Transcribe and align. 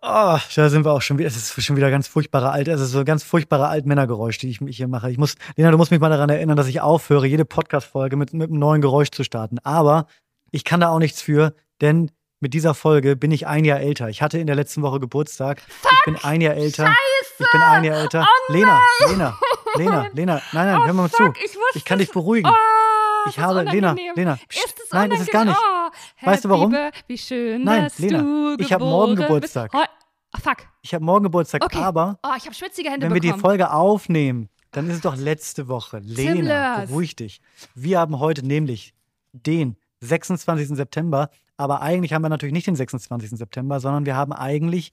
Oh, 0.00 0.38
da 0.54 0.68
sind 0.68 0.84
wir 0.84 0.92
auch 0.92 1.02
schon 1.02 1.18
wieder. 1.18 1.26
Es 1.28 1.36
ist 1.36 1.60
schon 1.64 1.76
wieder 1.76 1.90
ganz 1.90 2.06
furchtbare 2.06 2.50
alte, 2.50 2.70
es 2.70 2.80
ist 2.80 2.92
so 2.92 3.00
ein 3.00 3.04
ganz 3.04 3.24
furchtbare 3.24 3.66
Altmännergeräusch, 3.68 4.38
die 4.38 4.48
ich 4.50 4.60
hier 4.76 4.86
mache. 4.86 5.10
Ich 5.10 5.18
muss, 5.18 5.34
Lena, 5.56 5.72
du 5.72 5.76
musst 5.76 5.90
mich 5.90 5.98
mal 6.00 6.08
daran 6.08 6.30
erinnern, 6.30 6.56
dass 6.56 6.68
ich 6.68 6.80
aufhöre, 6.80 7.26
jede 7.26 7.44
Podcast-Folge 7.44 8.16
mit, 8.16 8.32
mit 8.32 8.48
einem 8.50 8.60
neuen 8.60 8.80
Geräusch 8.80 9.10
zu 9.10 9.24
starten. 9.24 9.58
Aber 9.64 10.06
ich 10.52 10.62
kann 10.64 10.80
da 10.80 10.90
auch 10.90 11.00
nichts 11.00 11.20
für, 11.20 11.52
denn 11.80 12.12
mit 12.40 12.54
dieser 12.54 12.74
Folge 12.74 13.16
bin 13.16 13.32
ich 13.32 13.48
ein 13.48 13.64
Jahr 13.64 13.80
älter. 13.80 14.08
Ich 14.08 14.22
hatte 14.22 14.38
in 14.38 14.46
der 14.46 14.54
letzten 14.54 14.82
Woche 14.82 15.00
Geburtstag. 15.00 15.60
Fuck, 15.80 15.90
ich 15.92 16.04
bin 16.04 16.16
ein 16.22 16.40
Jahr 16.40 16.54
älter. 16.54 16.86
Scheiße. 16.86 17.42
Ich 17.44 17.50
bin 17.50 17.60
ein 17.62 17.82
Jahr 17.82 17.96
älter. 17.96 18.24
Oh 18.48 18.52
Lena, 18.52 18.80
Lena, 19.08 19.38
Lena, 19.76 20.06
Lena, 20.12 20.42
nein, 20.52 20.66
nein, 20.66 20.78
Oh, 20.80 20.86
hör 20.86 20.92
mal 20.92 21.08
fuck, 21.08 21.36
zu. 21.36 21.42
Ich, 21.44 21.56
Ich 21.74 21.84
kann 21.84 21.98
dich 21.98 22.12
beruhigen. 22.12 22.48
Oh, 22.48 23.28
Ich 23.28 23.40
habe- 23.40 23.62
Lena. 23.62 23.96
Lena, 24.14 24.36
pst, 24.48 24.64
Ist 24.64 24.80
es 24.84 24.92
nein, 24.92 25.10
ist 25.10 25.22
es 25.22 25.26
gar 25.26 25.44
nicht. 25.44 25.56
unangenehm? 25.58 25.77
Oh, 26.22 26.26
Weißt 26.26 26.44
du 26.44 26.48
warum? 26.48 26.74
Wie 27.06 27.18
schön, 27.18 27.64
Nein, 27.64 27.84
dass 27.84 27.98
Lena, 27.98 28.22
du 28.22 28.56
ich 28.58 28.72
hab 28.72 28.80
morgen. 28.80 29.16
Geburtstag. 29.16 29.72
Ah, 29.74 29.86
fuck. 30.40 30.58
Ich 30.82 30.94
habe 30.94 31.04
morgen 31.04 31.24
Geburtstag, 31.24 31.64
Okay. 31.64 31.78
aber 31.78 32.18
Oh, 32.22 32.30
ich 32.36 32.44
habe 32.44 32.54
schwitzige 32.54 32.90
Hände 32.90 33.06
wenn 33.06 33.14
wir 33.14 33.20
die 33.20 33.28
bekommen. 33.28 33.40
Folge 33.42 33.70
aufnehmen, 33.72 34.48
dann 34.72 34.88
ist 34.88 34.96
es 34.96 35.00
doch 35.02 35.16
letzte 35.16 35.68
Woche. 35.68 35.98
Lena, 36.00 36.84
beruhig 36.86 37.16
dich. 37.16 37.40
Wir 37.74 37.98
haben 38.00 38.18
heute 38.18 38.46
nämlich 38.46 38.92
den 39.32 39.76
26. 40.00 40.68
September, 40.76 41.30
aber 41.56 41.80
eigentlich 41.82 42.12
haben 42.12 42.22
wir 42.22 42.28
natürlich 42.28 42.52
nicht 42.52 42.66
den 42.66 42.76
26. 42.76 43.30
September, 43.30 43.80
sondern 43.80 44.06
wir 44.06 44.14
haben 44.16 44.32
eigentlich, 44.32 44.92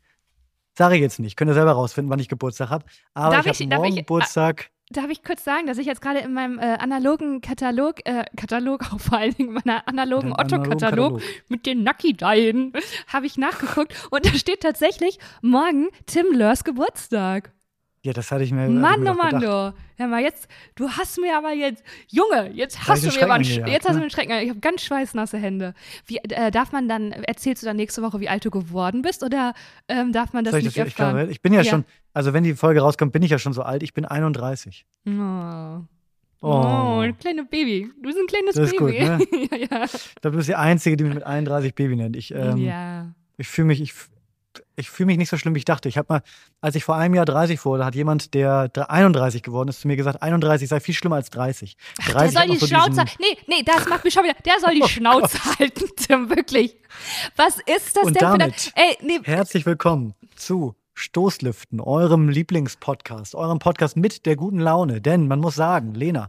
sage 0.77 0.95
ich 0.95 1.01
jetzt 1.01 1.19
nicht, 1.19 1.35
könnt 1.37 1.51
ihr 1.51 1.53
selber 1.53 1.73
rausfinden, 1.73 2.09
wann 2.11 2.19
ich 2.19 2.29
Geburtstag 2.29 2.69
habe, 2.69 2.85
aber 3.13 3.35
Darf 3.35 3.45
ich 3.45 3.59
ich- 3.59 3.67
habe 3.67 3.75
morgen 3.75 3.89
ich- 3.89 3.95
Geburtstag. 3.97 4.71
Darf 4.91 5.09
ich 5.09 5.23
kurz 5.23 5.43
sagen, 5.43 5.65
dass 5.65 5.79
ich 5.79 5.87
jetzt 5.87 6.01
gerade 6.01 6.19
in 6.19 6.33
meinem 6.33 6.59
äh, 6.59 6.77
analogen 6.77 7.41
Katalog, 7.41 8.05
äh, 8.05 8.23
Katalog, 8.37 8.83
auch 8.93 8.99
vor 8.99 9.17
allen 9.17 9.33
Dingen 9.33 9.53
meiner 9.53 9.87
analogen 9.87 10.31
Otto-Katalog 10.31 11.21
mit 11.49 11.65
den 11.65 11.83
Nucky-Dijen, 11.83 12.73
habe 13.07 13.25
ich 13.25 13.37
nachgeguckt 13.37 13.93
und 14.11 14.25
da 14.25 14.29
steht 14.35 14.61
tatsächlich 14.61 15.17
morgen 15.41 15.87
Tim 16.05 16.27
Lörs 16.31 16.63
Geburtstag. 16.63 17.54
Ja, 18.05 18.13
das 18.13 18.31
hatte 18.31 18.43
ich 18.43 18.51
mir. 18.51 18.69
Mann, 18.69 19.03
ich 19.03 19.11
mir 19.11 19.15
gedacht. 19.15 19.43
du. 19.43 19.73
Ja, 19.97 20.07
mal 20.07 20.21
jetzt, 20.21 20.47
du 20.75 20.87
hast 20.87 21.19
mir 21.19 21.35
aber 21.35 21.53
jetzt, 21.53 21.83
Junge, 22.07 22.51
jetzt 22.53 22.87
hast 22.87 23.03
du 23.03 23.07
mir 23.07 23.23
aber, 23.23 23.33
einen, 23.33 23.43
gejagt, 23.43 23.67
jetzt 23.67 23.85
hast 23.85 23.93
du 23.93 23.93
ne? 23.93 23.97
mir 23.97 24.01
einen 24.03 24.09
Schrecken. 24.11 24.31
Ich 24.43 24.49
habe 24.49 24.59
ganz 24.59 24.83
schweißnasse 24.83 25.39
Hände. 25.39 25.73
Wie, 26.05 26.17
äh, 26.17 26.51
darf 26.51 26.71
man 26.71 26.87
dann, 26.87 27.11
erzählst 27.11 27.63
du 27.63 27.65
dann 27.65 27.77
nächste 27.77 28.03
Woche, 28.03 28.19
wie 28.19 28.29
alt 28.29 28.45
du 28.45 28.51
geworden 28.51 29.01
bist 29.01 29.23
oder 29.23 29.55
ähm, 29.87 30.11
darf 30.13 30.33
man 30.33 30.43
das 30.43 30.51
Soll 30.51 30.59
ich, 30.59 30.65
nicht 30.65 30.77
das, 30.77 30.87
ich, 30.89 30.95
glaube, 30.95 31.25
ich 31.31 31.41
bin 31.41 31.51
ja, 31.51 31.61
Ja. 31.61 31.71
schon, 31.71 31.85
also 32.13 32.31
wenn 32.33 32.43
die 32.43 32.53
Folge 32.53 32.81
rauskommt, 32.81 33.11
bin 33.11 33.23
ich 33.23 33.31
ja 33.31 33.39
schon 33.39 33.53
so 33.53 33.63
alt. 33.63 33.81
Ich 33.81 33.95
bin 33.95 34.05
31. 34.05 34.85
Oh. 35.07 35.11
Oh. 35.11 35.81
Oh, 36.47 36.99
ein 36.99 37.17
kleines 37.17 37.47
Baby. 37.49 37.89
Du 37.95 38.03
bist 38.03 38.19
ein 38.19 38.27
kleines 38.27 38.53
Das 38.53 38.71
ist 38.71 38.77
Baby. 38.77 38.99
gut, 38.99 39.51
ja, 39.51 39.57
ja. 39.57 39.85
Ich 39.85 40.15
glaube, 40.21 40.33
du 40.33 40.37
bist 40.37 40.47
die 40.49 40.53
Einzige, 40.53 40.95
die 40.95 41.05
mich 41.05 41.15
mit 41.15 41.23
31 41.23 41.73
Baby 41.73 41.95
nennt. 41.95 42.15
Ich, 42.15 42.31
ähm, 42.35 42.57
ja. 42.57 43.07
ich 43.37 43.47
fühle 43.47 43.65
mich, 43.65 43.81
ich, 43.81 43.95
ich 44.77 44.89
fühle 44.89 45.07
mich 45.07 45.17
nicht 45.17 45.29
so 45.29 45.37
schlimm, 45.37 45.55
wie 45.55 45.59
ich 45.59 45.65
dachte. 45.65 45.87
Ich 45.89 45.97
habe 45.97 46.07
mal, 46.13 46.21
als 46.61 46.75
ich 46.75 46.83
vor 46.83 46.95
einem 46.95 47.15
Jahr 47.15 47.25
30 47.25 47.63
wurde, 47.65 47.85
hat 47.85 47.95
jemand, 47.95 48.33
der 48.33 48.67
dr- 48.69 48.89
31 48.89 49.41
geworden 49.43 49.69
ist, 49.69 49.81
zu 49.81 49.87
mir 49.87 49.95
gesagt, 49.95 50.21
31 50.21 50.67
sei 50.69 50.79
viel 50.79 50.93
schlimmer 50.95 51.15
als 51.17 51.29
30. 51.29 51.77
30 52.07 52.13
Der 52.13 52.29
soll 52.31 52.51
die 52.53 52.57
so 52.59 52.67
Schnauze. 52.67 53.03
Nee, 53.19 53.37
nee, 53.47 53.63
das 53.63 53.87
macht 53.87 54.03
mich 54.03 54.13
schon 54.13 54.23
wieder. 54.23 54.35
Der 54.45 54.59
soll 54.59 54.73
die 54.75 54.81
Oh 54.83 54.87
Schnauze 54.87 55.37
halten, 55.59 55.85
Tim, 55.95 56.29
wirklich. 56.29 56.75
Was 57.35 57.57
ist 57.65 57.95
das 57.95 58.03
Und 58.03 58.15
denn 58.19 58.31
für 58.31 58.37
damit 58.37 58.71
eine. 58.75 58.87
Ey, 58.89 58.97
nee, 59.01 59.19
Herzlich 59.23 59.65
willkommen 59.65 60.13
zu 60.35 60.75
Stoßlüften, 60.95 61.81
eurem 61.81 62.29
Lieblingspodcast, 62.29 63.35
eurem 63.35 63.59
Podcast 63.59 63.97
mit 63.97 64.25
der 64.25 64.35
guten 64.37 64.59
Laune. 64.59 65.01
Denn 65.01 65.27
man 65.27 65.39
muss 65.39 65.55
sagen, 65.55 65.93
Lena, 65.93 66.27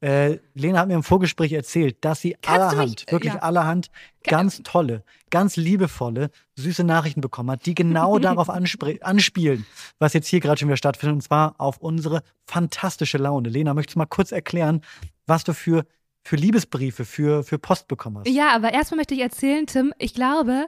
äh, 0.00 0.38
Lena 0.54 0.80
hat 0.80 0.88
mir 0.88 0.94
im 0.94 1.02
Vorgespräch 1.04 1.52
erzählt, 1.52 2.04
dass 2.04 2.20
sie 2.20 2.36
Kannst 2.42 2.60
allerhand, 2.60 2.90
mich- 2.90 3.08
äh, 3.08 3.12
wirklich 3.12 3.32
ja. 3.34 3.38
allerhand, 3.40 3.90
ganz 4.24 4.60
tolle, 4.64 5.04
ganz 5.30 5.56
liebevolle, 5.56 6.30
süße 6.56 6.82
Nachrichten 6.82 7.20
bekommen 7.20 7.52
hat, 7.52 7.64
die 7.64 7.74
genau 7.76 8.18
darauf 8.18 8.50
anspielen, 8.50 9.64
was 10.00 10.12
jetzt 10.12 10.26
hier 10.26 10.40
gerade 10.40 10.58
schon 10.58 10.68
wieder 10.68 10.76
stattfindet, 10.76 11.14
und 11.14 11.22
zwar 11.22 11.54
auf 11.58 11.78
unsere 11.78 12.22
fantastische 12.46 13.18
Laune. 13.18 13.48
Lena, 13.48 13.72
möchtest 13.72 13.94
du 13.94 14.00
mal 14.00 14.06
kurz 14.06 14.32
erklären, 14.32 14.82
was 15.26 15.44
du 15.44 15.54
für, 15.54 15.84
für 16.24 16.34
Liebesbriefe, 16.36 17.04
für, 17.04 17.44
für 17.44 17.58
Post 17.58 17.86
bekommen 17.86 18.18
hast? 18.18 18.28
Ja, 18.28 18.54
aber 18.54 18.72
erstmal 18.74 18.96
möchte 18.98 19.14
ich 19.14 19.20
erzählen, 19.20 19.66
Tim, 19.66 19.94
ich 19.98 20.12
glaube, 20.12 20.66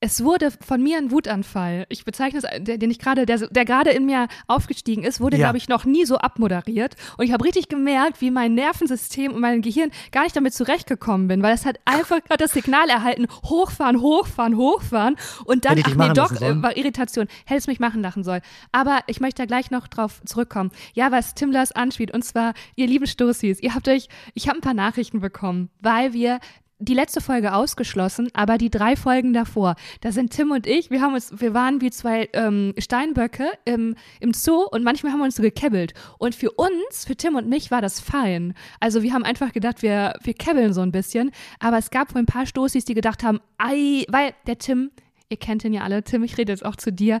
es 0.00 0.22
wurde 0.22 0.52
von 0.64 0.80
mir 0.80 0.96
ein 0.98 1.10
Wutanfall. 1.10 1.84
Ich 1.88 2.04
bezeichne 2.04 2.38
es, 2.38 2.62
der, 2.62 2.78
den 2.78 2.90
ich 2.90 3.00
gerade, 3.00 3.26
der, 3.26 3.38
der 3.48 3.64
gerade 3.64 3.90
in 3.90 4.06
mir 4.06 4.28
aufgestiegen 4.46 5.02
ist, 5.02 5.20
wurde, 5.20 5.36
Ja. 5.36 5.46
glaube 5.46 5.58
ich, 5.58 5.68
noch 5.68 5.84
nie 5.84 6.04
so 6.04 6.18
abmoderiert. 6.18 6.94
Und 7.16 7.24
ich 7.24 7.32
habe 7.32 7.44
richtig 7.44 7.68
gemerkt, 7.68 8.20
wie 8.20 8.30
mein 8.30 8.54
Nervensystem 8.54 9.32
und 9.32 9.40
mein 9.40 9.60
Gehirn 9.60 9.90
gar 10.12 10.22
nicht 10.22 10.36
damit 10.36 10.54
zurechtgekommen 10.54 11.26
bin, 11.26 11.42
weil 11.42 11.52
es 11.52 11.66
hat 11.66 11.80
einfach 11.84 12.22
gerade 12.22 12.44
das 12.44 12.52
Signal 12.52 12.88
erhalten, 12.88 13.26
hochfahren, 13.44 14.00
hochfahren, 14.00 14.56
hochfahren. 14.56 15.16
Und 15.44 15.64
dann, 15.64 15.80
ach 15.84 15.94
nee, 15.96 16.12
doch, 16.14 16.30
äh, 16.40 16.62
war 16.62 16.76
Irritation. 16.76 17.26
Hätte 17.44 17.58
es 17.58 17.66
mich 17.66 17.80
machen 17.80 18.00
lassen 18.00 18.22
sollen. 18.22 18.42
Aber 18.70 19.00
ich 19.08 19.18
möchte 19.18 19.42
da 19.42 19.46
gleich 19.46 19.72
noch 19.72 19.88
drauf 19.88 20.20
zurückkommen. 20.24 20.70
Ja, 20.94 21.10
was 21.10 21.34
Tim 21.34 21.50
Lars 21.50 21.72
anspielt, 21.72 22.12
und 22.14 22.24
zwar, 22.24 22.54
ihr 22.76 22.86
lieben 22.86 23.06
Stoßis, 23.08 23.60
ihr 23.60 23.74
habt 23.74 23.88
euch, 23.88 24.08
ich 24.34 24.48
habe 24.48 24.58
ein 24.58 24.62
paar 24.62 24.74
Nachrichten 24.74 25.18
bekommen, 25.20 25.70
weil 25.80 26.12
wir 26.12 26.38
die 26.80 26.94
letzte 26.94 27.20
Folge 27.20 27.54
ausgeschlossen, 27.54 28.28
aber 28.34 28.56
die 28.56 28.70
drei 28.70 28.94
Folgen 28.94 29.32
davor, 29.32 29.74
da 30.00 30.12
sind 30.12 30.32
Tim 30.32 30.52
und 30.52 30.66
ich, 30.66 30.90
wir 30.90 31.00
haben 31.00 31.14
uns, 31.14 31.32
wir 31.36 31.52
waren 31.52 31.80
wie 31.80 31.90
zwei 31.90 32.28
ähm, 32.32 32.72
Steinböcke 32.78 33.50
im, 33.64 33.96
im 34.20 34.32
Zoo 34.32 34.62
und 34.70 34.84
manchmal 34.84 35.12
haben 35.12 35.18
wir 35.18 35.24
uns 35.24 35.36
so 35.36 35.42
gekebbelt. 35.42 35.94
Und 36.18 36.34
für 36.34 36.52
uns, 36.52 37.04
für 37.06 37.16
Tim 37.16 37.34
und 37.34 37.48
mich, 37.48 37.70
war 37.70 37.82
das 37.82 38.00
fein. 38.00 38.54
Also 38.78 39.02
wir 39.02 39.12
haben 39.12 39.24
einfach 39.24 39.52
gedacht, 39.52 39.82
wir, 39.82 40.14
wir 40.22 40.34
kebbeln 40.34 40.72
so 40.72 40.80
ein 40.80 40.92
bisschen. 40.92 41.32
Aber 41.58 41.78
es 41.78 41.90
gab 41.90 42.14
wohl 42.14 42.22
ein 42.22 42.26
paar 42.26 42.46
Stoßis, 42.46 42.84
die 42.84 42.94
gedacht 42.94 43.24
haben, 43.24 43.40
ei, 43.58 44.04
weil 44.08 44.32
der 44.46 44.58
Tim, 44.58 44.90
ihr 45.28 45.36
kennt 45.36 45.64
ihn 45.64 45.72
ja 45.72 45.82
alle, 45.82 46.04
Tim, 46.04 46.22
ich 46.22 46.38
rede 46.38 46.52
jetzt 46.52 46.64
auch 46.64 46.76
zu 46.76 46.92
dir, 46.92 47.18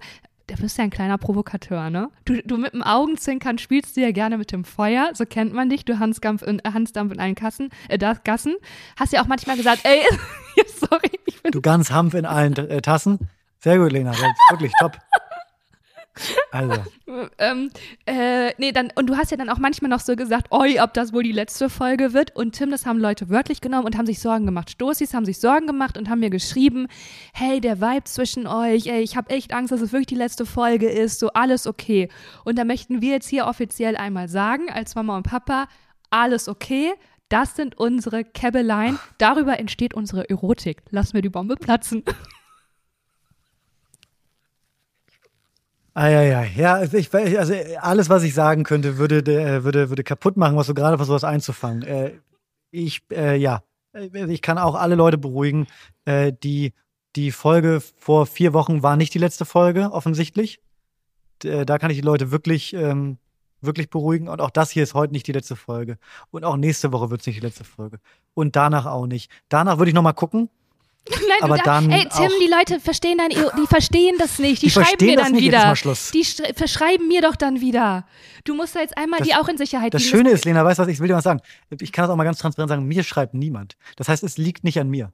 der 0.48 0.56
bist 0.56 0.78
ja 0.78 0.84
ein 0.84 0.90
kleiner 0.90 1.18
Provokateur, 1.18 1.90
ne? 1.90 2.10
Du, 2.24 2.42
du 2.42 2.56
mit 2.56 2.72
dem 2.72 2.82
Augenzwinkern 2.82 3.58
spielst 3.58 3.96
du 3.96 4.00
ja 4.00 4.12
gerne 4.12 4.38
mit 4.38 4.50
dem 4.52 4.64
Feuer, 4.64 5.10
so 5.14 5.24
kennt 5.26 5.52
man 5.52 5.68
dich, 5.68 5.84
du 5.84 5.98
Hansdampf 5.98 6.42
in, 6.42 6.58
äh, 6.60 6.72
Hansdampf 6.72 7.12
in 7.12 7.20
allen 7.20 7.34
Kassen, 7.34 7.70
äh, 7.88 7.98
Gassen. 8.24 8.56
Hast 8.96 9.12
ja 9.12 9.22
auch 9.22 9.26
manchmal 9.26 9.56
gesagt, 9.56 9.82
ey, 9.84 10.02
sorry, 10.66 11.10
ich 11.26 11.42
bin 11.42 11.52
Du 11.52 11.60
ganz 11.60 11.90
Hanf 11.90 12.14
in 12.14 12.26
allen 12.26 12.56
äh, 12.56 12.80
Tassen. 12.80 13.18
Sehr 13.60 13.78
gut, 13.78 13.92
Lena. 13.92 14.12
Wirklich 14.50 14.72
top. 14.80 14.98
Also, 16.50 16.74
ähm, 17.38 17.70
äh, 18.06 18.52
nee, 18.58 18.72
dann, 18.72 18.90
und 18.94 19.06
du 19.06 19.16
hast 19.16 19.30
ja 19.30 19.36
dann 19.36 19.48
auch 19.48 19.58
manchmal 19.58 19.90
noch 19.90 20.00
so 20.00 20.16
gesagt, 20.16 20.48
oi, 20.50 20.80
ob 20.80 20.94
das 20.94 21.12
wohl 21.12 21.22
die 21.22 21.32
letzte 21.32 21.68
Folge 21.68 22.12
wird. 22.12 22.34
Und 22.34 22.52
Tim, 22.52 22.70
das 22.70 22.86
haben 22.86 22.98
Leute 22.98 23.28
wörtlich 23.28 23.60
genommen 23.60 23.84
und 23.84 23.96
haben 23.96 24.06
sich 24.06 24.20
Sorgen 24.20 24.46
gemacht. 24.46 24.70
Stoßis 24.70 25.14
haben 25.14 25.24
sich 25.24 25.38
Sorgen 25.38 25.66
gemacht 25.66 25.98
und 25.98 26.08
haben 26.08 26.20
mir 26.20 26.30
geschrieben, 26.30 26.88
hey, 27.32 27.60
der 27.60 27.80
Vibe 27.80 28.04
zwischen 28.04 28.46
euch, 28.46 28.86
ey, 28.86 29.00
ich 29.00 29.16
habe 29.16 29.30
echt 29.30 29.52
Angst, 29.52 29.72
dass 29.72 29.80
es 29.80 29.92
wirklich 29.92 30.06
die 30.06 30.14
letzte 30.14 30.46
Folge 30.46 30.88
ist, 30.88 31.20
so 31.20 31.30
alles 31.32 31.66
okay. 31.66 32.08
Und 32.44 32.58
da 32.58 32.64
möchten 32.64 33.02
wir 33.02 33.12
jetzt 33.12 33.28
hier 33.28 33.46
offiziell 33.46 33.96
einmal 33.96 34.28
sagen, 34.28 34.70
als 34.70 34.94
Mama 34.94 35.16
und 35.16 35.24
Papa, 35.24 35.68
alles 36.10 36.48
okay. 36.48 36.92
Das 37.28 37.56
sind 37.56 37.76
unsere 37.76 38.24
Käbbeleien. 38.24 38.98
Darüber 39.18 39.58
entsteht 39.58 39.92
unsere 39.92 40.30
Erotik. 40.30 40.82
Lass 40.90 41.12
mir 41.12 41.20
die 41.20 41.28
Bombe 41.28 41.56
platzen. 41.56 42.02
ah, 45.94 46.08
ja, 46.08 46.22
ja. 46.22 46.44
Ja, 46.44 46.74
also, 46.74 46.96
ich, 46.96 47.12
also 47.14 47.54
alles, 47.80 48.08
was 48.08 48.22
ich 48.22 48.34
sagen 48.34 48.64
könnte, 48.64 48.98
würde, 48.98 49.18
äh, 49.18 49.64
würde, 49.64 49.88
würde 49.90 50.04
kaputt 50.04 50.36
machen, 50.36 50.56
was 50.56 50.66
du 50.68 50.74
gerade 50.74 50.96
versuchst 50.96 51.24
einzufangen. 51.24 51.82
Äh, 51.82 52.12
ich, 52.70 53.02
äh, 53.10 53.36
ja, 53.36 53.62
Äh, 53.92 54.32
ich 54.32 54.42
kann 54.42 54.58
auch 54.58 54.74
alle 54.74 54.94
Leute 54.94 55.18
beruhigen. 55.18 55.66
Äh, 56.04 56.32
die, 56.32 56.72
die 57.16 57.32
Folge 57.32 57.80
vor 57.96 58.26
vier 58.26 58.52
Wochen 58.52 58.82
war 58.82 58.96
nicht 58.96 59.14
die 59.14 59.18
letzte 59.18 59.44
Folge, 59.44 59.90
offensichtlich. 59.92 60.60
Äh, 61.44 61.64
da 61.64 61.78
kann 61.78 61.90
ich 61.90 61.98
die 61.98 62.04
Leute 62.04 62.30
wirklich, 62.30 62.74
ähm, 62.74 63.18
wirklich 63.60 63.90
beruhigen. 63.90 64.28
Und 64.28 64.40
auch 64.40 64.50
das 64.50 64.70
hier 64.70 64.82
ist 64.82 64.94
heute 64.94 65.12
nicht 65.12 65.26
die 65.26 65.32
letzte 65.32 65.56
Folge. 65.56 65.98
Und 66.30 66.44
auch 66.44 66.56
nächste 66.56 66.92
Woche 66.92 67.10
wird 67.10 67.20
es 67.22 67.26
nicht 67.26 67.36
die 67.36 67.46
letzte 67.46 67.64
Folge. 67.64 67.98
Und 68.34 68.56
danach 68.56 68.86
auch 68.86 69.06
nicht. 69.06 69.30
Danach 69.48 69.78
würde 69.78 69.90
ich 69.90 69.94
noch 69.94 70.02
mal 70.02 70.12
gucken. 70.12 70.48
Nein, 71.10 71.20
Aber 71.42 71.56
da, 71.56 71.62
dann 71.64 71.90
ey, 71.90 72.06
Tim, 72.14 72.30
die 72.40 72.48
Leute 72.50 72.80
verstehen 72.80 73.18
dann, 73.18 73.28
die 73.30 73.66
verstehen 73.66 74.16
das 74.18 74.38
nicht. 74.38 74.62
Die, 74.62 74.66
Die 74.66 74.70
schreiben 74.72 75.04
mir 75.04 75.16
dann 75.16 75.32
nicht, 75.32 75.42
wieder. 75.44 75.72
Die 75.74 76.24
sch- 76.24 76.54
verschreiben 76.56 77.08
mir 77.08 77.22
doch 77.22 77.36
dann 77.36 77.60
wieder. 77.60 78.06
Du 78.44 78.54
musst 78.54 78.74
da 78.76 78.80
jetzt 78.80 78.96
einmal 78.96 79.18
Das- 79.20 79.28
die 79.28 79.34
auch 79.34 79.48
in 79.48 79.56
Sicherheit 79.58 79.94
Das. 79.94 80.02
Schöne 80.02 80.30
ist, 80.30 80.44
Lena, 80.44 80.64
weißt 80.64 80.78
du 80.78 80.82
was, 80.82 80.88
ich 80.88 81.00
will 81.00 81.08
dir 81.08 81.14
was 81.14 81.24
sagen. 81.24 81.40
Ich 81.80 81.92
kann 81.92 82.04
das 82.04 82.10
auch 82.10 82.16
mal 82.16 82.24
ganz 82.24 82.38
transparent 82.38 82.68
sagen, 82.70 82.86
mir 82.86 83.02
schreibt 83.02 83.34
niemand. 83.34 83.76
Das 83.96 84.08
heißt, 84.08 84.22
es 84.22 84.38
liegt 84.38 84.64
nicht 84.64 84.78
an 84.80 84.88
mir. 84.88 85.12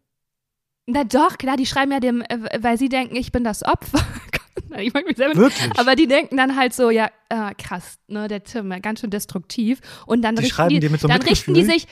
Na 0.87 1.05
doch, 1.05 1.38
klar, 1.38 1.56
die 1.56 1.67
schreiben 1.67 1.93
ja 1.93 2.00
dem, 2.00 2.23
äh, 2.23 2.38
weil 2.61 2.76
sie 2.79 2.88
denken, 2.88 3.17
ich 3.17 3.32
bin 3.32 3.43
das 3.44 3.62
Opfer. 3.64 3.99
Nein, 4.69 4.87
ich 4.87 4.95
mag 4.95 5.06
mich 5.06 5.17
selber 5.17 5.37
Wirklich. 5.37 5.79
Aber 5.79 5.97
die 5.97 6.06
denken 6.06 6.37
dann 6.37 6.56
halt 6.56 6.73
so, 6.73 6.91
ja, 6.91 7.09
äh, 7.29 7.55
krass, 7.55 7.99
ne, 8.06 8.29
der 8.29 8.45
Tim, 8.45 8.71
ganz 8.83 9.01
schön 9.01 9.11
destruktiv. 9.11 9.81
Und 10.06 10.23
dann 10.23 10.37
Die 10.37 10.45
richten 10.45 10.69
die, 10.69 10.89
mit 10.89 11.01
so 11.01 11.09
dann 11.09 11.23
richten 11.23 11.55
die 11.55 11.65
sich 11.65 11.87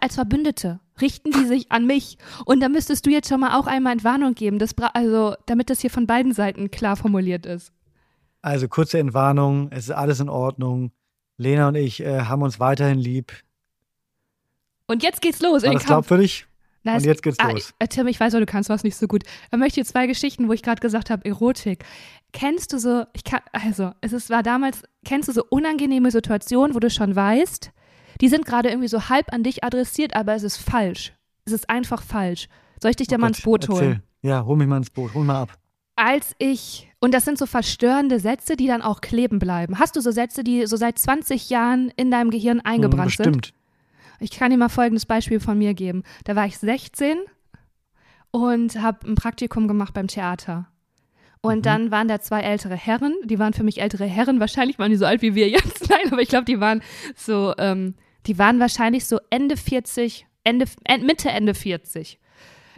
als 0.00 0.14
Verbündete, 0.14 0.80
richten 1.00 1.30
die 1.30 1.44
sich 1.46 1.70
an 1.70 1.86
mich. 1.86 2.18
Und 2.44 2.60
da 2.60 2.68
müsstest 2.68 3.06
du 3.06 3.10
jetzt 3.10 3.28
schon 3.28 3.40
mal 3.40 3.58
auch 3.58 3.66
einmal 3.66 3.92
Entwarnung 3.92 4.34
geben, 4.34 4.58
das 4.58 4.74
also, 4.78 5.34
damit 5.46 5.70
das 5.70 5.80
hier 5.80 5.90
von 5.90 6.06
beiden 6.06 6.32
Seiten 6.32 6.70
klar 6.70 6.96
formuliert 6.96 7.46
ist. 7.46 7.72
Also 8.40 8.66
kurze 8.66 8.98
Entwarnung, 8.98 9.68
es 9.70 9.84
ist 9.84 9.90
alles 9.92 10.18
in 10.18 10.28
Ordnung. 10.28 10.90
Lena 11.36 11.68
und 11.68 11.76
ich 11.76 12.00
äh, 12.00 12.22
haben 12.22 12.42
uns 12.42 12.58
weiterhin 12.60 12.98
lieb. 12.98 13.32
Und 14.86 15.02
jetzt 15.02 15.22
geht's 15.22 15.40
los 15.40 15.62
in 15.62 15.68
War 15.68 15.74
den 15.74 15.78
das 15.78 15.86
Kampf. 15.86 16.08
glaubwürdig? 16.08 16.46
Da 16.84 16.96
Und 16.96 17.04
jetzt 17.04 17.22
geht's 17.22 17.38
ah, 17.38 17.50
los. 17.52 17.72
äh, 17.78 17.86
Tim, 17.88 18.06
ich 18.08 18.18
weiß, 18.18 18.32
du 18.32 18.44
kannst 18.46 18.68
was 18.68 18.82
nicht 18.82 18.96
so 18.96 19.06
gut. 19.06 19.22
Ich 19.50 19.58
möchte 19.58 19.80
dir 19.80 19.86
zwei 19.86 20.06
Geschichten, 20.06 20.48
wo 20.48 20.52
ich 20.52 20.62
gerade 20.62 20.80
gesagt 20.80 21.10
habe, 21.10 21.24
Erotik. 21.24 21.84
Kennst 22.32 22.72
du 22.72 22.78
so, 22.78 23.04
ich 23.12 23.24
kann, 23.24 23.40
also, 23.52 23.92
es 24.00 24.12
ist, 24.12 24.30
war 24.30 24.42
damals, 24.42 24.82
kennst 25.04 25.28
du 25.28 25.32
so 25.32 25.44
unangenehme 25.48 26.10
Situationen, 26.10 26.74
wo 26.74 26.80
du 26.80 26.90
schon 26.90 27.14
weißt, 27.14 27.70
die 28.20 28.28
sind 28.28 28.46
gerade 28.46 28.68
irgendwie 28.70 28.88
so 28.88 29.08
halb 29.08 29.32
an 29.32 29.42
dich 29.42 29.62
adressiert, 29.64 30.16
aber 30.16 30.34
es 30.34 30.42
ist 30.42 30.56
falsch. 30.56 31.12
Es 31.44 31.52
ist 31.52 31.68
einfach 31.70 32.02
falsch. 32.02 32.48
Soll 32.80 32.90
ich 32.90 32.96
dich 32.96 33.08
da 33.08 33.16
Oh 33.16 33.18
mal 33.18 33.26
Gott, 33.28 33.36
ins 33.36 33.44
Boot 33.44 33.68
holen? 33.68 34.02
Erzähl. 34.22 34.30
Ja, 34.30 34.44
hol 34.44 34.56
mich 34.56 34.66
mal 34.68 34.76
ins 34.78 34.90
Boot, 34.90 35.14
hol 35.14 35.24
mal 35.24 35.42
ab. 35.42 35.58
als 35.96 36.34
ich, 36.38 36.88
und 37.00 37.12
das 37.14 37.24
sind 37.24 37.38
so 37.38 37.46
verstörende 37.46 38.18
Sätze, 38.18 38.56
die 38.56 38.66
dann 38.66 38.82
auch 38.82 39.00
kleben 39.00 39.38
bleiben. 39.38 39.78
Hast 39.78 39.94
du 39.96 40.00
so 40.00 40.10
Sätze, 40.10 40.42
die 40.42 40.66
so 40.66 40.76
seit 40.76 40.98
20 40.98 41.50
Jahren 41.50 41.92
in 41.96 42.10
deinem 42.10 42.30
Gehirn 42.30 42.60
eingebrannt 42.60 43.12
Hm, 43.12 43.24
sind? 43.24 43.36
Bestimmt. 43.42 43.61
Ich 44.22 44.30
kann 44.30 44.50
dir 44.50 44.56
mal 44.56 44.68
folgendes 44.68 45.04
Beispiel 45.06 45.40
von 45.40 45.58
mir 45.58 45.74
geben. 45.74 46.02
Da 46.24 46.36
war 46.36 46.46
ich 46.46 46.58
16 46.58 47.18
und 48.30 48.80
habe 48.80 49.06
ein 49.08 49.14
Praktikum 49.14 49.68
gemacht 49.68 49.94
beim 49.94 50.06
Theater. 50.06 50.68
Und 51.40 51.56
Mhm. 51.58 51.62
dann 51.62 51.90
waren 51.90 52.08
da 52.08 52.20
zwei 52.20 52.40
ältere 52.40 52.76
Herren, 52.76 53.14
die 53.24 53.38
waren 53.38 53.52
für 53.52 53.64
mich 53.64 53.80
ältere 53.80 54.04
Herren, 54.04 54.38
wahrscheinlich 54.38 54.78
waren 54.78 54.90
die 54.90 54.96
so 54.96 55.06
alt 55.06 55.22
wie 55.22 55.34
wir 55.34 55.48
jetzt, 55.48 55.88
nein, 55.90 56.12
aber 56.12 56.22
ich 56.22 56.28
glaube, 56.28 56.44
die 56.44 56.60
waren 56.60 56.82
so, 57.16 57.52
ähm, 57.58 57.94
die 58.26 58.38
waren 58.38 58.60
wahrscheinlich 58.60 59.06
so 59.06 59.18
Ende 59.30 59.56
40, 59.56 60.26
Ende, 60.44 60.66
End- 60.84 61.04
Mitte, 61.04 61.30
Ende 61.30 61.54
40. 61.54 62.18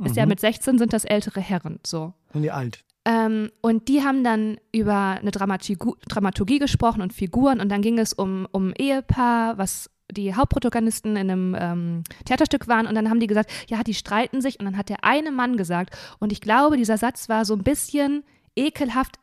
Ist 0.03 0.17
ja 0.17 0.25
Mhm. 0.25 0.31
mit 0.31 0.41
16 0.41 0.79
sind 0.79 0.93
das 0.93 1.05
ältere 1.05 1.41
Herren, 1.41 1.79
so. 1.87 2.15
Sind 2.33 2.43
die 2.43 2.51
alt? 2.51 2.83
Ähm, 3.05 3.51
und 3.61 3.87
die 3.89 4.03
haben 4.03 4.25
dann 4.25 4.57
über 4.73 5.19
eine 5.21 5.31
Dramatigu- 5.31 5.97
Dramaturgie 6.09 6.59
gesprochen 6.59 7.03
und 7.03 7.13
Figuren 7.13 7.61
und 7.61 7.69
dann 7.69 7.83
ging 7.83 7.99
es 7.99 8.15
um, 8.15 8.49
um 8.51 8.73
Ehepaar, 8.73 9.59
was 9.59 9.91
die 10.15 10.35
Hauptprotagonisten 10.35 11.17
in 11.17 11.31
einem 11.31 11.57
ähm, 11.59 12.05
Theaterstück 12.25 12.69
waren 12.69 12.87
und 12.87 12.95
dann 12.95 13.11
haben 13.11 13.21
die 13.21 13.27
gesagt, 13.27 13.51
ja, 13.69 13.83
die 13.83 13.95
streiten 13.95 14.41
sich 14.41 14.59
und 14.59 14.65
dann 14.65 14.79
hat 14.79 14.89
der 14.89 15.05
eine 15.05 15.31
Mann 15.31 15.57
gesagt 15.57 15.97
und 16.19 16.33
ich 16.33 16.41
glaube, 16.41 16.77
dieser 16.77 16.97
Satz 16.97 17.29
war 17.29 17.45
so 17.45 17.55
ein 17.55 17.63
bisschen 17.63 18.25
ekelhaft 18.57 19.19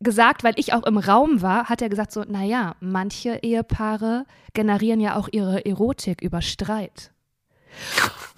gesagt, 0.00 0.44
weil 0.44 0.54
ich 0.56 0.72
auch 0.72 0.84
im 0.84 0.98
Raum 0.98 1.42
war, 1.42 1.68
hat 1.68 1.82
er 1.82 1.88
gesagt 1.88 2.12
so, 2.12 2.22
naja, 2.22 2.74
manche 2.80 3.36
Ehepaare 3.42 4.24
generieren 4.54 5.00
ja 5.00 5.16
auch 5.16 5.28
ihre 5.30 5.64
Erotik 5.66 6.22
über 6.22 6.40
Streit. 6.42 7.12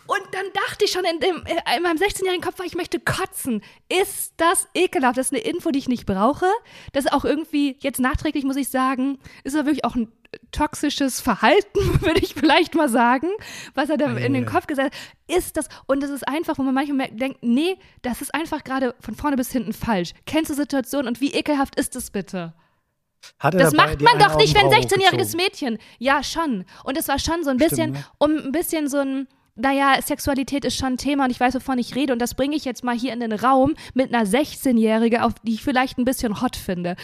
Und 0.06 0.22
dann 0.32 0.44
dachte 0.52 0.84
ich 0.84 0.90
schon 0.90 1.04
in, 1.04 1.20
dem, 1.20 1.46
äh, 1.46 1.76
in 1.76 1.82
meinem 1.82 1.96
16-jährigen 1.96 2.42
Kopf, 2.42 2.60
ich 2.64 2.74
möchte 2.74 3.00
kotzen. 3.00 3.62
Ist 3.88 4.34
das 4.36 4.68
ekelhaft? 4.74 5.16
Das 5.16 5.26
ist 5.26 5.32
eine 5.32 5.42
Info, 5.42 5.70
die 5.70 5.78
ich 5.78 5.88
nicht 5.88 6.06
brauche. 6.06 6.46
Das 6.92 7.04
ist 7.04 7.12
auch 7.12 7.24
irgendwie, 7.24 7.76
jetzt 7.80 8.00
nachträglich 8.00 8.44
muss 8.44 8.56
ich 8.56 8.68
sagen, 8.68 9.18
ist 9.44 9.54
ja 9.54 9.64
wirklich 9.64 9.84
auch 9.84 9.94
ein 9.94 10.12
toxisches 10.50 11.20
Verhalten, 11.20 11.78
würde 12.00 12.20
ich 12.20 12.34
vielleicht 12.34 12.74
mal 12.74 12.88
sagen, 12.88 13.28
was 13.74 13.90
er 13.90 13.96
da 13.96 14.16
in 14.16 14.32
den. 14.32 14.46
Kopf 14.46 14.66
gesagt 14.66 14.94
hat. 14.94 15.36
Ist 15.36 15.56
das, 15.56 15.68
und 15.86 16.02
das 16.02 16.10
ist 16.10 16.26
einfach, 16.26 16.58
wo 16.58 16.62
man 16.62 16.74
manchmal 16.74 17.08
denkt, 17.08 17.38
nee, 17.42 17.76
das 18.02 18.20
ist 18.20 18.34
einfach 18.34 18.64
gerade 18.64 18.94
von 19.00 19.14
vorne 19.14 19.36
bis 19.36 19.52
hinten 19.52 19.72
falsch. 19.72 20.12
Kennst 20.26 20.50
du 20.50 20.54
Situationen 20.54 21.06
und 21.06 21.20
wie 21.20 21.32
ekelhaft 21.32 21.76
ist 21.76 21.94
das 21.94 22.10
bitte? 22.10 22.54
Das 23.38 23.72
macht 23.72 24.00
man 24.00 24.18
doch 24.18 24.36
nicht, 24.36 24.54
wenn 24.54 24.66
Augenbraue 24.66 24.84
16-jähriges 24.84 25.12
hochgezogen? 25.12 25.36
Mädchen. 25.36 25.78
Ja, 25.98 26.22
schon. 26.22 26.64
Und 26.84 26.96
es 26.96 27.08
war 27.08 27.18
schon 27.18 27.44
so 27.44 27.50
ein 27.50 27.58
Stimmt, 27.58 27.70
bisschen, 27.70 27.90
ne? 27.92 28.04
um 28.18 28.36
ein 28.36 28.52
bisschen 28.52 28.88
so 28.88 28.98
ein, 28.98 29.28
naja, 29.54 30.00
Sexualität 30.00 30.64
ist 30.64 30.76
schon 30.76 30.94
ein 30.94 30.96
Thema 30.96 31.24
und 31.24 31.30
ich 31.30 31.38
weiß, 31.38 31.54
wovon 31.54 31.78
ich 31.78 31.94
rede. 31.94 32.12
Und 32.12 32.20
das 32.20 32.34
bringe 32.34 32.56
ich 32.56 32.64
jetzt 32.64 32.84
mal 32.84 32.96
hier 32.96 33.12
in 33.12 33.20
den 33.20 33.32
Raum 33.32 33.74
mit 33.94 34.14
einer 34.14 34.26
16-Jährige, 34.26 35.24
auf 35.24 35.34
die 35.42 35.54
ich 35.54 35.62
vielleicht 35.62 35.98
ein 35.98 36.04
bisschen 36.04 36.40
hot 36.40 36.56
finde. 36.56 36.96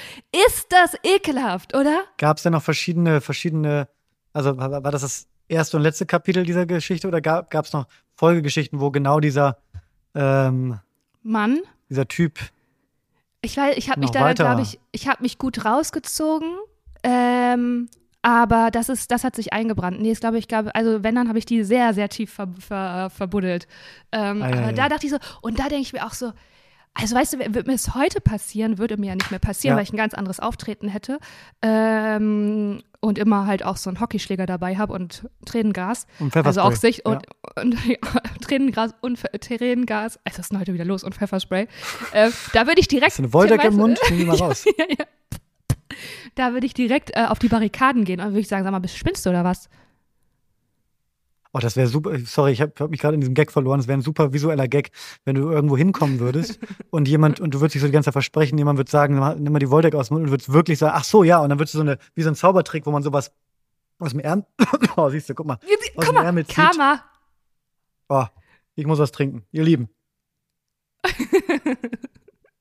Ist 0.46 0.66
das 0.70 0.94
ekelhaft, 1.02 1.76
oder? 1.76 2.02
Gab 2.16 2.38
es 2.38 2.42
denn 2.42 2.52
noch 2.52 2.62
verschiedene, 2.62 3.20
verschiedene, 3.20 3.88
also 4.32 4.56
war, 4.56 4.82
war 4.82 4.92
das 4.92 5.02
das 5.02 5.26
erste 5.48 5.76
und 5.76 5.82
letzte 5.82 6.06
Kapitel 6.06 6.44
dieser 6.44 6.66
Geschichte 6.66 7.08
oder 7.08 7.20
gab 7.20 7.52
es 7.52 7.72
noch 7.72 7.86
Folgegeschichten, 8.14 8.80
wo 8.80 8.90
genau 8.90 9.20
dieser, 9.20 9.58
ähm, 10.14 10.78
Mann, 11.22 11.60
dieser 11.88 12.08
Typ, 12.08 12.38
ich 13.42 13.56
weiß, 13.56 13.76
ich 13.76 13.90
habe 13.90 14.00
mich 14.00 14.10
da, 14.10 14.32
glaube 14.32 14.62
ich, 14.62 14.78
ich 14.92 15.08
habe 15.08 15.22
mich 15.22 15.38
gut 15.38 15.64
rausgezogen. 15.64 16.48
Ähm, 17.02 17.88
aber 18.22 18.70
das 18.72 18.88
ist, 18.88 19.10
das 19.12 19.22
hat 19.22 19.36
sich 19.36 19.52
eingebrannt. 19.52 20.00
Nee, 20.00 20.10
ich 20.10 20.20
glaube, 20.20 20.38
ich 20.38 20.48
glaube, 20.48 20.74
also 20.74 21.04
wenn, 21.04 21.14
dann 21.14 21.28
habe 21.28 21.38
ich 21.38 21.46
die 21.46 21.62
sehr, 21.62 21.94
sehr 21.94 22.08
tief 22.08 22.32
ver, 22.32 22.48
ver, 22.58 23.10
verbuddelt. 23.10 23.68
Ähm, 24.10 24.42
ei, 24.42 24.52
aber 24.52 24.66
ei. 24.66 24.72
da 24.72 24.88
dachte 24.88 25.06
ich 25.06 25.12
so, 25.12 25.18
und 25.40 25.58
da 25.58 25.68
denke 25.68 25.82
ich 25.82 25.92
mir 25.92 26.04
auch 26.04 26.12
so, 26.14 26.32
also 26.94 27.14
weißt 27.14 27.34
du, 27.34 27.38
würde 27.38 27.64
mir 27.70 27.74
es 27.74 27.94
heute 27.94 28.20
passieren, 28.20 28.78
würde 28.78 28.96
mir 28.96 29.08
ja 29.08 29.14
nicht 29.14 29.30
mehr 29.30 29.38
passieren, 29.38 29.74
Ja. 29.74 29.76
weil 29.76 29.84
ich 29.84 29.92
ein 29.92 29.96
ganz 29.96 30.14
anderes 30.14 30.40
Auftreten 30.40 30.88
hätte. 30.88 31.18
Ähm, 31.62 32.82
und 33.08 33.18
immer 33.18 33.46
halt 33.46 33.64
auch 33.64 33.76
so 33.76 33.90
einen 33.90 34.00
Hockeyschläger 34.00 34.46
dabei 34.46 34.76
habe 34.76 34.92
und 34.92 35.28
Tränengas. 35.46 36.06
und 36.20 36.36
Also 36.36 36.60
Pfefferspray? 36.60 36.62
auch 36.64 36.76
sich 36.76 37.02
Ja. 37.04 37.12
und, 37.12 37.26
und 37.56 37.76
Tränengas 38.42 38.92
und 39.00 39.18
Tränengas. 39.40 40.18
Es 40.24 40.38
ist 40.38 40.52
denn 40.52 40.60
heute 40.60 40.74
wieder 40.74 40.84
los 40.84 41.02
und 41.04 41.14
Pfefferspray. 41.14 41.66
äh, 42.12 42.30
da 42.52 42.66
würde 42.66 42.80
ich 42.80 42.88
direkt. 42.88 43.12
Hast 43.12 43.18
du 43.18 43.22
eine 43.24 43.32
Wolldecke 43.32 43.66
im 43.68 43.76
Mund? 43.76 43.98
Nimm 44.10 44.18
die 44.18 44.24
mal 44.24 44.36
raus. 44.40 44.64
ja, 44.78 44.84
ja. 44.88 45.04
Da 46.34 46.52
würde 46.52 46.66
ich 46.66 46.74
direkt 46.74 47.10
äh, 47.16 47.24
auf 47.26 47.38
die 47.38 47.48
Barrikaden 47.48 48.04
gehen 48.04 48.20
und 48.20 48.28
würde 48.28 48.40
ich 48.40 48.48
sagen, 48.48 48.62
sag 48.62 48.70
mal, 48.70 48.78
bist- 48.78 48.96
spinnst 48.96 49.24
du 49.26 49.30
oder 49.30 49.42
was? 49.44 49.68
Oh, 51.52 51.60
das 51.60 51.76
wäre 51.76 51.86
super. 51.86 52.18
Sorry, 52.20 52.52
ich 52.52 52.60
habe 52.60 52.72
hab 52.78 52.90
mich 52.90 53.00
gerade 53.00 53.14
in 53.14 53.20
diesem 53.20 53.34
Gag 53.34 53.50
verloren. 53.50 53.78
Das 53.78 53.88
wäre 53.88 53.98
ein 53.98 54.02
super 54.02 54.32
visueller 54.34 54.68
Gag, 54.68 54.90
wenn 55.24 55.34
du 55.34 55.50
irgendwo 55.50 55.76
hinkommen 55.76 56.20
würdest 56.20 56.58
und 56.90 57.08
jemand, 57.08 57.40
und 57.40 57.54
du 57.54 57.60
würdest 57.60 57.74
dich 57.74 57.80
so 57.82 57.88
die 57.88 57.92
ganze 57.92 58.08
Zeit 58.08 58.12
versprechen, 58.12 58.58
jemand 58.58 58.78
würde 58.78 58.90
sagen, 58.90 59.18
nimm 59.38 59.52
mal 59.52 59.58
die 59.58 59.70
Wolldecke 59.70 59.96
aus 59.96 60.08
dem 60.08 60.14
Mund 60.14 60.26
und 60.26 60.30
würdest 60.30 60.52
wirklich 60.52 60.78
sagen, 60.78 60.94
ach 60.96 61.04
so, 61.04 61.24
ja, 61.24 61.38
und 61.38 61.48
dann 61.48 61.58
würdest 61.58 61.74
du 61.74 61.78
so 61.78 61.82
eine, 61.82 61.98
wie 62.14 62.22
so 62.22 62.28
ein 62.28 62.34
Zaubertrick, 62.34 62.84
wo 62.84 62.90
man 62.90 63.02
sowas 63.02 63.32
aus 63.98 64.10
dem 64.10 64.20
Ärmel, 64.20 64.44
oh, 64.96 65.08
siehst 65.08 65.28
du, 65.30 65.34
guck 65.34 65.46
mal, 65.46 65.54
aus 65.54 65.60
Guck 65.94 66.04
dem 66.06 66.14
mal, 66.14 66.24
Ärmel 66.24 66.46
zieht. 66.46 66.54
Karma. 66.54 67.02
Oh, 68.08 68.26
ich 68.74 68.86
muss 68.86 68.98
was 68.98 69.12
trinken. 69.12 69.44
Ihr 69.50 69.64
Lieben. 69.64 69.88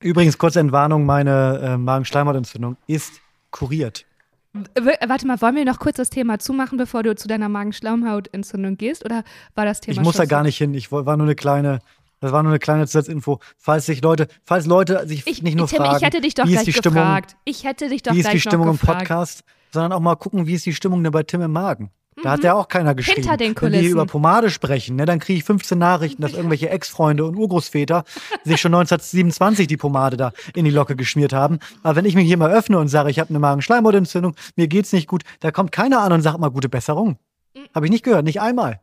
Übrigens, 0.00 0.38
kurze 0.38 0.60
Entwarnung, 0.60 1.04
meine 1.06 1.60
äh, 1.62 1.76
Magenschleimhautentzündung 1.76 2.76
ist 2.86 3.20
kuriert. 3.50 4.06
Warte 4.52 5.26
mal, 5.26 5.40
wollen 5.40 5.56
wir 5.56 5.64
noch 5.64 5.78
kurz 5.78 5.96
das 5.96 6.10
Thema 6.10 6.38
zumachen, 6.38 6.78
bevor 6.78 7.02
du 7.02 7.14
zu 7.14 7.28
deiner 7.28 7.48
Magenschleimhautentzündung 7.48 8.76
gehst? 8.76 9.04
Oder 9.04 9.22
war 9.54 9.64
das 9.64 9.80
Thema 9.80 9.98
Ich 9.98 10.00
muss 10.02 10.16
da 10.16 10.24
gar 10.24 10.42
nicht 10.42 10.56
hin. 10.56 10.74
Ich 10.74 10.90
war 10.90 11.16
nur 11.16 11.26
eine 11.26 11.34
kleine, 11.34 11.80
das 12.20 12.32
war 12.32 12.42
nur 12.42 12.52
eine 12.52 12.58
kleine 12.58 12.86
Zusatzinfo. 12.86 13.40
Falls 13.56 13.86
sich 13.86 14.02
Leute, 14.02 14.26
falls 14.44 14.66
Leute 14.66 15.06
sich 15.06 15.26
Ich, 15.26 15.42
nicht 15.42 15.56
nur 15.56 15.68
Tim, 15.68 15.78
fragen, 15.78 15.96
ich 15.96 16.02
hätte 16.02 16.20
dich 16.20 16.34
doch 16.34 16.46
wie 16.46 16.54
ist 16.54 16.66
die 16.66 16.72
Stimmung, 16.72 16.94
gefragt. 17.02 17.36
Ich 17.44 17.64
hätte 17.64 17.88
dich 17.88 18.02
doch 18.02 18.14
wie 18.14 18.20
ist 18.20 18.32
die 18.32 18.40
Stimmung 18.40 18.70
im. 18.70 18.78
Podcast, 18.78 19.44
sondern 19.70 19.92
auch 19.92 20.00
mal 20.00 20.16
gucken, 20.16 20.46
wie 20.46 20.54
ist 20.54 20.66
die 20.66 20.74
Stimmung 20.74 21.02
denn 21.02 21.12
bei 21.12 21.22
Tim 21.22 21.42
im 21.42 21.52
Magen. 21.52 21.90
Da 22.22 22.30
hat 22.32 22.42
ja 22.44 22.54
auch 22.54 22.68
keiner 22.68 22.94
geschrieben. 22.94 23.20
Mhm. 23.20 23.24
Hinter 23.24 23.36
den 23.36 23.56
Wenn 23.56 23.72
wir 23.72 23.78
Kulissen. 23.78 23.92
über 23.92 24.06
Pomade 24.06 24.50
sprechen, 24.50 24.96
ne, 24.96 25.04
dann 25.04 25.18
kriege 25.18 25.38
ich 25.38 25.44
15 25.44 25.78
Nachrichten, 25.78 26.22
dass 26.22 26.32
irgendwelche 26.32 26.68
Ex-Freunde 26.70 27.24
und 27.24 27.36
Urgroßväter 27.36 28.04
sich 28.44 28.60
schon 28.60 28.74
1927 28.74 29.66
die 29.66 29.76
Pomade 29.76 30.16
da 30.16 30.32
in 30.54 30.64
die 30.64 30.70
Locke 30.70 30.96
geschmiert 30.96 31.32
haben. 31.32 31.58
Aber 31.82 31.96
wenn 31.96 32.04
ich 32.04 32.14
mich 32.14 32.26
hier 32.26 32.36
mal 32.36 32.50
öffne 32.50 32.78
und 32.78 32.88
sage, 32.88 33.10
ich 33.10 33.18
habe 33.18 33.30
eine 33.30 33.38
Magenschleimhautentzündung, 33.38 34.34
mir 34.56 34.68
geht's 34.68 34.92
nicht 34.92 35.06
gut, 35.06 35.22
da 35.40 35.50
kommt 35.50 35.72
keiner 35.72 36.00
an 36.00 36.12
und 36.12 36.22
sagt 36.22 36.38
mal 36.38 36.50
gute 36.50 36.68
Besserung. 36.68 37.18
Mhm. 37.54 37.68
Habe 37.74 37.86
ich 37.86 37.92
nicht 37.92 38.04
gehört, 38.04 38.24
nicht 38.24 38.40
einmal. 38.40 38.80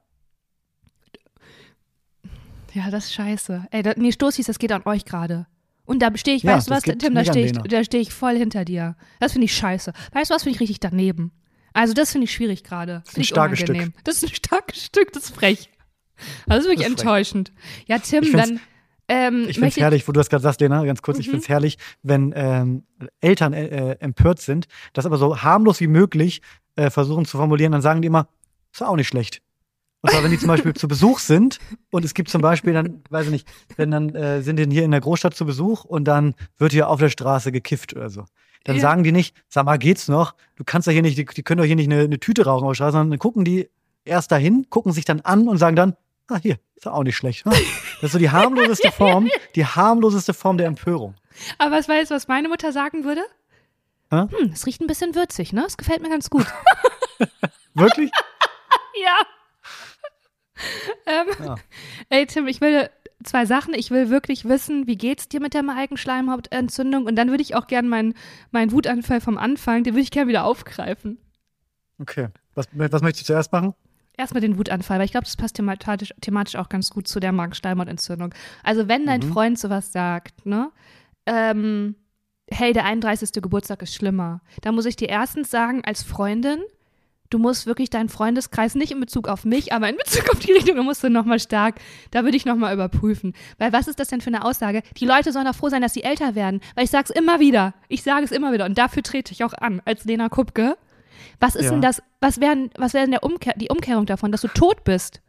Ja, 2.73 2.89
das 2.91 3.05
ist 3.05 3.13
scheiße. 3.13 3.67
Ey, 3.71 3.83
da, 3.83 3.93
nee, 3.95 4.11
Stoßis, 4.11 4.47
das 4.47 4.59
geht 4.59 4.71
an 4.71 4.81
euch 4.85 5.05
gerade. 5.05 5.47
Und 5.85 6.01
da 6.01 6.09
stehe 6.15 6.35
ich, 6.35 6.43
Ja, 6.43 6.55
weißt 6.57 6.67
du 6.67 6.71
was, 6.71 6.83
Tim, 6.83 7.15
da 7.15 7.23
stehe 7.23 7.45
ich, 7.45 7.51
da 7.53 7.83
stehe 7.83 8.01
ich 8.01 8.13
voll 8.13 8.35
hinter 8.35 8.65
dir. 8.65 8.95
Das 9.19 9.31
finde 9.31 9.45
ich 9.45 9.55
scheiße. 9.55 9.93
Weißt 10.11 10.29
du 10.31 10.35
was, 10.35 10.43
finde 10.43 10.55
ich 10.55 10.61
richtig 10.61 10.79
daneben. 10.79 11.31
Also 11.75 11.93
das 11.93 12.11
finde 12.11 12.25
ich 12.25 12.31
schwierig 12.33 12.63
gerade. 12.63 13.03
ist 13.05 13.17
ein 13.17 13.21
ich 13.21 13.27
starkes 13.27 13.61
unangenehm. 13.61 13.93
Das 14.03 14.17
ist 14.17 14.23
ein 14.23 14.33
starkes 14.35 14.83
Stück, 14.85 15.11
das 15.13 15.25
ist 15.25 15.35
frech. 15.35 15.69
Das 16.47 16.59
ist 16.59 16.65
wirklich 16.69 16.79
Das 16.79 16.87
ist 16.87 16.99
frech. 17.01 17.05
enttäuschend. 17.07 17.51
Ja, 17.87 17.99
Tim, 17.99 18.23
Ich 18.23 18.31
dann 18.31 18.59
ähm, 19.07 19.45
Ich 19.49 19.55
finde 19.55 19.67
es 19.69 19.77
herrlich, 19.77 20.07
wo 20.07 20.11
du 20.13 20.19
das 20.19 20.29
gerade 20.29 20.41
sagst, 20.41 20.61
Lena, 20.61 20.83
ganz 20.85 21.01
kurz, 21.01 21.19
ich 21.19 21.27
Mhm. 21.27 21.31
finde 21.31 21.43
es 21.43 21.49
herrlich, 21.49 21.77
wenn 22.01 22.33
ähm, 22.35 22.83
Eltern 23.21 23.53
äh, 23.53 23.65
äh, 23.91 23.97
empört 23.99 24.41
sind, 24.41 24.67
das 24.93 25.05
aber 25.05 25.17
so 25.17 25.43
harmlos 25.43 25.79
wie 25.81 25.87
möglich 25.87 26.41
äh, 26.75 26.89
versuchen 26.89 27.25
zu 27.25 27.37
formulieren, 27.37 27.71
dann 27.73 27.81
sagen 27.81 28.01
die 28.01 28.07
immer, 28.07 28.27
ist 28.73 28.81
auch 28.81 28.95
nicht 28.95 29.07
schlecht. 29.09 29.41
Und 30.01 30.11
zwar, 30.11 30.23
wenn 30.23 30.31
die 30.31 30.39
zum 30.39 30.47
Beispiel 30.47 30.73
zu 30.75 30.87
Besuch 30.87 31.19
sind 31.19 31.59
und 31.91 32.05
es 32.05 32.13
gibt 32.13 32.29
zum 32.29 32.41
Beispiel 32.41 32.73
dann, 32.73 33.03
weiß 33.09 33.25
ich 33.25 33.31
nicht, 33.31 33.47
wenn 33.75 33.91
dann 33.91 34.15
äh, 34.15 34.41
sind 34.41 34.57
die 34.57 34.65
hier 34.71 34.83
in 34.83 34.91
der 34.91 35.01
Großstadt 35.01 35.35
zu 35.35 35.45
Besuch 35.45 35.83
und 35.83 36.05
dann 36.05 36.35
wird 36.57 36.71
hier 36.71 36.87
auf 36.89 36.99
der 36.99 37.09
Straße 37.09 37.51
gekifft 37.51 37.95
oder 37.95 38.09
so. 38.09 38.25
Dann 38.65 38.75
Ja. 38.75 38.81
sagen 38.81 39.03
die 39.03 39.11
nicht, 39.13 39.35
sag 39.47 39.65
mal, 39.65 39.77
geht's 39.77 40.07
noch? 40.09 40.35
Du 40.57 40.63
kannst 40.65 40.87
doch 40.87 40.91
hier 40.91 41.01
nicht, 41.01 41.17
die, 41.17 41.23
die 41.25 41.43
können 41.43 41.59
doch 41.59 41.65
hier 41.65 41.75
nicht 41.77 41.89
eine, 41.91 42.01
eine 42.01 42.19
Tüte 42.19 42.45
rauchen 42.45 42.67
auf 42.67 42.75
Straße, 42.75 42.91
sondern 42.91 43.11
dann 43.11 43.19
gucken 43.19 43.45
die 43.45 43.69
erst 44.03 44.31
dahin, 44.31 44.67
gucken 44.69 44.91
sich 44.91 45.05
dann 45.05 45.21
an 45.21 45.47
und 45.47 45.57
sagen 45.57 45.75
dann, 45.75 45.95
ah, 46.27 46.37
hier, 46.37 46.57
ist 46.75 46.87
auch 46.87 47.03
nicht 47.03 47.15
schlecht. 47.15 47.45
hm? 47.45 47.51
Das 47.51 48.03
ist 48.03 48.11
so 48.11 48.17
die 48.19 48.29
harmloseste 48.31 48.91
Form, 48.91 49.29
die 49.55 49.65
harmloseste 49.65 50.33
Form 50.33 50.57
der 50.57 50.67
Empörung. 50.67 51.15
Aber 51.57 51.75
was 51.75 51.87
weißt 51.87 52.11
du, 52.11 52.15
was 52.15 52.27
meine 52.27 52.49
Mutter 52.49 52.71
sagen 52.71 53.03
würde? 53.05 53.21
Hä? 54.11 54.25
Hm, 54.29 54.51
es 54.53 54.65
riecht 54.65 54.81
ein 54.81 54.87
bisschen 54.87 55.15
würzig, 55.15 55.53
ne? 55.53 55.63
Es 55.65 55.77
gefällt 55.77 56.01
mir 56.01 56.09
ganz 56.09 56.29
gut. 56.29 56.45
Wirklich? 57.73 58.11
ja. 59.03 59.17
ähm, 61.05 61.27
Ja. 61.45 61.55
Ey, 62.09 62.25
Tim, 62.25 62.47
ich 62.47 62.61
will 62.61 62.89
zwei 63.25 63.45
Sachen. 63.45 63.73
Ich 63.73 63.91
will 63.91 64.09
wirklich 64.09 64.45
wissen, 64.45 64.87
wie 64.87 64.97
geht's 64.97 65.27
dir 65.27 65.39
mit 65.41 65.53
der 65.53 65.63
Magenschleimhautentzündung? 65.63 67.05
Und 67.05 67.15
dann 67.15 67.29
würde 67.29 67.43
ich 67.43 67.55
auch 67.55 67.67
gerne 67.67 67.87
meinen 67.87 68.13
meinen 68.51 68.71
Wutanfall 68.71 69.21
vom 69.21 69.37
Anfang, 69.37 69.83
den 69.83 69.93
würde 69.93 70.03
ich 70.03 70.11
gerne 70.11 70.29
wieder 70.29 70.45
aufgreifen. 70.45 71.17
Okay. 71.99 72.27
Was, 72.53 72.67
was 72.73 73.01
möchtest 73.01 73.27
du 73.29 73.33
zuerst 73.33 73.51
machen? 73.51 73.73
erstmal 74.17 74.39
den 74.39 74.57
Wutanfall, 74.57 74.99
weil 74.99 75.05
ich 75.05 75.11
glaube, 75.11 75.25
das 75.25 75.35
passt 75.35 75.55
thematisch, 75.57 76.13
thematisch 76.21 76.55
auch 76.55 76.69
ganz 76.69 76.89
gut 76.89 77.05
zu 77.05 77.19
der 77.19 77.33
Magenschleimhautentzündung. 77.33 78.33
Also 78.63 78.87
wenn 78.87 79.05
dein 79.05 79.19
Mhm. 79.19 79.33
Freund 79.33 79.59
sowas 79.59 79.91
sagt, 79.91 80.45
ne, 80.45 80.71
ähm, 81.25 81.95
hey, 82.49 82.71
der 82.71 82.85
31. 82.85 83.41
Geburtstag 83.41 83.81
ist 83.81 83.93
schlimmer, 83.93 84.39
dann 84.61 84.73
muss 84.75 84.85
ich 84.85 84.95
dir 84.95 85.09
erstens 85.09 85.51
sagen, 85.51 85.83
als 85.83 86.01
Freundin, 86.03 86.59
du 87.29 87.37
musst 87.39 87.65
wirklich 87.65 87.89
deinen 87.89 88.09
Freundeskreis 88.09 88.75
nicht 88.75 88.91
in 88.91 88.99
Bezug 88.99 89.27
auf 89.27 89.45
mich, 89.45 89.73
aber 89.73 89.89
in 89.89 89.97
Bezug 89.97 90.29
auf 90.31 90.39
die 90.39 90.51
Richtung, 90.51 90.75
da 90.75 90.83
musst 90.83 91.03
du 91.03 91.09
nochmal 91.09 91.39
stark, 91.39 91.75
da 92.11 92.23
würde 92.23 92.37
ich 92.37 92.45
nochmal 92.45 92.73
überprüfen. 92.73 93.33
Weil 93.57 93.73
was 93.73 93.87
ist 93.87 93.99
das 93.99 94.07
denn 94.09 94.21
für 94.21 94.27
eine 94.27 94.45
Aussage? 94.45 94.81
Die 94.97 95.05
Leute 95.05 95.31
sollen 95.31 95.45
doch 95.45 95.55
froh 95.55 95.69
sein, 95.69 95.81
dass 95.81 95.93
sie 95.93 96.03
älter 96.03 96.35
werden. 96.35 96.61
Weil 96.75 96.85
ich 96.85 96.91
sage 96.91 97.05
es 97.09 97.15
immer 97.15 97.39
wieder. 97.39 97.73
Ich 97.87 98.03
sage 98.03 98.23
es 98.25 98.31
immer 98.31 98.51
wieder 98.53 98.65
und 98.65 98.77
dafür 98.77 99.03
trete 99.03 99.31
ich 99.31 99.43
auch 99.43 99.53
an, 99.53 99.81
als 99.85 100.05
Lena 100.05 100.29
Kupke. 100.29 100.77
Was 101.39 101.55
ist 101.55 101.65
Ja. 101.65 101.71
denn 101.71 101.81
das, 101.81 102.01
was 102.21 102.39
wäre 102.39 102.69
was 102.77 102.93
wär 102.93 103.01
denn 103.01 103.11
der 103.11 103.23
Umkehr, 103.23 103.53
die 103.57 103.69
Umkehrung 103.69 104.05
davon, 104.05 104.31
dass 104.31 104.41
du 104.41 104.47
tot 104.47 104.83
bist? 104.83 105.21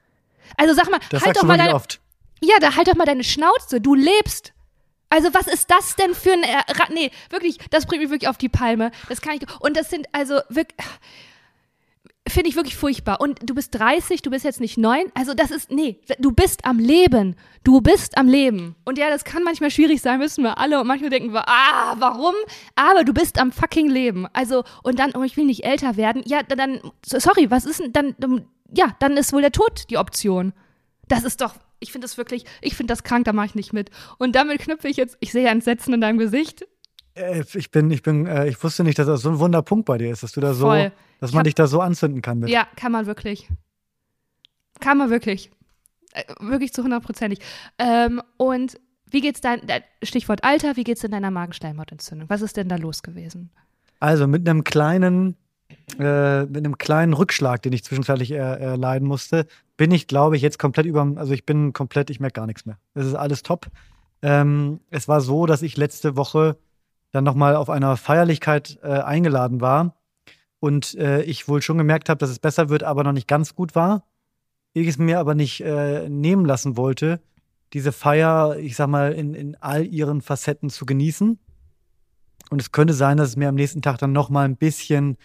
Also 0.56 0.74
sag 0.74 0.90
mal, 0.90 1.00
Das 1.10 1.24
halt 1.24 1.36
doch 1.36 1.42
mal 1.42 1.58
deine, 1.58 1.74
oft. 1.74 2.00
ja, 2.40 2.54
da 2.60 2.76
halt 2.76 2.86
doch 2.88 2.94
mal 2.94 3.04
deine 3.06 3.24
Schnauze. 3.24 3.80
Du 3.80 3.94
lebst. 3.94 4.52
Also 5.08 5.32
was 5.34 5.46
ist 5.46 5.70
das 5.70 5.96
denn 5.96 6.14
für 6.14 6.32
ein 6.32 6.42
äh, 6.42 6.62
nee, 6.92 7.10
wirklich, 7.30 7.58
das 7.70 7.86
bringt 7.86 8.02
mich 8.02 8.10
wirklich 8.10 8.28
auf 8.28 8.38
die 8.38 8.48
Palme. 8.48 8.90
Das 9.08 9.20
kann 9.20 9.34
ich 9.36 9.42
und 9.60 9.76
das 9.76 9.88
sind 9.90 10.06
also 10.12 10.40
wirklich 10.48 10.76
finde 12.28 12.48
ich 12.50 12.56
wirklich 12.56 12.76
furchtbar 12.76 13.20
und 13.20 13.38
du 13.48 13.54
bist 13.54 13.74
30, 13.78 14.22
du 14.22 14.30
bist 14.30 14.44
jetzt 14.44 14.60
nicht 14.60 14.76
neun, 14.78 15.04
also 15.14 15.32
das 15.34 15.50
ist 15.50 15.70
nee, 15.70 16.00
du 16.18 16.32
bist 16.32 16.64
am 16.64 16.78
Leben. 16.78 17.36
Du 17.64 17.80
bist 17.80 18.16
am 18.16 18.28
Leben. 18.28 18.76
Und 18.84 18.96
ja, 18.98 19.10
das 19.10 19.24
kann 19.24 19.42
manchmal 19.42 19.70
schwierig 19.72 20.00
sein, 20.00 20.20
wissen 20.20 20.44
wir 20.44 20.58
alle 20.58 20.80
und 20.80 20.86
manchmal 20.86 21.10
denken 21.10 21.32
wir, 21.32 21.48
ah, 21.48 21.96
warum? 21.98 22.34
Aber 22.76 23.02
du 23.04 23.12
bist 23.12 23.40
am 23.40 23.50
fucking 23.52 23.88
Leben. 23.90 24.26
Also 24.32 24.62
und 24.82 24.98
dann 24.98 25.12
oh, 25.16 25.22
ich 25.22 25.36
will 25.36 25.44
nicht 25.46 25.64
älter 25.64 25.96
werden. 25.96 26.22
Ja, 26.26 26.42
dann 26.42 26.58
dann- 26.58 26.80
sorry, 27.04 27.50
was 27.50 27.64
ist 27.64 27.80
denn 27.80 28.14
dann 28.18 28.46
ja, 28.72 28.94
dann 28.98 29.16
ist 29.16 29.32
wohl 29.32 29.42
der 29.42 29.52
Tod 29.52 29.84
die 29.90 29.96
Option. 29.98 30.52
Das 31.08 31.22
ist 31.24 31.40
doch, 31.40 31.54
ich 31.78 31.92
finde 31.92 32.06
das 32.06 32.18
wirklich, 32.18 32.44
ich 32.60 32.74
finde 32.74 32.92
das 32.92 33.04
krank, 33.04 33.24
da 33.24 33.32
mache 33.32 33.46
ich 33.46 33.54
nicht 33.54 33.72
mit. 33.72 33.90
Und 34.18 34.34
damit 34.34 34.58
knüpfe 34.60 34.88
ich 34.88 34.96
jetzt, 34.96 35.16
ich 35.20 35.30
sehe 35.30 35.46
Entsetzen 35.48 35.94
in 35.94 36.00
deinem 36.00 36.18
Gesicht. 36.18 36.66
Äh, 37.14 37.44
Ich 37.54 37.70
bin, 37.70 37.90
ich 37.92 38.02
bin, 38.02 38.26
äh, 38.26 38.48
ich 38.48 38.62
wusste 38.62 38.82
nicht, 38.84 38.98
dass 38.98 39.06
das 39.06 39.22
so 39.22 39.28
ein 39.30 39.38
Wunderpunkt 39.38 39.86
bei 39.86 39.98
dir 39.98 40.10
ist, 40.10 40.22
dass 40.24 40.32
du 40.32 40.40
da 40.40 40.52
so, 40.52 40.66
Voll. 40.66 40.90
Dass 41.20 41.32
man 41.32 41.40
hab- 41.40 41.44
dich 41.44 41.54
da 41.54 41.66
so 41.66 41.80
anzünden 41.80 42.22
kann 42.22 42.38
mit. 42.38 42.48
Ja, 42.50 42.66
kann 42.76 42.92
man 42.92 43.06
wirklich. 43.06 43.48
Kann 44.80 44.98
man 44.98 45.10
wirklich. 45.10 45.50
Äh, 46.12 46.24
wirklich 46.40 46.72
zu 46.72 46.82
hundertprozentig. 46.82 47.40
Ähm, 47.78 48.22
und 48.36 48.78
wie 49.10 49.20
geht's 49.20 49.40
dein, 49.40 49.66
dein 49.66 49.82
Stichwort 50.02 50.44
Alter, 50.44 50.76
wie 50.76 50.84
geht's 50.84 51.04
in 51.04 51.10
deiner 51.10 51.30
Magenschleimhautentzündung? 51.30 52.28
Was 52.28 52.42
ist 52.42 52.56
denn 52.56 52.68
da 52.68 52.76
los 52.76 53.02
gewesen? 53.02 53.50
Also 54.00 54.26
mit 54.26 54.48
einem 54.48 54.64
kleinen, 54.64 55.36
äh, 55.98 56.44
mit 56.44 56.58
einem 56.58 56.78
kleinen 56.78 57.12
Rückschlag, 57.12 57.62
den 57.62 57.72
ich 57.72 57.84
zwischenzeitlich 57.84 58.30
er, 58.32 58.58
erleiden 58.58 59.06
musste, 59.06 59.46
bin 59.76 59.90
ich, 59.90 60.06
glaube 60.06 60.36
ich, 60.36 60.42
jetzt 60.42 60.58
komplett 60.58 60.86
über, 60.86 61.06
also 61.16 61.32
ich 61.32 61.46
bin 61.46 61.72
komplett, 61.72 62.10
ich 62.10 62.20
merke 62.20 62.40
gar 62.40 62.46
nichts 62.46 62.66
mehr. 62.66 62.78
Es 62.94 63.06
ist 63.06 63.14
alles 63.14 63.42
top. 63.42 63.66
Ähm, 64.22 64.80
es 64.90 65.08
war 65.08 65.20
so, 65.20 65.46
dass 65.46 65.62
ich 65.62 65.76
letzte 65.76 66.16
Woche 66.16 66.56
dann 67.12 67.24
nochmal 67.24 67.56
auf 67.56 67.70
einer 67.70 67.96
Feierlichkeit 67.96 68.78
äh, 68.82 68.88
eingeladen 68.88 69.60
war 69.60 69.94
und 70.66 70.96
äh, 70.96 71.22
ich 71.22 71.46
wohl 71.46 71.62
schon 71.62 71.78
gemerkt 71.78 72.08
habe, 72.08 72.18
dass 72.18 72.28
es 72.28 72.40
besser 72.40 72.68
wird, 72.68 72.82
aber 72.82 73.04
noch 73.04 73.12
nicht 73.12 73.28
ganz 73.28 73.54
gut 73.54 73.76
war. 73.76 74.02
Ich 74.72 74.88
es 74.88 74.98
mir 74.98 75.20
aber 75.20 75.36
nicht 75.36 75.60
äh, 75.60 76.08
nehmen 76.08 76.44
lassen 76.44 76.76
wollte, 76.76 77.20
diese 77.72 77.92
Feier, 77.92 78.56
ich 78.58 78.74
sag 78.74 78.88
mal, 78.88 79.12
in, 79.12 79.32
in 79.34 79.56
all 79.60 79.86
ihren 79.86 80.22
Facetten 80.22 80.68
zu 80.68 80.84
genießen. 80.84 81.38
Und 82.50 82.60
es 82.60 82.72
könnte 82.72 82.94
sein, 82.94 83.16
dass 83.16 83.28
es 83.28 83.36
mir 83.36 83.48
am 83.48 83.54
nächsten 83.54 83.80
Tag 83.80 83.98
dann 83.98 84.10
noch 84.10 84.28
mal 84.28 84.44
ein 84.44 84.56
bisschen 84.56 85.16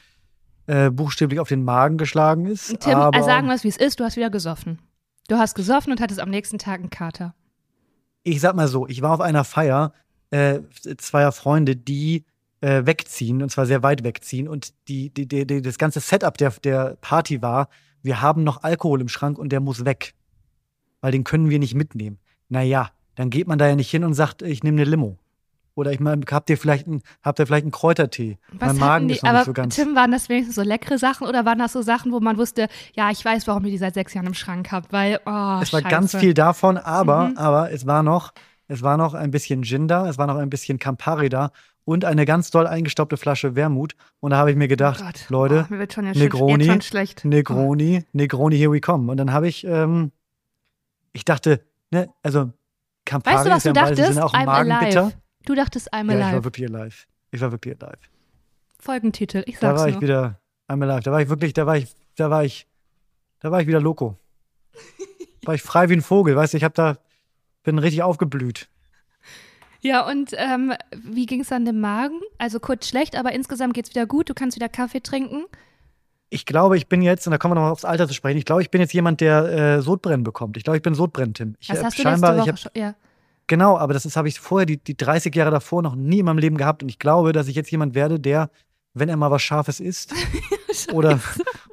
äh, 0.67 0.91
buchstäblich 0.91 1.39
auf 1.39 1.50
den 1.50 1.63
Magen 1.63 1.98
geschlagen 1.98 2.45
ist. 2.45 2.79
Tim, 2.79 2.93
aber 2.93 3.17
also 3.17 3.27
sagen 3.27 3.48
wir 3.48 3.55
es, 3.55 3.63
wie 3.63 3.69
es 3.69 3.77
ist, 3.77 4.00
du 4.00 4.03
hast 4.03 4.17
wieder 4.17 4.29
gesoffen. 4.29 4.79
Du 5.27 5.38
hast 5.38 5.55
gesoffen 5.55 5.91
und 5.91 6.01
hattest 6.01 6.19
am 6.19 6.29
nächsten 6.29 6.60
Tag 6.60 6.81
einen 6.81 6.91
Kater. 6.91 7.33
ich 8.24 8.39
sag 8.41 8.55
mal 8.55 8.67
so, 8.67 8.88
ich 8.88 9.01
war 9.01 9.13
auf 9.13 9.21
einer 9.21 9.43
Feier 9.43 9.93
äh, 10.29 10.60
zweier 10.98 11.31
Freunde, 11.31 11.75
die 11.75 12.25
äh, 12.62 12.86
wegziehen, 12.86 13.41
und 13.44 13.50
zwar 13.50 13.65
sehr 13.65 13.84
weit 13.84 14.03
wegziehen. 14.03 14.48
Und 14.48 14.74
die, 14.88 15.10
die, 15.10 15.27
die, 15.27 15.62
das 15.62 15.77
ganze 15.77 16.00
Setup 16.00 16.38
der, 16.38 16.51
der 16.63 16.98
Party 17.01 17.41
war, 17.41 17.68
wir 18.03 18.22
haben 18.22 18.44
noch 18.44 18.63
Alkohol 18.63 19.01
im 19.01 19.10
Schrank 19.10 19.38
und 19.38 19.50
der 19.51 19.60
muss 19.60 19.86
weg. 19.86 20.13
Weil 21.01 21.12
den 21.12 21.24
können 21.24 21.50
wir 21.50 21.60
nicht 21.60 21.75
mitnehmen. 21.75 22.20
Naja, 22.50 22.89
dann 23.15 23.30
geht 23.30 23.48
man 23.48 23.58
da 23.58 23.68
ja 23.68 23.75
nicht 23.75 23.89
hin 23.89 24.03
und 24.03 24.13
sagt, 24.13 24.41
ich 24.41 24.63
nehme 24.63 24.82
eine 24.82 24.89
Limo. 24.89 25.18
Oder 25.74 25.94
ich 25.94 26.00
meine, 26.00 26.24
habt 26.30 26.50
ihr 26.50 26.58
vielleicht 26.58 26.86
einen, 26.86 27.01
habt 27.24 27.39
ihr 27.39 27.48
vielleicht 27.48 27.63
einen 27.63 27.72
Kräutertee? 27.72 28.38
Was 28.51 28.74
mein 28.74 28.77
Magen 28.77 29.08
die, 29.08 29.15
ist 29.15 29.24
noch 29.24 29.30
aber 29.30 29.39
nicht 29.39 29.46
so 29.46 29.53
ganz. 29.53 29.75
Tim, 29.75 29.96
waren 29.96 30.12
das 30.12 30.27
wenigstens 30.27 30.56
so 30.56 30.62
leckere 30.63 30.98
Sachen 30.98 31.27
oder 31.27 31.46
waren 31.46 31.60
das 31.60 31.72
so 31.74 31.82
Sachen, 31.82 32.12
wo 32.12 32.20
man 32.20 32.38
wusste, 32.38 32.68
ja, 32.94 33.10
ich 33.10 33.24
weiß, 33.24 33.48
warum 33.48 33.63
ihr 33.65 33.72
die 33.72 33.77
seit 33.77 33.94
sechs 33.94 34.13
Jahren 34.13 34.27
im 34.27 34.34
Schrank 34.34 34.72
habt, 34.72 34.91
weil, 34.91 35.15
oh, 35.25 35.60
es 35.62 35.72
war 35.72 35.82
scheiße. 35.82 35.88
ganz 35.88 36.15
viel 36.15 36.34
davon, 36.34 36.77
aber, 36.77 37.30
Mhm. 37.30 37.38
aber 37.38 37.72
es 37.72 37.88
war 37.88 38.03
noch, 38.03 38.34
es 38.68 38.82
war 38.84 38.98
noch 38.98 39.13
ein 39.13 39.32
bisschen 39.32 39.63
Gin 39.63 39.88
da, 39.88 40.10
es 40.10 40.18
war 40.18 40.27
noch 40.27 40.36
ein 40.36 40.50
bisschen 40.50 40.77
Campari 40.77 41.30
da 41.30 41.51
und 41.85 42.05
eine 42.05 42.25
ganz 42.25 42.51
doll 42.51 42.67
eingestaubte 42.67 43.17
Flasche 43.17 43.55
Wermut. 43.55 43.95
Und 44.19 44.31
da 44.31 44.38
habe 44.38 44.51
ich 44.51 44.57
mir 44.57 44.67
gedacht, 44.67 45.03
Oh. 45.03 45.11
Leute, 45.29 45.65
oh, 45.69 45.73
mir 45.73 45.79
wird 45.79 45.93
schon 45.93 46.05
ja 46.05 46.11
Negroni, 46.13 46.65
schon 46.65 46.81
schlecht. 46.81 47.25
Negroni, 47.25 48.05
Negroni, 48.13 48.57
here 48.57 48.71
we 48.71 48.79
come. 48.81 49.11
Und 49.11 49.17
dann 49.17 49.33
habe 49.33 49.47
ich, 49.47 49.63
ähm, 49.65 50.11
ich 51.13 51.25
dachte, 51.25 51.63
ne, 51.91 52.09
also 52.23 52.51
Campari 53.05 53.35
Weißt 53.38 53.45
du, 53.45 53.50
was 53.51 53.57
ist 53.57 53.63
ja 53.65 53.73
du 53.73 53.79
dachtest? 53.79 54.13
Sinne 54.13 54.25
auch 54.25 54.33
I'm 54.33 54.45
Magenbitter. 54.45 55.01
alive. 55.05 55.13
Du 55.45 55.55
dachtest 55.55 55.91
I'm 55.93 56.07
Ja, 56.07 56.13
ich 56.13 56.19
war 56.19 56.27
alive. 56.29 56.43
wirklich 56.43 56.69
alive. 56.73 56.95
Ich 57.31 57.41
war 57.41 57.51
wirklich 57.51 57.81
alive. 57.81 57.97
Folgentitel, 58.79 59.43
ich 59.45 59.55
Da 59.59 59.69
sag's 59.69 59.79
war 59.81 59.88
ich 59.88 59.93
nur. 59.95 60.01
wieder, 60.03 60.39
I'm 60.69 60.83
alive. 60.83 61.01
Da 61.03 61.11
war 61.11 61.21
ich 61.21 61.29
wirklich, 61.29 61.53
da 61.53 61.65
war 61.65 61.77
ich, 61.77 61.95
da 62.15 62.29
war 62.29 62.43
ich, 62.43 62.67
da 63.39 63.51
war 63.51 63.59
ich 63.61 63.67
wieder 63.67 63.81
loco. 63.81 64.17
war 65.45 65.55
ich 65.55 65.61
frei 65.63 65.89
wie 65.89 65.93
ein 65.93 66.01
Vogel, 66.01 66.35
weißt 66.35 66.53
du, 66.53 66.57
ich 66.57 66.63
habe 66.63 66.73
da, 66.75 66.97
bin 67.63 67.79
richtig 67.79 68.03
aufgeblüht. 68.03 68.69
Ja, 69.81 70.07
und 70.07 70.31
ähm, 70.38 70.73
wie 70.95 71.25
ging's 71.25 71.50
dann 71.50 71.65
dem 71.65 71.79
Magen? 71.79 72.19
Also 72.38 72.59
kurz 72.59 72.88
schlecht, 72.88 73.15
aber 73.15 73.31
insgesamt 73.33 73.73
geht's 73.73 73.89
wieder 73.89 74.05
gut. 74.05 74.29
Du 74.29 74.33
kannst 74.33 74.55
wieder 74.55 74.69
Kaffee 74.69 75.01
trinken. 75.01 75.45
Ich 76.29 76.45
glaube, 76.45 76.77
ich 76.77 76.88
bin 76.88 77.01
jetzt, 77.01 77.27
und 77.27 77.31
da 77.31 77.38
kommen 77.38 77.51
wir 77.51 77.55
nochmal 77.55 77.71
aufs 77.71 77.83
Alter 77.83 78.07
zu 78.07 78.13
sprechen, 78.13 78.38
ich 78.38 78.45
glaube, 78.45 78.61
ich 78.61 78.71
bin 78.71 78.79
jetzt 78.79 78.93
jemand, 78.93 79.19
der 79.19 79.77
äh, 79.77 79.81
Sodbrennen 79.81 80.23
bekommt. 80.23 80.55
Ich 80.55 80.63
glaube, 80.63 80.77
ich 80.77 80.83
bin 80.83 80.93
Sodbrennen, 80.93 81.33
Tim. 81.33 81.55
Ich, 81.59 81.69
äh, 81.69 81.83
hast 81.83 81.97
du 81.97 82.03
scheinbar, 82.03 82.35
ich 82.35 82.41
Woche 82.41 82.50
hab, 82.51 82.59
schon? 82.59 82.71
Ja. 82.75 82.95
Genau, 83.47 83.77
aber 83.77 83.93
das 83.93 84.15
habe 84.15 84.29
ich 84.29 84.39
vorher, 84.39 84.65
die, 84.65 84.77
die 84.77 84.95
30 84.95 85.35
Jahre 85.35 85.51
davor, 85.51 85.81
noch 85.81 85.95
nie 85.95 86.19
in 86.19 86.25
meinem 86.25 86.38
Leben 86.38 86.57
gehabt. 86.57 86.83
Und 86.83 86.89
ich 86.89 87.00
glaube, 87.00 87.33
dass 87.33 87.50
ich 87.50 87.55
jetzt 87.55 87.69
jemand 87.69 87.95
werde, 87.95 88.17
der, 88.17 88.50
wenn 88.93 89.09
er 89.09 89.17
mal 89.17 89.29
was 89.29 89.41
Scharfes 89.41 89.81
isst 89.81 90.13
oder, 90.93 91.19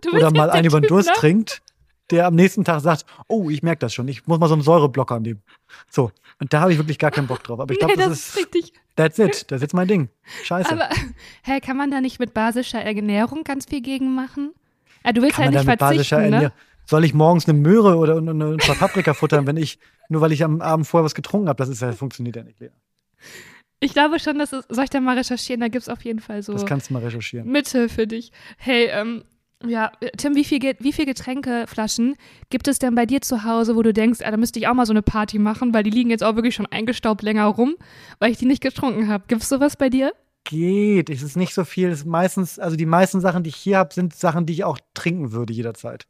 Du 0.01 0.11
oder 0.11 0.33
mal 0.33 0.51
einen 0.51 0.67
über 0.67 0.81
den 0.81 0.89
Durst 0.89 1.11
ne? 1.11 1.15
trinkt, 1.15 1.63
der 2.11 2.27
am 2.27 2.35
nächsten 2.35 2.65
Tag 2.65 2.81
sagt, 2.81 3.05
oh, 3.27 3.51
ich 3.51 3.63
merke 3.63 3.81
das 3.81 3.95
schon, 3.95 4.09
ich 4.09 4.27
muss 4.27 4.39
mal 4.39 4.49
so 4.49 4.55
einen 4.55 4.63
Säureblocker 4.63 5.21
nehmen. 5.21 5.43
So, 5.91 6.11
und 6.41 6.53
da 6.53 6.61
habe 6.61 6.73
ich 6.73 6.79
wirklich 6.79 6.99
gar 6.99 7.11
keinen 7.11 7.27
Bock 7.27 7.43
drauf. 7.43 7.61
Aber 7.61 7.73
ich 7.73 7.79
glaube, 7.79 7.95
nee, 7.95 8.03
das, 8.03 8.09
das 8.09 8.29
ist, 8.29 8.37
richtig. 8.37 8.73
that's 8.97 9.19
it, 9.19 9.51
das 9.51 9.57
ist 9.57 9.63
jetzt 9.63 9.75
mein 9.75 9.89
Ding. 9.89 10.09
Scheiße. 10.45 10.71
Aber, 10.71 10.89
hä, 11.43 11.61
kann 11.61 11.77
man 11.77 11.91
da 11.91 12.01
nicht 12.01 12.19
mit 12.19 12.35
basischer 12.35 12.81
Ernährung 12.81 13.45
ganz 13.45 13.67
viel 13.67 13.83
gegen 13.83 14.15
machen? 14.15 14.53
Ja, 15.05 15.13
du 15.13 15.23
willst 15.23 15.37
Kann 15.37 15.47
halt 15.47 15.55
man 15.55 15.61
nicht 15.61 15.69
da 15.69 15.73
mit 15.73 15.81
basischer 15.81 16.17
verzichten, 16.17 16.31
ne? 16.31 16.37
Ernährung, 16.37 16.57
soll 16.87 17.05
ich 17.05 17.13
morgens 17.13 17.47
eine 17.47 17.59
Möhre 17.59 17.97
oder 17.97 18.17
eine, 18.17 18.31
eine 18.31 18.53
ein 18.53 18.57
paar 18.57 18.77
Paprika 18.77 19.13
futtern, 19.13 19.47
wenn 19.47 19.59
ich, 19.59 19.79
nur 20.09 20.23
weil 20.23 20.33
ich 20.33 20.43
am 20.43 20.63
Abend 20.63 20.87
vorher 20.87 21.05
was 21.05 21.15
getrunken 21.15 21.49
habe? 21.49 21.59
Das 21.59 21.69
ist 21.69 21.83
ja, 21.83 21.93
funktioniert 21.93 22.37
ja 22.37 22.43
nicht, 22.43 22.61
Lea. 22.61 22.71
Ich 23.81 23.93
glaube 23.93 24.19
schon, 24.19 24.39
dass 24.39 24.53
es, 24.53 24.65
soll 24.69 24.85
ich 24.85 24.91
da 24.91 25.01
mal 25.01 25.17
recherchieren? 25.17 25.61
Da 25.61 25.69
gibt's 25.69 25.89
auf 25.89 26.03
jeden 26.03 26.21
Fall 26.21 26.43
so 26.43 26.53
Das 26.53 26.67
kannst 26.67 26.89
du 26.89 26.95
mal 26.95 27.05
recherchieren. 27.05 27.47
Mitte 27.49 27.89
für 27.89 28.07
dich. 28.07 28.33
Hey, 28.57 28.87
ähm, 28.87 29.23
ja, 29.67 29.91
äh, 30.01 30.11
Tim, 30.17 30.35
wie 30.35 30.45
viel, 30.45 30.61
wie 30.79 30.93
viel 30.93 31.07
Getränkeflaschen 31.07 32.17
gibt 32.51 32.69
es 32.69 32.79
denn 32.79 32.95
bei 32.95 33.07
dir 33.07 33.21
zu 33.21 33.45
Hause, 33.45 33.77
wo 33.77 33.83
du 33.83 33.93
denkst, 33.93 34.21
ah, 34.23 34.31
da 34.31 34.37
müsste 34.37 34.59
ich 34.59 34.69
auch 34.69 34.75
mal 34.75 34.87
so 34.87 34.93
eine 34.93 35.03
Party 35.03 35.39
machen, 35.39 35.75
weil 35.75 35.83
die 35.83 35.91
liegen 35.91 36.11
jetzt 36.11 36.23
auch 36.23 36.37
wirklich 36.37 36.55
schon 36.55 36.67
eingestaubt 36.67 37.23
länger 37.23 37.47
rum, 37.47 37.75
weil 38.21 38.31
ich 38.31 38.39
die 38.39 38.47
nicht 38.47 38.63
getrunken 38.63 39.09
habe. 39.09 39.25
Gibt's 39.27 39.49
sowas 39.49 39.77
bei 39.77 39.89
dir? 39.89 40.13
Geht, 40.45 41.11
es 41.11 41.23
ist 41.23 41.37
nicht 41.37 41.55
so 41.55 41.65
viel. 41.65 41.89
Es 41.89 42.01
ist 42.01 42.07
meistens, 42.07 42.59
also 42.59 42.77
die 42.77 42.87
meisten 42.87 43.21
Sachen, 43.21 43.43
die 43.43 43.51
ich 43.51 43.57
hier 43.57 43.79
habe, 43.79 43.93
sind 43.93 44.15
Sachen, 44.15 44.47
die 44.47 44.53
ich 44.53 44.65
auch 44.65 44.79
trinken 44.95 45.33
würde 45.33 45.53
jederzeit. 45.53 46.07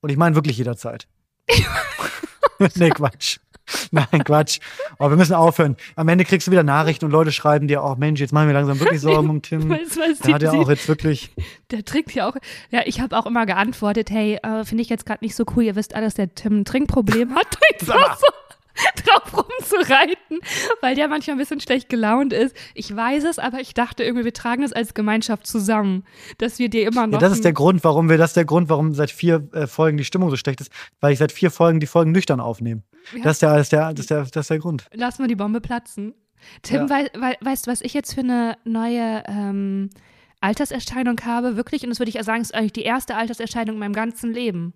Und 0.00 0.10
ich 0.10 0.16
meine 0.16 0.34
wirklich 0.34 0.56
jederzeit. 0.56 1.06
nee, 2.76 2.90
Quatsch. 2.90 3.38
Nein, 3.90 4.24
Quatsch. 4.24 4.58
Aber 4.98 5.10
wir 5.10 5.16
müssen 5.16 5.34
aufhören. 5.34 5.76
Am 5.96 6.08
Ende 6.08 6.24
kriegst 6.24 6.46
du 6.46 6.50
wieder 6.50 6.62
Nachrichten 6.64 7.04
und 7.04 7.10
Leute 7.10 7.32
schreiben 7.32 7.68
dir 7.68 7.82
auch, 7.82 7.96
Mensch, 7.96 8.20
jetzt 8.20 8.32
machen 8.32 8.48
wir 8.48 8.54
langsam 8.54 8.80
wirklich 8.80 9.00
Sorgen 9.00 9.30
um 9.30 9.40
Tim. 9.42 9.68
Weißt 9.70 9.96
du, 9.96 10.00
was 10.00 10.18
Da 10.18 10.32
hat 10.34 10.40
sie- 10.42 10.48
auch 10.48 10.68
jetzt 10.68 10.88
wirklich. 10.88 11.30
Der 11.70 11.84
trinkt 11.84 12.12
ja 12.14 12.28
auch. 12.28 12.34
Ja, 12.70 12.80
ich 12.84 13.00
habe 13.00 13.16
auch 13.16 13.26
immer 13.26 13.46
geantwortet, 13.46 14.10
hey, 14.10 14.38
äh, 14.42 14.64
finde 14.64 14.82
ich 14.82 14.88
jetzt 14.88 15.06
gerade 15.06 15.24
nicht 15.24 15.34
so 15.36 15.44
cool. 15.56 15.62
Ihr 15.62 15.76
wisst 15.76 15.94
alles, 15.94 16.14
der 16.14 16.34
Tim 16.34 16.60
ein 16.60 16.64
Trinkproblem 16.64 17.34
hat. 17.34 17.46
Drauf 19.04 19.36
rumzureiten, 19.36 20.40
weil 20.80 20.94
der 20.94 21.06
manchmal 21.06 21.36
ein 21.36 21.38
bisschen 21.38 21.60
schlecht 21.60 21.90
gelaunt 21.90 22.32
ist. 22.32 22.56
Ich 22.74 22.94
weiß 22.94 23.24
es, 23.24 23.38
aber 23.38 23.60
ich 23.60 23.74
dachte 23.74 24.02
irgendwie, 24.02 24.24
wir 24.24 24.32
tragen 24.32 24.62
es 24.62 24.72
als 24.72 24.94
Gemeinschaft 24.94 25.46
zusammen, 25.46 26.04
dass 26.38 26.58
wir 26.58 26.70
dir 26.70 26.86
immer 26.86 27.06
noch. 27.06 27.20
Ja, 27.20 27.28
das 27.28 27.34
ist 27.34 27.44
der 27.44 27.52
Grund, 27.52 27.84
warum 27.84 28.08
wir, 28.08 28.16
das 28.16 28.30
ist 28.30 28.36
der 28.36 28.46
Grund, 28.46 28.70
warum 28.70 28.94
seit 28.94 29.10
vier 29.10 29.46
äh, 29.52 29.66
Folgen 29.66 29.98
die 29.98 30.04
Stimmung 30.04 30.30
so 30.30 30.36
schlecht 30.36 30.62
ist, 30.62 30.72
weil 31.00 31.12
ich 31.12 31.18
seit 31.18 31.32
vier 31.32 31.50
Folgen 31.50 31.80
die 31.80 31.86
Folgen 31.86 32.12
nüchtern 32.12 32.40
aufnehme. 32.40 32.82
Ja. 33.14 33.22
Das, 33.24 33.32
ist 33.34 33.42
der, 33.42 33.50
das, 33.54 33.60
ist 33.62 33.72
der, 33.72 33.90
das, 33.92 34.00
ist 34.00 34.10
der, 34.10 34.20
das 34.24 34.36
ist 34.36 34.50
der 34.50 34.58
Grund. 34.58 34.86
Lass 34.92 35.18
mal 35.18 35.28
die 35.28 35.36
Bombe 35.36 35.60
platzen. 35.60 36.14
Tim, 36.62 36.82
Ja. 36.82 36.90
wei 36.90 37.10
wei 37.14 37.36
weißt 37.40 37.66
du, 37.66 37.70
was 37.70 37.80
ich 37.82 37.94
jetzt 37.94 38.14
für 38.14 38.20
eine 38.20 38.56
neue 38.64 39.22
ähm, 39.26 39.90
Alterserscheinung 40.40 41.20
habe? 41.24 41.56
Wirklich, 41.56 41.82
und 41.84 41.90
das 41.90 42.00
würde 42.00 42.10
ich 42.10 42.22
sagen, 42.24 42.42
ist 42.42 42.54
eigentlich 42.54 42.72
die 42.72 42.82
erste 42.82 43.16
Alterserscheinung 43.16 43.76
in 43.76 43.80
meinem 43.80 43.92
ganzen 43.92 44.32
Leben. 44.32 44.72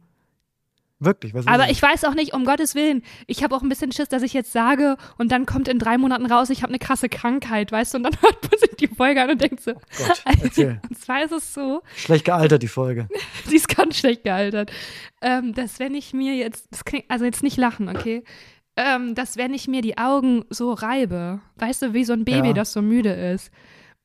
Wirklich, 0.99 1.35
was 1.35 1.45
ist 1.45 1.49
Aber 1.49 1.69
ich 1.71 1.81
weiß 1.83 2.05
auch 2.05 2.15
nicht, 2.15 2.33
um 2.33 2.45
Gottes 2.47 2.75
Willen, 2.75 3.03
ich 3.27 3.43
habe 3.45 3.55
auch 3.55 3.63
ein 3.63 3.69
bisschen 3.69 3.93
Schiss, 3.93 4.09
dass 4.09 4.23
ich 4.23 4.33
jetzt 4.33 4.53
sage 4.53 4.97
und 5.19 5.31
dann 5.31 5.45
kommt 5.45 5.69
in 5.69 5.79
drei 5.79 5.99
Monaten 5.99 6.25
raus, 6.27 6.49
ich 6.49 6.63
habe 6.63 6.71
eine 6.71 6.79
krasse 6.79 7.09
Krankheit, 7.11 7.71
weißt 7.71 7.93
du, 7.95 7.99
und 7.99 8.05
dann 8.05 8.13
hört 8.23 8.43
man 8.51 8.59
sich 8.59 8.71
die 8.79 8.87
Folge 8.89 9.23
an 9.23 9.31
und 9.31 9.41
denkt 9.41 9.61
so, 9.61 9.75
Gott, 9.75 10.23
erzähl. 10.43 10.81
und 10.89 10.99
zwar 10.99 11.23
ist 11.25 11.33
es 11.33 11.53
so, 11.53 11.83
Schlecht 11.97 12.25
gealtert, 12.25 12.63
die 12.63 12.69
Folge. 12.69 13.09
die 13.51 13.57
ist 13.57 13.69
ganz 13.69 13.99
schlecht 13.99 14.25
gealtert, 14.25 14.71
ähm, 15.21 15.53
dass 15.53 15.79
wenn 15.79 15.95
ich 15.95 16.15
mir 16.15 16.35
jetzt, 16.35 16.67
das 16.71 16.85
klingt, 16.85 17.05
also 17.09 17.25
jetzt 17.27 17.43
nicht 17.43 17.59
lachen, 17.59 17.89
okay, 17.91 18.25
ähm, 18.77 19.15
dass 19.15 19.37
wenn 19.37 19.55
ich 19.55 19.69
mir 19.69 19.83
die 19.83 19.99
Augen 19.99 20.45
so 20.51 20.73
reibe, 20.73 21.41
weißt 21.57 21.83
du, 21.83 21.95
wie 21.95 22.05
so 22.05 22.13
ein 22.15 22.25
Baby, 22.25 22.49
Ja. 22.49 22.53
das 22.55 22.73
so 22.73 22.81
müde 22.83 23.11
ist, 23.13 23.51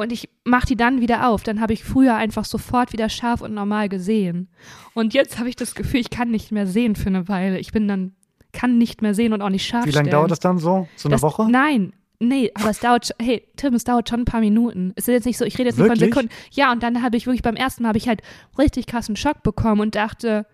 und 0.02 0.12
ich 0.12 0.30
mache 0.44 0.66
die 0.68 0.76
dann 0.76 1.00
wieder 1.02 1.28
auf, 1.30 1.44
dann 1.44 1.62
habe 1.62 1.74
ich 1.74 1.84
früher 1.84 2.16
einfach 2.16 2.46
sofort 2.46 2.92
wieder 2.94 3.10
scharf 3.10 3.42
und 3.42 3.54
normal 3.54 3.88
gesehen. 3.90 4.50
Und 4.94 5.14
jetzt 5.14 5.40
habe 5.40 5.50
ich 5.50 5.56
das 5.56 5.76
Gefühl, 5.76 6.00
ich 6.02 6.10
kann 6.10 6.30
nicht 6.32 6.52
mehr 6.52 6.68
sehen 6.68 6.96
für 6.96 7.08
eine 7.08 7.28
Weile. 7.28 7.60
Ich 7.60 7.72
bin 7.72 7.88
dann, 7.88 8.14
kann 8.52 8.78
nicht 8.78 9.02
mehr 9.02 9.14
sehen 9.14 9.34
und 9.34 9.42
auch 9.42 9.50
nicht 9.50 9.66
scharf 9.66 9.86
Wie 9.86 9.92
lange 9.92 10.08
stellen. 10.10 10.20
dauert 10.20 10.32
das 10.32 10.40
dann 10.40 10.58
so? 10.58 10.88
So 10.96 11.08
eine 11.08 11.16
Das- 11.16 11.22
Woche? 11.22 11.48
Nein, 11.50 11.94
nee, 12.20 12.52
aber 12.56 12.70
es 12.70 12.80
dauert, 12.80 13.12
hey, 13.22 13.48
Tim, 13.56 13.74
es 13.74 13.84
dauert 13.84 14.10
schon 14.10 14.22
ein 14.22 14.26
paar 14.26 14.42
Minuten. 14.42 14.92
Es 14.96 15.08
ist 15.08 15.14
jetzt 15.14 15.26
nicht 15.26 15.38
so, 15.38 15.46
ich 15.46 15.58
rede 15.58 15.70
jetzt 15.70 15.78
nicht 15.78 15.88
von 15.88 15.96
Wirklich? 16.00 16.14
Sekunden. 16.14 16.34
Ja, 16.52 16.72
und 16.72 16.84
dann 16.84 17.02
habe 17.04 17.16
ich 17.18 17.26
wirklich 17.26 17.42
beim 17.44 17.56
ersten 17.56 17.84
Mal 17.84 17.90
habe 17.90 17.98
ich 17.98 18.08
halt 18.08 18.22
richtig 18.58 18.88
krassen 18.88 19.16
Schock 19.16 19.44
bekommen 19.44 19.80
und 19.82 19.96
dachte, 19.96 20.46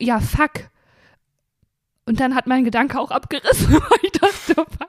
ja, 0.00 0.20
fuck. 0.20 0.70
Und 2.06 2.20
dann 2.20 2.34
hat 2.34 2.46
mein 2.46 2.64
Gedanke 2.64 2.98
auch 3.00 3.10
abgerissen, 3.10 3.72
weil 3.74 3.98
ich 4.02 4.12
dachte, 4.12 4.54
fuck. 4.54 4.88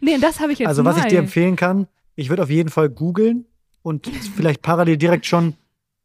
Nee, 0.00 0.18
das 0.20 0.40
habe 0.40 0.52
ich 0.52 0.58
jetzt 0.60 0.68
Also, 0.68 0.84
was 0.84 0.96
neu. 0.96 1.02
ich 1.02 1.08
dir 1.08 1.18
empfehlen 1.18 1.56
kann, 1.56 1.86
ich 2.16 2.28
würde 2.30 2.42
auf 2.42 2.50
jeden 2.50 2.70
Fall 2.70 2.88
googeln 2.88 3.46
und 3.82 4.08
vielleicht 4.08 4.62
parallel 4.62 4.96
direkt 4.96 5.26
schon 5.26 5.54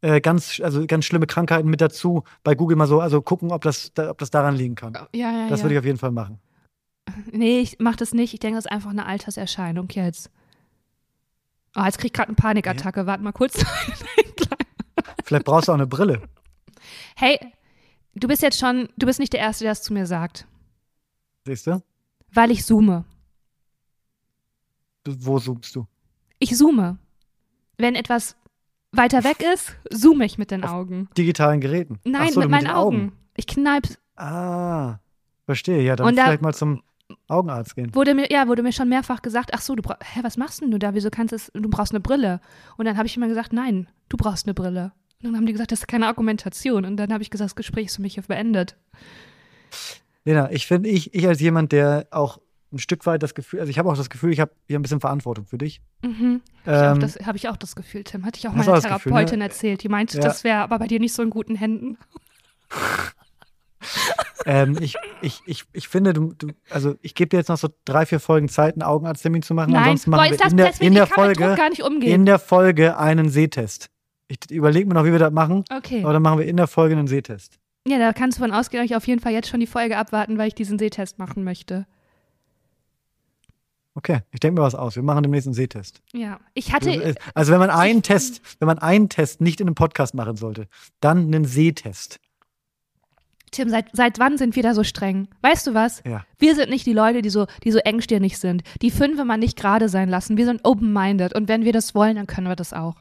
äh, 0.01 0.21
ganz, 0.21 0.59
also 0.63 0.85
ganz 0.85 1.05
schlimme 1.05 1.25
Krankheiten 1.25 1.69
mit 1.69 1.81
dazu 1.81 2.23
bei 2.43 2.53
Google 2.53 2.77
mal 2.77 2.87
so, 2.87 2.99
also 2.99 3.21
gucken, 3.21 3.51
ob 3.51 3.61
das, 3.63 3.93
da, 3.93 4.11
ob 4.11 4.17
das 4.17 4.29
daran 4.29 4.55
liegen 4.55 4.75
kann. 4.75 4.93
Ja, 4.93 5.31
ja, 5.31 5.49
Das 5.49 5.59
ja. 5.59 5.65
würde 5.65 5.75
ich 5.75 5.79
auf 5.79 5.85
jeden 5.85 5.97
Fall 5.97 6.11
machen. 6.11 6.39
Nee, 7.31 7.59
ich 7.59 7.77
mach 7.79 7.95
das 7.95 8.13
nicht. 8.13 8.33
Ich 8.33 8.39
denke, 8.39 8.57
das 8.57 8.65
ist 8.65 8.71
einfach 8.71 8.91
eine 8.91 9.05
Alterserscheinung 9.05 9.89
jetzt. 9.89 10.29
Oh, 11.75 11.83
jetzt 11.83 11.97
krieg 11.97 12.07
ich 12.07 12.13
gerade 12.13 12.29
eine 12.29 12.35
Panikattacke. 12.35 13.05
Warte 13.05 13.23
mal 13.23 13.31
kurz. 13.31 13.53
Vielleicht 15.23 15.45
brauchst 15.45 15.67
du 15.67 15.71
auch 15.71 15.75
eine 15.77 15.87
Brille. 15.87 16.21
hey, 17.15 17.39
du 18.15 18.27
bist 18.27 18.41
jetzt 18.41 18.59
schon, 18.59 18.89
du 18.97 19.05
bist 19.05 19.19
nicht 19.19 19.33
der 19.33 19.39
Erste, 19.39 19.63
der 19.63 19.71
es 19.71 19.81
zu 19.81 19.93
mir 19.93 20.05
sagt. 20.05 20.45
Siehst 21.45 21.67
du? 21.67 21.81
Weil 22.33 22.51
ich 22.51 22.65
zoome. 22.65 23.05
Wo 25.05 25.39
zoomst 25.39 25.75
du? 25.75 25.87
Ich 26.43 26.57
zoome. 26.57 26.97
Wenn 27.77 27.93
etwas 27.95 28.35
weiter 28.91 29.23
weg 29.23 29.43
ist, 29.53 29.75
zoome 29.91 30.25
ich 30.25 30.37
mit 30.39 30.49
den 30.51 30.63
Augen. 30.63 31.07
Digitalen 31.17 31.61
Geräten. 31.61 31.99
Nein, 32.03 32.31
so, 32.33 32.39
mit 32.39 32.47
du 32.47 32.49
meinen 32.49 32.65
den 32.65 32.73
Augen. 32.73 33.11
Ich 33.37 33.45
kneip, 33.47 33.87
Ah, 34.15 34.97
verstehe. 35.45 35.81
Ja, 35.83 35.95
dann 35.95 36.07
Und 36.07 36.15
da- 36.17 36.25
vielleicht 36.25 36.41
mal 36.41 36.53
zum 36.53 36.81
Augenarzt 37.27 37.75
gehen. 37.75 37.93
wurde 37.95 38.13
mir, 38.15 38.31
ja, 38.31 38.47
wurde 38.47 38.63
mir 38.63 38.71
schon 38.73 38.89
mehrfach 38.89 39.21
gesagt, 39.21 39.51
ach 39.53 39.61
so, 39.61 39.75
du 39.75 39.81
brauchst, 39.83 40.01
hä, 40.15 40.19
was 40.23 40.35
machst 40.37 40.61
denn 40.61 40.71
du 40.71 40.77
da? 40.79 40.93
Wieso 40.93 41.09
kannst 41.11 41.31
du 41.31 41.35
es, 41.35 41.51
du 41.53 41.69
brauchst 41.69 41.91
eine 41.93 41.99
Brille. 42.01 42.41
Und 42.77 42.85
dann 42.85 42.97
habe 42.97 43.07
ich 43.07 43.15
immer 43.17 43.27
gesagt, 43.27 43.53
nein, 43.53 43.87
du 44.09 44.17
brauchst 44.17 44.47
eine 44.47 44.53
Brille. 44.55 44.91
Und 45.21 45.27
dann 45.29 45.35
haben 45.37 45.45
die 45.45 45.51
gesagt, 45.53 45.71
das 45.71 45.81
ist 45.81 45.87
keine 45.87 46.07
Argumentation. 46.07 46.85
Und 46.85 46.97
dann 46.97 47.13
habe 47.13 47.21
ich 47.23 47.29
gesagt, 47.29 47.49
das 47.51 47.55
Gespräch 47.55 47.87
ist 47.87 47.97
für 47.97 48.01
mich 48.01 48.19
beendet. 48.27 48.75
Lena, 50.25 50.51
ich 50.51 50.67
finde, 50.67 50.89
ich, 50.89 51.13
ich 51.13 51.27
als 51.27 51.39
jemand, 51.39 51.71
der 51.71 52.07
auch 52.11 52.39
ein 52.71 52.79
Stück 52.79 53.05
weit 53.05 53.21
das 53.23 53.35
Gefühl, 53.35 53.59
also 53.59 53.69
ich 53.69 53.77
habe 53.77 53.89
auch 53.89 53.97
das 53.97 54.09
Gefühl, 54.09 54.31
ich 54.31 54.39
habe 54.39 54.51
hier 54.67 54.79
ein 54.79 54.81
bisschen 54.81 54.99
Verantwortung 54.99 55.45
für 55.45 55.57
dich. 55.57 55.81
Mhm. 56.03 56.41
Ähm, 56.65 56.99
das 56.99 57.17
habe 57.25 57.37
ich 57.37 57.49
auch 57.49 57.57
das 57.57 57.75
Gefühl, 57.75 58.03
Tim. 58.03 58.25
Hatte 58.25 58.39
ich 58.39 58.47
auch 58.47 58.53
meiner 58.53 58.73
das 58.73 58.83
Gefühl, 58.83 59.11
Therapeutin 59.11 59.39
ne? 59.39 59.45
erzählt. 59.45 59.83
Die 59.83 59.89
meinte, 59.89 60.17
Ja. 60.17 60.23
das 60.23 60.43
wäre 60.43 60.59
aber 60.59 60.79
bei 60.79 60.87
dir 60.87 60.99
nicht 60.99 61.13
so 61.13 61.21
in 61.23 61.29
guten 61.29 61.55
Händen. 61.55 61.97
ähm, 64.45 64.77
ich, 64.79 64.95
ich, 65.21 65.41
ich, 65.45 65.65
ich 65.73 65.87
finde, 65.87 66.13
du, 66.13 66.33
du 66.33 66.47
also 66.69 66.95
ich 67.01 67.15
gebe 67.15 67.29
dir 67.29 67.37
jetzt 67.37 67.49
noch 67.49 67.57
so 67.57 67.69
drei, 67.85 68.05
vier 68.05 68.19
Folgen 68.19 68.49
Zeit, 68.49 68.75
einen 68.75 68.83
Augenarzttermin 68.83 69.41
zu 69.41 69.53
machen. 69.53 69.71
Nein, 69.73 69.83
Ansonsten 69.83 70.11
boah, 70.11 70.17
machen 70.17 70.31
jetzt 70.31 70.43
wir 70.43 70.49
in 70.51 70.57
der, 70.57 70.81
in 70.81 70.93
der 70.93 71.07
Folge, 71.07 71.55
gar 71.55 71.69
nicht 71.69 71.83
umgehen. 71.83 72.13
in 72.13 72.25
der 72.25 72.39
Folge 72.39 72.97
einen 72.97 73.29
Sehtest. 73.29 73.89
Ich 74.27 74.49
überlege 74.49 74.87
mir 74.87 74.93
noch, 74.93 75.03
wie 75.03 75.11
wir 75.11 75.19
das 75.19 75.33
machen, 75.33 75.65
okay. 75.75 76.03
aber 76.03 76.13
dann 76.13 76.21
machen 76.21 76.39
wir 76.39 76.45
in 76.45 76.55
der 76.55 76.67
Folge 76.67 76.95
einen 76.95 77.07
Sehtest. 77.07 77.59
Ja, 77.87 77.97
da 77.97 78.13
kannst 78.13 78.37
du 78.37 78.43
von 78.43 78.51
ausgehen, 78.51 78.81
dass 78.81 78.89
ich 78.89 78.95
auf 78.95 79.07
jeden 79.07 79.19
Fall 79.19 79.33
jetzt 79.33 79.49
schon 79.49 79.59
die 79.59 79.67
Folge 79.67 79.97
abwarten, 79.97 80.37
weil 80.37 80.47
ich 80.47 80.55
diesen 80.55 80.77
Sehtest 80.77 81.19
machen 81.19 81.43
möchte. 81.43 81.85
Okay, 83.93 84.21
ich 84.31 84.39
denke 84.39 84.59
mir 84.59 84.65
was 84.65 84.75
aus. 84.75 84.95
Wir 84.95 85.03
machen 85.03 85.23
demnächst 85.23 85.47
einen 85.47 85.53
Sehtest. 85.53 86.01
Ja. 86.13 86.39
Ich 86.53 86.73
hatte. 86.73 87.15
Also 87.33 87.51
wenn 87.51 87.59
man 87.59 87.69
einen 87.69 88.01
Test, 88.03 88.41
wenn 88.59 88.67
man 88.67 88.79
einen 88.79 89.09
Test 89.09 89.41
nicht 89.41 89.59
in 89.59 89.67
einem 89.67 89.75
Podcast 89.75 90.13
machen 90.13 90.37
sollte, 90.37 90.67
dann 91.01 91.25
einen 91.25 91.45
Sehtest. 91.45 92.19
Tim, 93.51 93.69
seit, 93.69 93.87
seit 93.91 94.17
wann 94.17 94.37
sind 94.37 94.55
wir 94.55 94.63
da 94.63 94.73
so 94.73 94.85
streng? 94.85 95.27
Weißt 95.41 95.67
du 95.67 95.73
was? 95.73 96.01
Ja. 96.05 96.25
Wir 96.39 96.55
sind 96.55 96.69
nicht 96.69 96.85
die 96.85 96.93
Leute, 96.93 97.21
die 97.21 97.29
so, 97.29 97.47
die 97.65 97.71
so 97.71 97.79
engstirnig 97.79 98.37
sind, 98.37 98.63
die 98.81 98.91
Fünfe 98.91 99.25
mal 99.25 99.37
nicht 99.37 99.57
gerade 99.57 99.89
sein 99.89 100.07
lassen. 100.07 100.37
Wir 100.37 100.45
sind 100.45 100.61
open-minded 100.63 101.35
und 101.35 101.49
wenn 101.49 101.65
wir 101.65 101.73
das 101.73 101.93
wollen, 101.93 102.15
dann 102.15 102.27
können 102.27 102.47
wir 102.47 102.55
das 102.55 102.71
auch. 102.71 102.95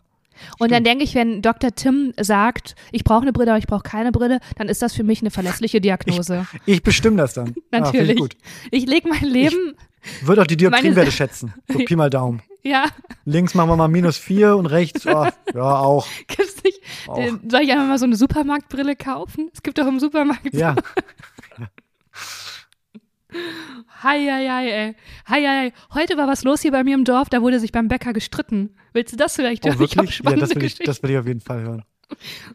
Und 0.58 0.72
dann 0.72 0.84
denke 0.84 1.04
ich, 1.04 1.14
wenn 1.14 1.42
Dr. 1.42 1.74
Tim 1.74 2.12
sagt, 2.18 2.74
ich 2.92 3.04
brauche 3.04 3.22
eine 3.22 3.32
Brille, 3.32 3.50
aber 3.50 3.58
ich 3.58 3.66
brauche 3.66 3.82
keine 3.82 4.10
Brille, 4.12 4.40
dann 4.56 4.68
ist 4.68 4.80
das 4.82 4.94
für 4.94 5.02
mich 5.04 5.20
eine 5.20 5.30
verlässliche 5.30 5.80
Diagnose. 5.80 6.46
Ich 6.66 6.82
bestimme 6.82 7.16
das 7.18 7.34
dann. 7.34 7.54
Ah, 7.70 7.80
Natürlich. 7.80 8.10
ich 8.12 8.16
gut. 8.18 8.36
ich 8.70 8.86
lege 8.86 9.08
mein 9.08 9.24
Leben, 9.24 9.74
Wird 10.22 10.38
auch 10.38 10.46
die 10.46 10.56
Dioptrienwerte 10.56 11.12
schätzen. 11.12 11.52
So 11.68 11.78
Pi 11.84 11.94
mal 11.96 12.08
Daumen. 12.10 12.42
ja, 12.62 12.86
Links 13.26 13.54
machen 13.54 13.68
wir 13.68 13.76
mal 13.76 13.88
minus 13.88 14.16
vier 14.16 14.56
und 14.56 14.66
rechts, 14.66 15.06
oh, 15.06 15.26
ja, 15.54 15.62
auch. 15.62 16.06
gibt's 16.26 16.62
nicht. 16.64 16.80
Auch. 17.06 17.16
Soll 17.48 17.60
ich 17.62 17.70
einfach 17.72 17.86
mal 17.86 17.98
so 17.98 18.06
eine 18.06 18.16
Supermarktbrille 18.16 18.96
kaufen? 18.96 19.50
Es 19.52 19.62
gibt 19.62 19.78
doch 19.78 19.86
im 19.86 20.00
Supermarkt. 20.00 20.54
Ja, 20.54 20.74
Hei, 24.02 24.26
hei, 24.26 24.48
hei, 24.48 24.70
ey. 24.70 24.96
Hei, 25.28 25.42
hei, 25.42 25.58
hei. 25.60 25.72
Heute 25.94 26.16
war 26.16 26.26
was 26.26 26.44
los 26.44 26.62
hier 26.62 26.72
bei 26.72 26.84
mir 26.84 26.94
im 26.94 27.04
Dorf, 27.04 27.28
da 27.28 27.42
wurde 27.42 27.60
sich 27.60 27.72
beim 27.72 27.88
Bäcker 27.88 28.12
gestritten. 28.12 28.74
Willst 28.92 29.12
du 29.12 29.16
das 29.16 29.36
vielleicht 29.36 29.64
oh, 29.64 29.68
hören? 29.68 29.82
Ich 29.82 29.90
hab 29.90 29.96
wirklich? 29.96 30.10
Ja, 30.10 30.16
spannende 30.16 30.46
das 30.46 30.54
will, 30.54 30.64
ich, 30.64 30.78
das 30.78 31.02
will 31.02 31.10
ich 31.10 31.18
auf 31.18 31.26
jeden 31.26 31.40
Fall 31.40 31.62
hören. 31.62 31.84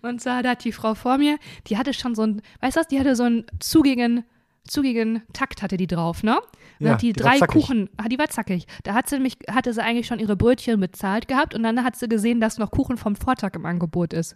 Und 0.02 0.22
zwar, 0.22 0.44
da 0.44 0.52
hat 0.52 0.64
die 0.64 0.72
Frau 0.72 0.96
vor 0.96 1.18
mir, 1.18 1.38
die 1.68 1.78
hatte 1.78 1.94
schon 1.94 2.16
so 2.16 2.24
ein, 2.24 2.42
weißt 2.62 2.76
du 2.76 2.80
was, 2.82 2.88
die 2.88 3.00
hatte 3.00 3.16
so 3.16 3.24
einen 3.24 3.46
zugigen, 3.60 4.26
zugigen 4.68 5.24
Takt 5.34 5.62
hatte 5.62 5.78
die 5.78 5.88
drauf, 5.88 6.24
ne? 6.24 6.40
Ja, 6.80 6.92
hat 6.92 7.02
die, 7.02 7.14
die 7.14 7.22
drei. 7.22 7.40
Kuchen, 7.40 7.90
ah, 7.98 8.10
die 8.10 8.20
war 8.20 8.28
zackig. 8.30 8.66
Da 8.84 8.94
hat 8.94 9.08
sie 9.08 9.16
nämlich, 9.16 9.38
hatte 9.50 9.72
sie 9.72 9.82
eigentlich 9.82 10.08
schon 10.08 10.20
ihre 10.20 10.36
Brötchen 10.36 10.80
bezahlt 10.80 11.28
gehabt 11.28 11.54
und 11.54 11.64
dann 11.64 11.84
hat 11.84 11.96
sie 11.96 12.10
gesehen, 12.10 12.42
dass 12.42 12.58
noch 12.58 12.72
Kuchen 12.72 12.98
vom 12.98 13.16
Vortag 13.16 13.54
im 13.54 13.66
Angebot 13.66 14.14
ist. 14.14 14.36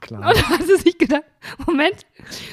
Klar. 0.00 0.28
Und 0.28 0.36
dann 0.36 0.48
hat 0.48 0.62
sie 0.66 0.76
sich 0.76 0.98
gedacht, 0.98 1.24
Moment, 1.66 2.06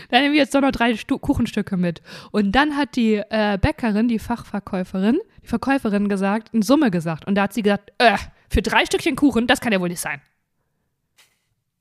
dann 0.10 0.21
nehmen 0.21 0.33
wir 0.33 0.41
jetzt 0.41 0.53
doch 0.53 0.62
noch 0.62 0.71
drei 0.71 0.95
Stu 0.95 1.17
Kuchenstücke 1.17 1.77
mit. 1.77 2.01
Und 2.31 2.51
dann 2.51 2.75
hat 2.75 2.95
die 2.95 3.15
äh, 3.29 3.57
Bäckerin, 3.60 4.07
die 4.07 4.19
Fachverkäuferin, 4.19 5.19
die 5.43 5.47
Verkäuferin 5.47 6.10
gesagt, 6.10 6.53
eine 6.53 6.63
Summe 6.63 6.91
gesagt. 6.91 7.25
Und 7.25 7.36
da 7.36 7.43
hat 7.43 7.53
sie 7.53 7.63
gesagt, 7.63 7.91
äh, 7.97 8.17
für 8.49 8.62
drei 8.62 8.86
Stückchen 8.86 9.15
Kuchen, 9.15 9.47
das 9.47 9.62
kann 9.62 9.71
ja 9.71 9.79
wohl 9.79 9.89
nicht 9.89 10.01
sein. 10.01 10.21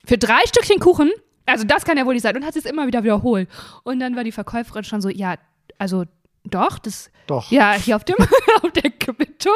Für 0.05 0.17
drei 0.17 0.39
Stückchen 0.47 0.79
Kuchen? 0.79 1.11
Also 1.45 1.65
das 1.65 1.85
kann 1.85 1.97
ja 1.97 2.05
wohl 2.05 2.13
nicht 2.13 2.23
sein. 2.23 2.35
Und 2.35 2.45
hat 2.45 2.53
sie 2.53 2.59
es 2.59 2.65
immer 2.65 2.87
wieder 2.87 3.03
wiederholt. 3.03 3.49
Und 3.83 3.99
dann 3.99 4.15
war 4.15 4.23
die 4.23 4.31
Verkäuferin 4.31 4.83
schon 4.83 5.01
so, 5.01 5.09
ja, 5.09 5.35
also 5.77 6.05
doch, 6.43 6.79
das, 6.79 7.11
Doch. 7.27 7.51
ja, 7.51 7.73
hier 7.73 7.95
auf, 7.95 8.03
dem, 8.03 8.15
auf 8.61 8.71
der 8.71 8.91
Quittung 8.91 9.53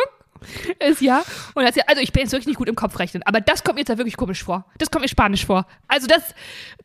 ist 0.79 1.01
ja. 1.01 1.23
Und 1.53 1.65
hat 1.65 1.73
sie, 1.73 1.81
also 1.87 2.01
ich 2.01 2.11
bin 2.11 2.23
jetzt 2.23 2.31
wirklich 2.31 2.47
nicht 2.47 2.57
gut 2.57 2.69
im 2.69 2.75
Kopf 2.75 2.97
rechnen, 2.99 3.23
aber 3.23 3.41
das 3.41 3.63
kommt 3.63 3.75
mir 3.75 3.81
jetzt 3.81 3.89
ja 3.89 3.97
wirklich 3.97 4.17
komisch 4.17 4.43
vor. 4.43 4.65
Das 4.77 4.91
kommt 4.91 5.03
mir 5.03 5.09
spanisch 5.09 5.45
vor. 5.45 5.65
Also 5.87 6.07
das, 6.07 6.35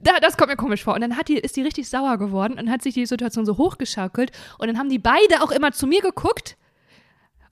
da, 0.00 0.18
das 0.20 0.36
kommt 0.36 0.50
mir 0.50 0.56
komisch 0.56 0.84
vor. 0.84 0.94
Und 0.94 1.00
dann 1.00 1.16
hat 1.16 1.28
die, 1.28 1.38
ist 1.38 1.56
die 1.56 1.62
richtig 1.62 1.88
sauer 1.88 2.18
geworden 2.18 2.58
und 2.58 2.70
hat 2.70 2.82
sich 2.82 2.94
die 2.94 3.06
Situation 3.06 3.46
so 3.46 3.56
hochgeschaukelt. 3.56 4.32
Und 4.58 4.68
dann 4.68 4.78
haben 4.78 4.88
die 4.88 4.98
beide 4.98 5.42
auch 5.42 5.50
immer 5.50 5.72
zu 5.72 5.86
mir 5.86 6.00
geguckt, 6.00 6.56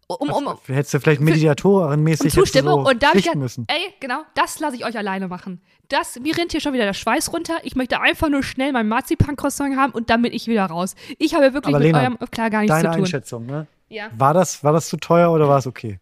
um, 0.07 0.31
um, 0.31 0.47
um, 0.47 0.59
Hättest 0.67 0.95
du 0.95 1.01
vielleicht 1.01 1.23
Mediatorin-mäßig 1.23 2.25
um 2.25 2.31
Zustimmung. 2.31 2.85
so 2.85 2.91
und 2.91 3.03
da 3.03 3.09
ich 3.15 3.23
gesagt, 3.23 3.37
müssen. 3.37 3.65
ey, 3.69 3.95
genau, 4.01 4.23
das 4.35 4.61
lasse 4.61 4.77
ich 4.77 4.85
euch 4.85 4.99
alleine 4.99 5.29
machen. 5.29 5.63
Das, 5.89 6.19
mir 6.21 6.37
rennt 6.37 6.53
hier 6.53 6.61
schon 6.61 6.75
wieder 6.75 6.85
der 6.85 6.93
Schweiß 6.93 7.33
runter. 7.33 7.55
Ich 7.63 7.75
möchte 7.75 8.01
einfach 8.01 8.29
nur 8.29 8.43
schnell 8.43 8.73
mein 8.73 8.89
Marzipan-Croissant 8.89 9.77
haben 9.77 9.93
und 9.93 10.11
dann 10.11 10.23
bin 10.23 10.33
ich 10.33 10.47
wieder 10.47 10.67
raus. 10.67 10.95
Ich 11.19 11.35
habe 11.35 11.55
wirklich 11.55 11.75
Aber 11.75 11.79
mit 11.83 11.95
Lena, 11.95 12.01
eurem 12.01 12.19
klar 12.31 12.51
gar 12.51 12.61
nichts 12.61 12.77
zu 12.77 12.83
tun. 12.83 12.95
Einschätzung, 12.95 13.47
ne? 13.47 13.67
Ja. 13.89 14.11
War 14.17 14.35
das, 14.35 14.65
war 14.65 14.73
das 14.73 14.89
zu 14.89 14.97
teuer 14.97 15.31
oder 15.31 15.49
war 15.49 15.59
es 15.59 15.67
okay? 15.67 16.01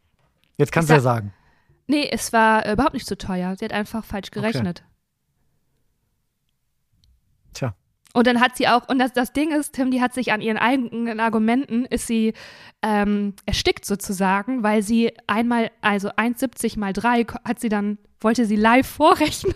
Jetzt 0.56 0.72
kannst 0.72 0.90
du 0.90 0.94
ja 0.94 1.00
sagen. 1.00 1.32
Nee, 1.86 2.08
es 2.10 2.32
war 2.32 2.64
äh, 2.64 2.72
überhaupt 2.72 2.94
nicht 2.94 3.06
zu 3.06 3.18
teuer. 3.18 3.54
Sie 3.56 3.64
hat 3.64 3.72
einfach 3.72 4.04
falsch 4.04 4.30
gerechnet. 4.30 4.84
Tja. 7.52 7.74
Und 8.14 8.26
dann 8.26 8.40
hat 8.40 8.56
sie 8.56 8.68
auch, 8.68 8.88
und 8.88 8.98
das, 8.98 9.12
das 9.12 9.32
Ding 9.32 9.52
ist, 9.52 9.72
Tim, 9.72 9.90
die 9.90 10.00
hat 10.00 10.14
sich 10.14 10.32
an 10.32 10.40
ihren 10.40 10.58
eigenen 10.58 11.18
Argumenten, 11.18 11.86
ist 11.86 12.06
sie 12.06 12.34
ähm, 12.82 13.34
erstickt 13.46 13.84
sozusagen, 13.84 14.62
weil 14.62 14.82
sie 14.82 15.12
einmal, 15.26 15.70
also 15.80 16.10
1,70 16.10 16.78
mal 16.78 16.92
3 16.92 17.26
hat 17.44 17.60
sie 17.60 17.68
dann, 17.68 17.98
wollte 18.20 18.46
sie 18.46 18.56
live 18.56 18.86
vorrechnen. 18.96 19.54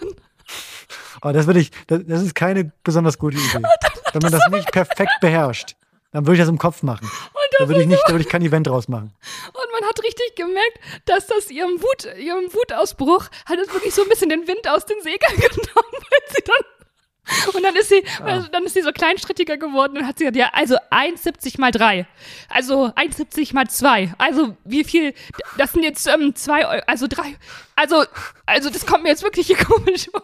Aber 1.20 1.32
das 1.32 1.46
würde 1.46 1.60
ich, 1.60 1.70
das, 1.86 2.02
das 2.06 2.22
ist 2.22 2.34
keine 2.34 2.72
besonders 2.82 3.18
gute 3.18 3.36
Idee. 3.36 3.62
Wenn 4.12 4.22
man 4.22 4.32
das 4.32 4.48
nicht 4.50 4.70
perfekt 4.72 5.12
beherrscht, 5.20 5.76
dann 6.12 6.24
würde 6.26 6.34
ich 6.34 6.40
das 6.40 6.48
im 6.48 6.58
Kopf 6.58 6.82
machen. 6.82 7.10
Da 7.58 7.68
würde 7.68 7.80
ich 7.82 7.86
nicht, 7.86 8.02
da 8.06 8.12
würde 8.12 8.22
ich 8.24 8.28
kein 8.30 8.42
Event 8.42 8.66
draus 8.66 8.88
machen. 8.88 9.12
Und 9.48 9.72
man 9.80 9.88
hat 9.88 10.02
richtig 10.02 10.34
gemerkt, 10.36 10.78
dass 11.06 11.26
das 11.26 11.50
ihrem 11.50 11.80
Wut, 11.80 12.04
ihrem 12.18 12.52
Wutausbruch 12.52 13.26
hat 13.46 13.58
es 13.58 13.72
wirklich 13.72 13.94
so 13.94 14.02
ein 14.02 14.08
bisschen 14.08 14.28
den 14.28 14.46
Wind 14.46 14.68
aus 14.68 14.84
den 14.84 15.00
Segeln 15.02 15.36
genommen, 15.36 15.92
weil 15.92 16.20
sie 16.28 16.42
dann 16.44 17.54
Und 17.54 17.62
dann 17.62 17.74
ist 17.76 17.88
sie, 17.88 18.04
also 18.22 18.46
dann 18.48 18.64
ist 18.64 18.74
sie 18.74 18.82
so 18.82 18.92
kleinschrittiger 18.92 19.56
geworden 19.56 19.96
und 19.98 20.06
hat 20.06 20.18
sie 20.18 20.24
gesagt, 20.24 20.36
ja, 20.36 20.50
also 20.52 20.76
1,70 20.90 21.60
mal 21.60 21.70
3. 21.72 22.06
Also 22.50 22.86
1,70 22.94 23.54
mal 23.54 23.68
2. 23.68 24.14
Also 24.18 24.56
wie 24.64 24.84
viel, 24.84 25.14
das 25.58 25.72
sind 25.72 25.82
jetzt 25.82 26.06
ähm, 26.06 26.34
zwei, 26.34 26.64
Eu- 26.66 26.82
also 26.86 27.06
drei. 27.08 27.36
Also, 27.74 28.04
also 28.44 28.70
das 28.70 28.86
kommt 28.86 29.02
mir 29.04 29.08
jetzt 29.10 29.22
wirklich 29.22 29.46
hier 29.48 29.56
komisch 29.64 30.08
vor. 30.10 30.22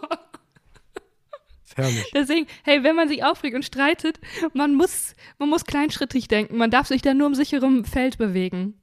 Herrlich. 1.77 2.11
Deswegen, 2.15 2.47
hey, 2.65 2.83
wenn 2.85 2.97
man 2.97 3.09
sich 3.09 3.25
aufregt 3.25 3.55
und 3.55 3.65
streitet, 3.65 4.21
man 4.55 4.75
muss, 4.75 5.15
man 5.39 5.49
muss 5.49 5.65
kleinschrittig 5.65 6.29
denken. 6.29 6.57
Man 6.57 6.71
darf 6.71 6.87
sich 6.89 7.03
da 7.03 7.15
nur 7.15 7.27
im 7.29 7.35
sicheren 7.35 7.85
Feld 7.85 8.19
bewegen. 8.19 8.75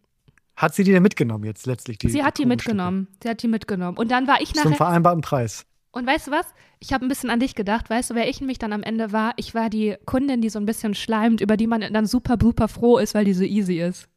Hat 0.55 0.75
sie 0.75 0.83
die 0.83 0.91
denn 0.91 1.03
mitgenommen 1.03 1.45
jetzt 1.45 1.65
letztlich? 1.65 1.99
Die, 1.99 2.09
Sie 2.09 2.23
hat 2.23 2.37
die 2.37 2.45
mitgenommen. 2.45 3.07
Sie 3.23 3.29
hat 3.29 3.41
die 3.41 3.47
mitgenommen. 3.47 3.97
Und 3.97 4.11
dann 4.11 4.27
war 4.27 4.41
ich 4.41 4.53
Zum 4.53 4.63
nachher. 4.65 4.77
vereinbarten 4.77 5.21
Preis. 5.21 5.65
Und 5.91 6.05
weißt 6.05 6.27
du 6.27 6.31
was? 6.31 6.45
Ich 6.79 6.93
habe 6.93 7.05
ein 7.05 7.09
bisschen 7.09 7.29
an 7.29 7.39
dich 7.39 7.55
gedacht. 7.55 7.89
Weißt 7.89 8.09
du, 8.09 8.15
wer 8.15 8.29
ich 8.29 8.41
nämlich 8.41 8.59
dann 8.59 8.73
am 8.73 8.83
Ende 8.83 9.11
war? 9.11 9.33
Ich 9.37 9.55
war 9.55 9.69
die 9.69 9.95
Kundin, 10.05 10.41
die 10.41 10.49
so 10.49 10.59
ein 10.59 10.65
bisschen 10.65 10.93
schleimt, 10.95 11.41
über 11.41 11.57
die 11.57 11.65
man 11.67 11.81
dann 11.93 12.05
super, 12.05 12.37
super 12.39 12.67
froh 12.67 12.97
ist, 12.97 13.15
weil 13.15 13.25
die 13.25 13.33
so 13.33 13.43
easy 13.43 13.79
ist. 13.79 14.07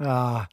Ja. 0.00 0.48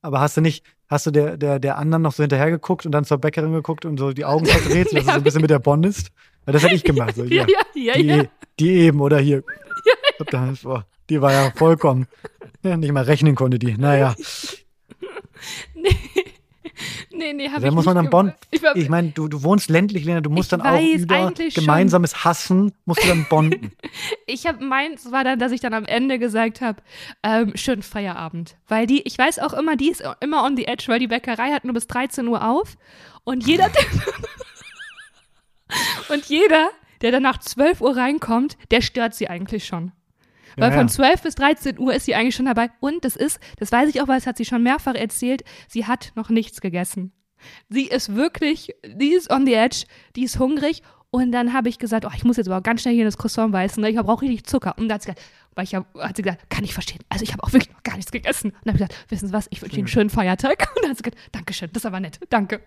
Aber 0.00 0.20
hast 0.20 0.36
du 0.36 0.40
nicht, 0.40 0.64
hast 0.88 1.06
du 1.06 1.10
der, 1.10 1.36
der, 1.36 1.58
der 1.58 1.78
anderen 1.78 2.02
noch 2.02 2.12
so 2.12 2.22
hinterher 2.22 2.50
geguckt 2.50 2.86
und 2.86 2.92
dann 2.92 3.04
zur 3.04 3.18
Bäckerin 3.18 3.52
geguckt 3.52 3.84
und 3.84 3.98
so 3.98 4.12
die 4.12 4.24
Augen 4.24 4.46
verdreht, 4.46 4.86
dass 4.86 4.92
du 4.94 5.00
so 5.02 5.08
hab 5.08 5.16
ein 5.18 5.22
bisschen 5.22 5.40
mit 5.42 5.50
der 5.50 5.58
bondest? 5.58 6.08
Weil 6.44 6.54
das 6.54 6.62
hätte 6.62 6.74
ich 6.74 6.84
gemacht. 6.84 7.14
So, 7.16 7.24
Ja, 7.24 7.46
ja, 7.46 7.60
ja, 7.74 7.92
die, 7.94 8.06
ja. 8.06 8.24
die 8.58 8.70
eben 8.70 9.00
oder 9.00 9.18
hier. 9.18 9.42
Ist- 10.52 10.62
boah, 10.64 10.84
Die 11.10 11.20
war 11.22 11.32
ja 11.32 11.52
vollkommen. 11.54 12.06
Ja, 12.62 12.76
nicht 12.76 12.92
mal 12.92 13.04
rechnen 13.04 13.34
konnte 13.34 13.58
die. 13.58 13.76
Naja, 13.76 14.14
Nee, 15.74 15.96
nee, 17.12 17.32
nee 17.32 17.48
hab 17.48 17.60
da 17.60 17.68
ich 17.68 17.74
muss 17.74 17.84
nicht 17.84 17.94
man 17.94 18.04
dann 18.04 18.10
Bonn. 18.10 18.32
Ich 18.50 18.62
Ich 18.74 18.88
meine, 18.88 19.10
du, 19.10 19.28
du 19.28 19.42
wohnst 19.42 19.70
ländlich, 19.70 20.04
Lena, 20.04 20.20
du 20.20 20.30
musst 20.30 20.52
dann 20.52 20.60
auch 20.60 20.72
weiß, 20.72 21.02
über 21.02 21.14
eigentlich 21.14 21.54
schon. 21.54 21.64
gemeinsames 21.64 22.24
Hassen, 22.24 22.72
musst 22.84 23.02
du 23.02 23.08
dann 23.08 23.26
bonden. 23.28 23.72
Ich 24.26 24.46
habe 24.46 24.64
meins 24.64 25.10
war 25.10 25.24
dann, 25.24 25.38
dass 25.38 25.52
ich 25.52 25.60
dann 25.60 25.72
am 25.72 25.84
Ende 25.84 26.18
gesagt 26.18 26.60
habe, 26.60 26.82
ähm, 27.22 27.52
schönen 27.56 27.82
Feierabend. 27.82 28.56
Weil 28.68 28.86
die, 28.86 29.02
ich 29.02 29.16
weiß 29.16 29.38
auch 29.38 29.54
immer, 29.54 29.76
die 29.76 29.90
ist 29.90 30.04
immer 30.20 30.44
on 30.44 30.56
the 30.56 30.66
edge, 30.66 30.84
weil 30.88 30.98
die 30.98 31.06
Bäckerei 31.06 31.50
hat 31.50 31.64
nur 31.64 31.74
bis 31.74 31.86
13 31.86 32.28
Uhr 32.28 32.46
auf. 32.46 32.76
Und 33.24 33.46
jeder, 33.46 33.70
und 36.10 36.24
jeder, 36.26 36.68
der 37.00 37.12
dann 37.12 37.22
nach 37.22 37.38
12 37.38 37.80
Uhr 37.80 37.96
reinkommt, 37.96 38.56
der 38.70 38.82
stört 38.82 39.14
sie 39.14 39.28
eigentlich 39.28 39.66
schon. 39.66 39.92
Weil 40.58 40.70
Ja, 40.70 40.76
von 40.76 40.86
ja. 40.86 40.92
12 40.92 41.22
bis 41.22 41.34
13 41.36 41.78
Uhr 41.78 41.94
ist 41.94 42.04
sie 42.06 42.14
eigentlich 42.14 42.34
schon 42.34 42.46
dabei. 42.46 42.70
Und 42.80 43.04
das 43.04 43.16
ist, 43.16 43.40
das 43.58 43.72
weiß 43.72 43.88
ich 43.88 44.00
auch, 44.00 44.08
weil 44.08 44.18
es 44.18 44.26
hat 44.26 44.36
sie 44.36 44.44
schon 44.44 44.62
mehrfach 44.62 44.94
erzählt, 44.94 45.42
sie 45.68 45.86
hat 45.86 46.12
noch 46.14 46.28
nichts 46.28 46.60
gegessen. 46.60 47.12
Sie 47.68 47.86
ist 47.86 48.14
wirklich, 48.14 48.74
die 48.84 49.12
ist 49.12 49.30
on 49.30 49.46
the 49.46 49.54
edge, 49.54 49.84
die 50.16 50.24
ist 50.24 50.38
hungrig. 50.38 50.82
Und 51.10 51.32
dann 51.32 51.52
habe 51.54 51.68
ich 51.68 51.78
gesagt, 51.78 52.04
oh, 52.04 52.10
ich 52.14 52.24
muss 52.24 52.36
jetzt 52.36 52.48
aber 52.48 52.60
ganz 52.60 52.82
schnell 52.82 52.92
hier 52.92 53.04
in 53.04 53.08
das 53.08 53.16
Croissant 53.16 53.50
beißen, 53.52 53.80
ne? 53.80 53.88
ich 53.88 53.96
brauche 53.96 54.22
richtig 54.22 54.44
Zucker. 54.44 54.74
Und 54.76 54.88
dann 54.88 54.96
hat 54.96 55.02
sie 55.02 55.12
gesagt, 55.12 55.26
weil 55.54 55.64
ich 55.64 55.74
hab, 55.74 55.92
hat 55.94 56.16
sie 56.16 56.22
gesagt, 56.22 56.50
kann 56.50 56.64
ich 56.64 56.74
verstehen. 56.74 57.00
Also 57.08 57.22
ich 57.22 57.32
habe 57.32 57.42
auch 57.42 57.52
wirklich 57.52 57.72
noch 57.72 57.82
gar 57.82 57.96
nichts 57.96 58.12
gegessen. 58.12 58.50
Und 58.50 58.56
dann 58.64 58.74
habe 58.74 58.84
ich 58.84 58.88
gesagt, 58.88 59.10
wissen 59.10 59.28
Sie 59.28 59.32
was, 59.32 59.46
ich 59.50 59.62
wünsche 59.62 59.76
Ihnen 59.76 59.84
einen 59.84 59.88
schönen 59.88 60.10
Feiertag. 60.10 60.68
Und 60.76 60.82
dann 60.82 60.90
hat 60.90 60.98
sie 60.98 61.02
gesagt, 61.02 61.18
Dankeschön, 61.32 61.70
das 61.72 61.82
ist 61.82 61.86
aber 61.86 62.00
nett, 62.00 62.20
danke. 62.28 62.60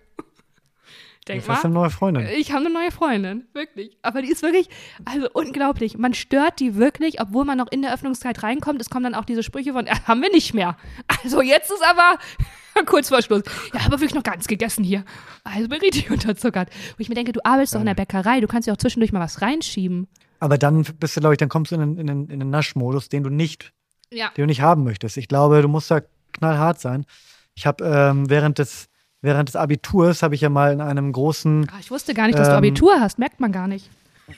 Denk 1.27 1.45
du 1.45 1.51
mal. 1.51 1.59
eine 1.61 1.73
neue 1.73 1.89
Freundin. 1.91 2.27
Ich 2.35 2.51
habe 2.51 2.65
eine 2.65 2.73
neue 2.73 2.89
Freundin, 2.91 3.45
wirklich. 3.53 3.95
Aber 4.01 4.21
die 4.23 4.29
ist 4.31 4.41
wirklich, 4.41 4.69
also 5.05 5.27
unglaublich. 5.33 5.97
Man 5.97 6.13
stört 6.15 6.59
die 6.59 6.75
wirklich, 6.75 7.21
obwohl 7.21 7.45
man 7.45 7.59
noch 7.59 7.67
in 7.71 7.83
der 7.83 7.93
Öffnungszeit 7.93 8.41
reinkommt. 8.41 8.81
Es 8.81 8.89
kommen 8.89 9.03
dann 9.03 9.13
auch 9.15 9.25
diese 9.25 9.43
Sprüche 9.43 9.73
von, 9.73 9.85
ja, 9.85 9.93
haben 10.07 10.21
wir 10.21 10.31
nicht 10.31 10.53
mehr. 10.55 10.77
Also 11.23 11.41
jetzt 11.41 11.69
ist 11.71 11.83
aber 11.85 12.17
kurz 12.87 13.09
vor 13.09 13.21
Schluss. 13.21 13.43
Ja, 13.73 13.81
aber 13.81 13.99
wirklich 13.99 14.15
noch 14.15 14.23
ganz 14.23 14.47
gegessen 14.47 14.83
hier. 14.83 15.05
Also 15.43 15.67
bin 15.69 15.79
richtig 15.79 16.09
unterzuckert. 16.09 16.69
Wo 16.97 17.01
ich 17.01 17.09
mir 17.09 17.15
denke, 17.15 17.33
du 17.33 17.39
arbeitest 17.43 17.75
doch 17.75 17.79
in 17.81 17.85
der 17.85 17.93
Bäckerei, 17.95 18.39
du 18.39 18.47
kannst 18.47 18.67
ja 18.67 18.73
auch 18.73 18.77
zwischendurch 18.77 19.11
mal 19.11 19.19
was 19.19 19.41
reinschieben. 19.43 20.07
Aber 20.39 20.57
dann 20.57 20.81
bist 20.99 21.15
du, 21.15 21.19
glaube 21.19 21.35
ich, 21.35 21.37
dann 21.37 21.49
kommst 21.49 21.71
du 21.71 21.75
in 21.75 21.81
den, 21.81 21.97
in 21.99 22.07
den, 22.07 22.29
in 22.29 22.39
den 22.39 22.49
Naschmodus, 22.49 23.09
den 23.09 23.21
du 23.21 23.29
nicht, 23.29 23.73
Ja. 24.11 24.29
den 24.29 24.43
du 24.43 24.47
nicht 24.47 24.61
haben 24.61 24.83
möchtest. 24.83 25.17
Ich 25.17 25.27
glaube, 25.27 25.61
du 25.61 25.67
musst 25.67 25.91
da 25.91 26.01
knallhart 26.33 26.79
sein. 26.79 27.05
Ich 27.53 27.67
habe 27.67 27.83
ähm, 27.85 28.27
während 28.27 28.57
des 28.57 28.87
während 29.21 29.49
des 29.49 29.55
Abiturs 29.55 30.23
habe 30.23 30.35
ich 30.35 30.41
ja 30.41 30.49
mal 30.49 30.73
in 30.73 30.81
einem 30.81 31.11
großen, 31.11 31.67
Ah, 31.71 31.79
ich 31.79 31.91
wusste 31.91 32.13
gar 32.13 32.27
nicht, 32.27 32.37
dass 32.37 32.47
du 32.47 32.53
Ähm, 32.53 32.57
Abitur 32.59 32.99
hast, 32.99 33.19
merkt 33.19 33.39
man 33.39 33.51
gar 33.51 33.67
nicht. 33.67 33.89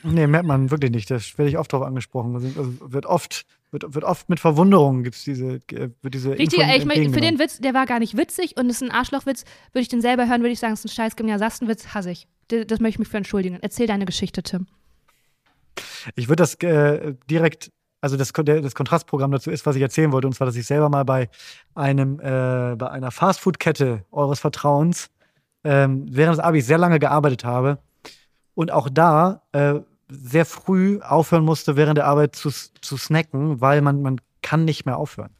nee, 0.02 0.26
merkt 0.26 0.46
man 0.46 0.70
wirklich 0.70 0.90
nicht. 0.90 1.10
Da 1.10 1.16
werde 1.36 1.48
ich 1.48 1.58
oft 1.58 1.72
drauf 1.72 1.82
angesprochen. 1.82 2.34
Also 2.34 2.48
wird 2.92 3.06
oft 3.06 3.46
wird, 3.70 3.94
wird 3.94 4.04
oft 4.04 4.28
mit 4.28 4.38
Verwunderung 4.38 5.02
gibt's 5.02 5.24
diese 5.24 5.60
äh, 5.72 5.90
wird 6.02 6.14
diese 6.14 6.30
Richtig, 6.38 6.60
Info 6.60 6.76
ich 6.76 6.84
mein, 6.84 7.12
für 7.12 7.20
den 7.20 7.38
Witz, 7.40 7.58
der 7.58 7.74
war 7.74 7.86
gar 7.86 7.98
nicht 7.98 8.16
witzig 8.16 8.56
und 8.56 8.70
ist 8.70 8.82
ein 8.82 8.90
Arschlochwitz. 8.92 9.44
Würde 9.72 9.82
ich 9.82 9.88
den 9.88 10.00
selber 10.00 10.28
hören, 10.28 10.42
würde 10.42 10.52
ich 10.52 10.60
sagen, 10.60 10.72
es 10.74 10.84
ist 10.84 10.92
ein 10.92 10.94
scheiß 10.94 11.16
Gymnasiastenwitz, 11.16 11.88
hasse 11.88 12.10
ich. 12.12 12.28
Das, 12.48 12.66
das 12.66 12.80
möchte 12.80 12.96
ich 12.96 12.98
mich 13.00 13.08
für 13.08 13.16
entschuldigen. 13.16 13.58
Erzähl 13.62 13.86
deine 13.86 14.04
Geschichte, 14.04 14.42
Tim. 14.42 14.66
Ich 16.14 16.28
würde 16.28 16.42
das 16.42 16.54
äh, 16.56 17.14
direkt, 17.28 17.72
also 18.04 18.18
das, 18.18 18.32
das 18.34 18.74
Kontrastprogramm 18.74 19.30
dazu 19.30 19.50
ist, 19.50 19.64
was 19.64 19.76
ich 19.76 19.82
erzählen 19.82 20.12
wollte, 20.12 20.26
und 20.26 20.34
zwar, 20.34 20.46
dass 20.46 20.56
ich 20.56 20.66
selber 20.66 20.90
mal 20.90 21.06
bei 21.06 21.30
einem, 21.74 22.20
äh, 22.20 22.76
bei 22.76 22.90
einer 22.90 23.10
Fastfood-Kette 23.10 24.04
eures 24.12 24.40
Vertrauens 24.40 25.08
ähm, 25.64 26.04
während 26.10 26.36
des 26.36 26.44
Abis 26.44 26.66
sehr 26.66 26.76
lange 26.76 26.98
gearbeitet 26.98 27.46
habe 27.46 27.78
und 28.54 28.70
auch 28.70 28.90
da 28.92 29.40
äh, 29.52 29.76
sehr 30.10 30.44
früh 30.44 31.00
aufhören 31.00 31.46
musste, 31.46 31.76
während 31.76 31.96
der 31.96 32.06
Arbeit 32.06 32.36
zu, 32.36 32.50
zu 32.50 32.98
snacken, 32.98 33.62
weil 33.62 33.80
man, 33.80 34.02
man 34.02 34.20
kann 34.42 34.66
nicht 34.66 34.84
mehr 34.84 34.98
aufhören. 34.98 35.30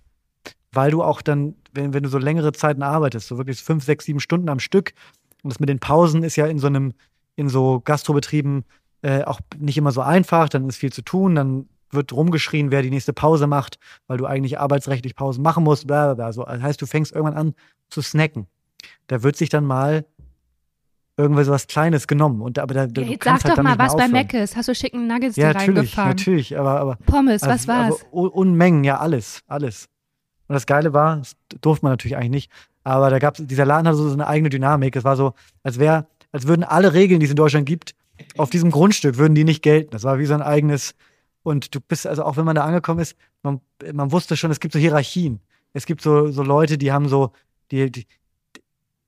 Weil 0.72 0.90
du 0.90 1.02
auch 1.02 1.20
dann, 1.20 1.56
wenn, 1.74 1.92
wenn 1.92 2.02
du 2.02 2.08
so 2.08 2.16
längere 2.16 2.52
Zeiten 2.52 2.82
arbeitest, 2.82 3.28
so 3.28 3.36
wirklich 3.36 3.62
fünf, 3.62 3.84
sechs, 3.84 4.06
sieben 4.06 4.20
Stunden 4.20 4.48
am 4.48 4.58
Stück, 4.58 4.94
und 5.42 5.52
das 5.52 5.60
mit 5.60 5.68
den 5.68 5.80
Pausen 5.80 6.22
ist 6.22 6.36
ja 6.36 6.46
in 6.46 6.58
so 6.58 6.68
einem, 6.68 6.94
in 7.36 7.50
so 7.50 7.82
Gastrobetrieben 7.84 8.64
äh, 9.02 9.22
auch 9.24 9.40
nicht 9.58 9.76
immer 9.76 9.92
so 9.92 10.00
einfach, 10.00 10.48
dann 10.48 10.66
ist 10.66 10.78
viel 10.78 10.94
zu 10.94 11.02
tun, 11.02 11.34
dann 11.34 11.68
wird 11.94 12.12
rumgeschrien, 12.12 12.70
wer 12.70 12.82
die 12.82 12.90
nächste 12.90 13.12
Pause 13.12 13.46
macht, 13.46 13.78
weil 14.06 14.18
du 14.18 14.26
eigentlich 14.26 14.58
arbeitsrechtlich 14.58 15.14
Pausen 15.14 15.42
machen 15.42 15.64
musst, 15.64 15.86
bla 15.86 16.06
bla 16.06 16.14
bla. 16.14 16.32
So, 16.32 16.44
das 16.44 16.60
heißt, 16.62 16.80
du 16.82 16.86
fängst 16.86 17.12
irgendwann 17.12 17.36
an 17.36 17.54
zu 17.90 18.02
snacken. 18.02 18.46
Da 19.06 19.22
wird 19.22 19.36
sich 19.36 19.48
dann 19.48 19.64
mal 19.64 20.04
irgendwas 21.16 21.48
was 21.48 21.66
Kleines 21.66 22.06
genommen. 22.08 22.40
Und, 22.42 22.58
aber 22.58 22.74
da, 22.74 22.84
Ja, 23.00 23.16
sag 23.22 23.44
halt 23.44 23.58
doch 23.58 23.62
mal, 23.62 23.78
was 23.78 23.92
bei 23.96 24.04
aufhören. 24.04 24.10
Meckes? 24.12 24.56
Hast 24.56 24.68
du 24.68 24.74
schicken 24.74 25.06
Nuggets 25.06 25.36
Ja, 25.36 25.52
da 25.52 25.60
natürlich, 25.60 25.78
reingefahren? 25.78 26.08
natürlich, 26.10 26.58
aber, 26.58 26.80
aber 26.80 26.96
Pommes, 27.06 27.42
was 27.42 27.50
also, 27.50 27.68
war's? 27.68 27.92
Also, 27.92 28.06
Un- 28.12 28.28
Unmengen, 28.30 28.84
ja, 28.84 28.98
alles, 28.98 29.42
alles. 29.46 29.88
Und 30.48 30.54
das 30.54 30.66
Geile 30.66 30.92
war, 30.92 31.18
das 31.18 31.36
durfte 31.60 31.84
man 31.86 31.92
natürlich 31.92 32.16
eigentlich 32.16 32.30
nicht, 32.30 32.50
aber 32.82 33.08
da 33.10 33.18
gab 33.18 33.38
es, 33.38 33.46
dieser 33.46 33.64
Laden 33.64 33.86
hatte 33.86 33.96
so 33.96 34.12
eine 34.12 34.26
eigene 34.26 34.50
Dynamik. 34.50 34.94
Es 34.96 35.04
war 35.04 35.16
so, 35.16 35.34
als 35.62 35.78
wäre, 35.78 36.06
als 36.32 36.46
würden 36.46 36.64
alle 36.64 36.92
Regeln, 36.92 37.20
die 37.20 37.24
es 37.26 37.30
in 37.30 37.36
Deutschland 37.36 37.64
gibt, 37.66 37.94
auf 38.36 38.50
diesem 38.50 38.70
Grundstück 38.70 39.16
würden 39.16 39.34
die 39.34 39.44
nicht 39.44 39.62
gelten. 39.62 39.90
Das 39.92 40.02
war 40.02 40.18
wie 40.18 40.26
so 40.26 40.34
ein 40.34 40.42
eigenes, 40.42 40.94
und 41.44 41.72
du 41.74 41.78
bist, 41.80 42.06
also 42.06 42.24
auch 42.24 42.36
wenn 42.36 42.44
man 42.44 42.56
da 42.56 42.64
angekommen 42.64 42.98
ist, 43.00 43.16
man, 43.42 43.60
man 43.92 44.10
wusste 44.10 44.36
schon, 44.36 44.50
es 44.50 44.58
gibt 44.58 44.72
so 44.74 44.80
Hierarchien. 44.80 45.40
Es 45.72 45.86
gibt 45.86 46.00
so, 46.02 46.30
so 46.32 46.42
Leute, 46.42 46.76
die 46.78 46.90
haben 46.90 47.08
so, 47.08 47.30
die, 47.70 47.92
die, 47.92 48.06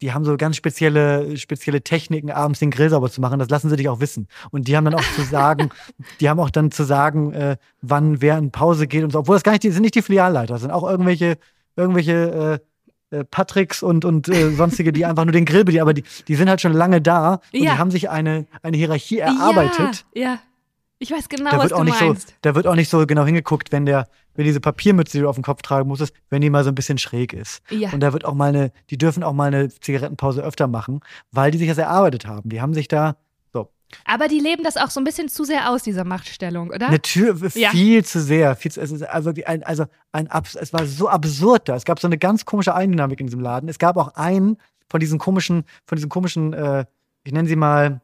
die 0.02 0.12
haben 0.12 0.24
so 0.24 0.36
ganz 0.36 0.56
spezielle, 0.56 1.36
spezielle 1.38 1.82
Techniken, 1.82 2.30
abends 2.30 2.60
den 2.60 2.70
Grill 2.70 2.90
sauber 2.90 3.10
zu 3.10 3.20
machen. 3.20 3.38
Das 3.38 3.48
lassen 3.48 3.70
sie 3.70 3.76
dich 3.76 3.88
auch 3.88 4.00
wissen. 4.00 4.28
Und 4.50 4.68
die 4.68 4.76
haben 4.76 4.84
dann 4.84 4.94
auch 4.94 5.14
zu 5.14 5.22
sagen, 5.30 5.70
die 6.20 6.28
haben 6.28 6.38
auch 6.38 6.50
dann 6.50 6.70
zu 6.70 6.84
sagen, 6.84 7.32
äh, 7.32 7.56
wann 7.80 8.20
wer 8.20 8.36
in 8.36 8.50
Pause 8.50 8.86
geht 8.86 9.02
und 9.04 9.10
so. 9.12 9.20
Obwohl 9.20 9.36
das 9.36 9.42
gar 9.42 9.52
nicht, 9.52 9.62
die 9.62 9.70
sind 9.70 9.82
nicht 9.82 9.94
die 9.94 10.02
Filialleiter, 10.02 10.52
das 10.54 10.62
sind 10.62 10.70
auch 10.70 10.88
irgendwelche, 10.88 11.38
irgendwelche 11.76 12.60
äh, 13.10 13.16
äh, 13.16 13.24
Patricks 13.24 13.82
und, 13.82 14.04
und 14.04 14.28
äh, 14.28 14.50
sonstige, 14.50 14.92
die 14.92 15.06
einfach 15.06 15.24
nur 15.24 15.32
den 15.32 15.44
Grill 15.46 15.64
bedienen, 15.64 15.82
aber 15.82 15.94
die, 15.94 16.04
die 16.28 16.34
sind 16.34 16.50
halt 16.50 16.60
schon 16.60 16.72
lange 16.72 17.00
da 17.00 17.34
und 17.34 17.62
Ja. 17.62 17.72
die 17.72 17.78
haben 17.78 17.90
sich 17.90 18.10
eine, 18.10 18.46
eine 18.62 18.76
Hierarchie 18.76 19.20
erarbeitet. 19.20 20.04
Ja, 20.14 20.22
ja. 20.22 20.38
Ich 20.98 21.10
weiß 21.10 21.28
genau, 21.28 21.50
Da 21.50 21.58
was 21.58 21.70
wird, 21.70 21.78
du 21.80 21.84
nicht 21.84 21.98
so, 21.98 22.06
meinst. 22.06 22.34
da 22.42 22.54
wird 22.54 22.66
auch 22.66 22.74
nicht 22.74 22.88
so 22.88 23.06
genau 23.06 23.24
hingeguckt, 23.24 23.70
wenn 23.70 23.84
der, 23.84 24.08
wenn 24.34 24.44
diese 24.46 24.60
Papiermütze, 24.60 25.18
die 25.18 25.22
du 25.22 25.28
auf 25.28 25.36
dem 25.36 25.44
Kopf 25.44 25.60
tragen 25.62 25.88
musstest, 25.88 26.14
wenn 26.30 26.40
die 26.40 26.48
mal 26.48 26.64
so 26.64 26.70
ein 26.70 26.74
bisschen 26.74 26.96
schräg 26.98 27.32
ist. 27.34 27.60
Ja. 27.70 27.90
Und 27.92 28.00
da 28.00 28.12
wird 28.14 28.24
auch 28.24 28.34
mal 28.34 28.48
eine, 28.48 28.72
die 28.88 28.96
dürfen 28.96 29.22
auch 29.22 29.34
mal 29.34 29.48
eine 29.48 29.68
Zigarettenpause 29.68 30.42
öfter 30.42 30.66
machen, 30.68 31.00
weil 31.32 31.50
die 31.50 31.58
sich 31.58 31.68
das 31.68 31.76
erarbeitet 31.78 32.26
haben. 32.26 32.48
Die 32.48 32.62
haben 32.62 32.72
sich 32.72 32.88
da, 32.88 33.16
so, 33.52 33.68
Aber 34.06 34.26
die 34.28 34.38
leben 34.40 34.62
das 34.64 34.78
auch 34.78 34.88
so 34.88 34.98
ein 35.00 35.04
bisschen 35.04 35.28
zu 35.28 35.44
sehr 35.44 35.70
aus, 35.70 35.82
dieser 35.82 36.04
Machtstellung, 36.04 36.70
oder? 36.70 36.90
Natürlich, 36.90 37.54
Ja. 37.56 37.70
viel 37.70 38.02
zu 38.02 38.20
sehr. 38.22 38.56
Viel 38.56 38.72
zu, 38.72 38.80
es 38.80 38.90
ist 38.90 39.02
also 39.02 39.26
wirklich 39.30 39.46
ein, 39.48 39.62
also 39.64 39.84
ein, 40.12 40.28
es 40.58 40.72
war 40.72 40.86
so 40.86 41.08
absurd 41.10 41.68
da. 41.68 41.76
Es 41.76 41.84
gab 41.84 42.00
so 42.00 42.08
eine 42.08 42.16
ganz 42.16 42.46
komische 42.46 42.74
Eigendynamik 42.74 43.20
in 43.20 43.26
diesem 43.26 43.40
Laden. 43.40 43.68
Es 43.68 43.78
gab 43.78 43.98
auch 43.98 44.14
einen 44.14 44.56
von 44.88 45.00
diesen 45.00 45.18
komischen, 45.18 45.64
von 45.86 45.96
diesen 45.96 46.08
komischen, 46.08 46.54
äh, 46.54 46.86
ich 47.24 47.32
nenne 47.32 47.48
sie 47.48 47.56
mal, 47.56 48.00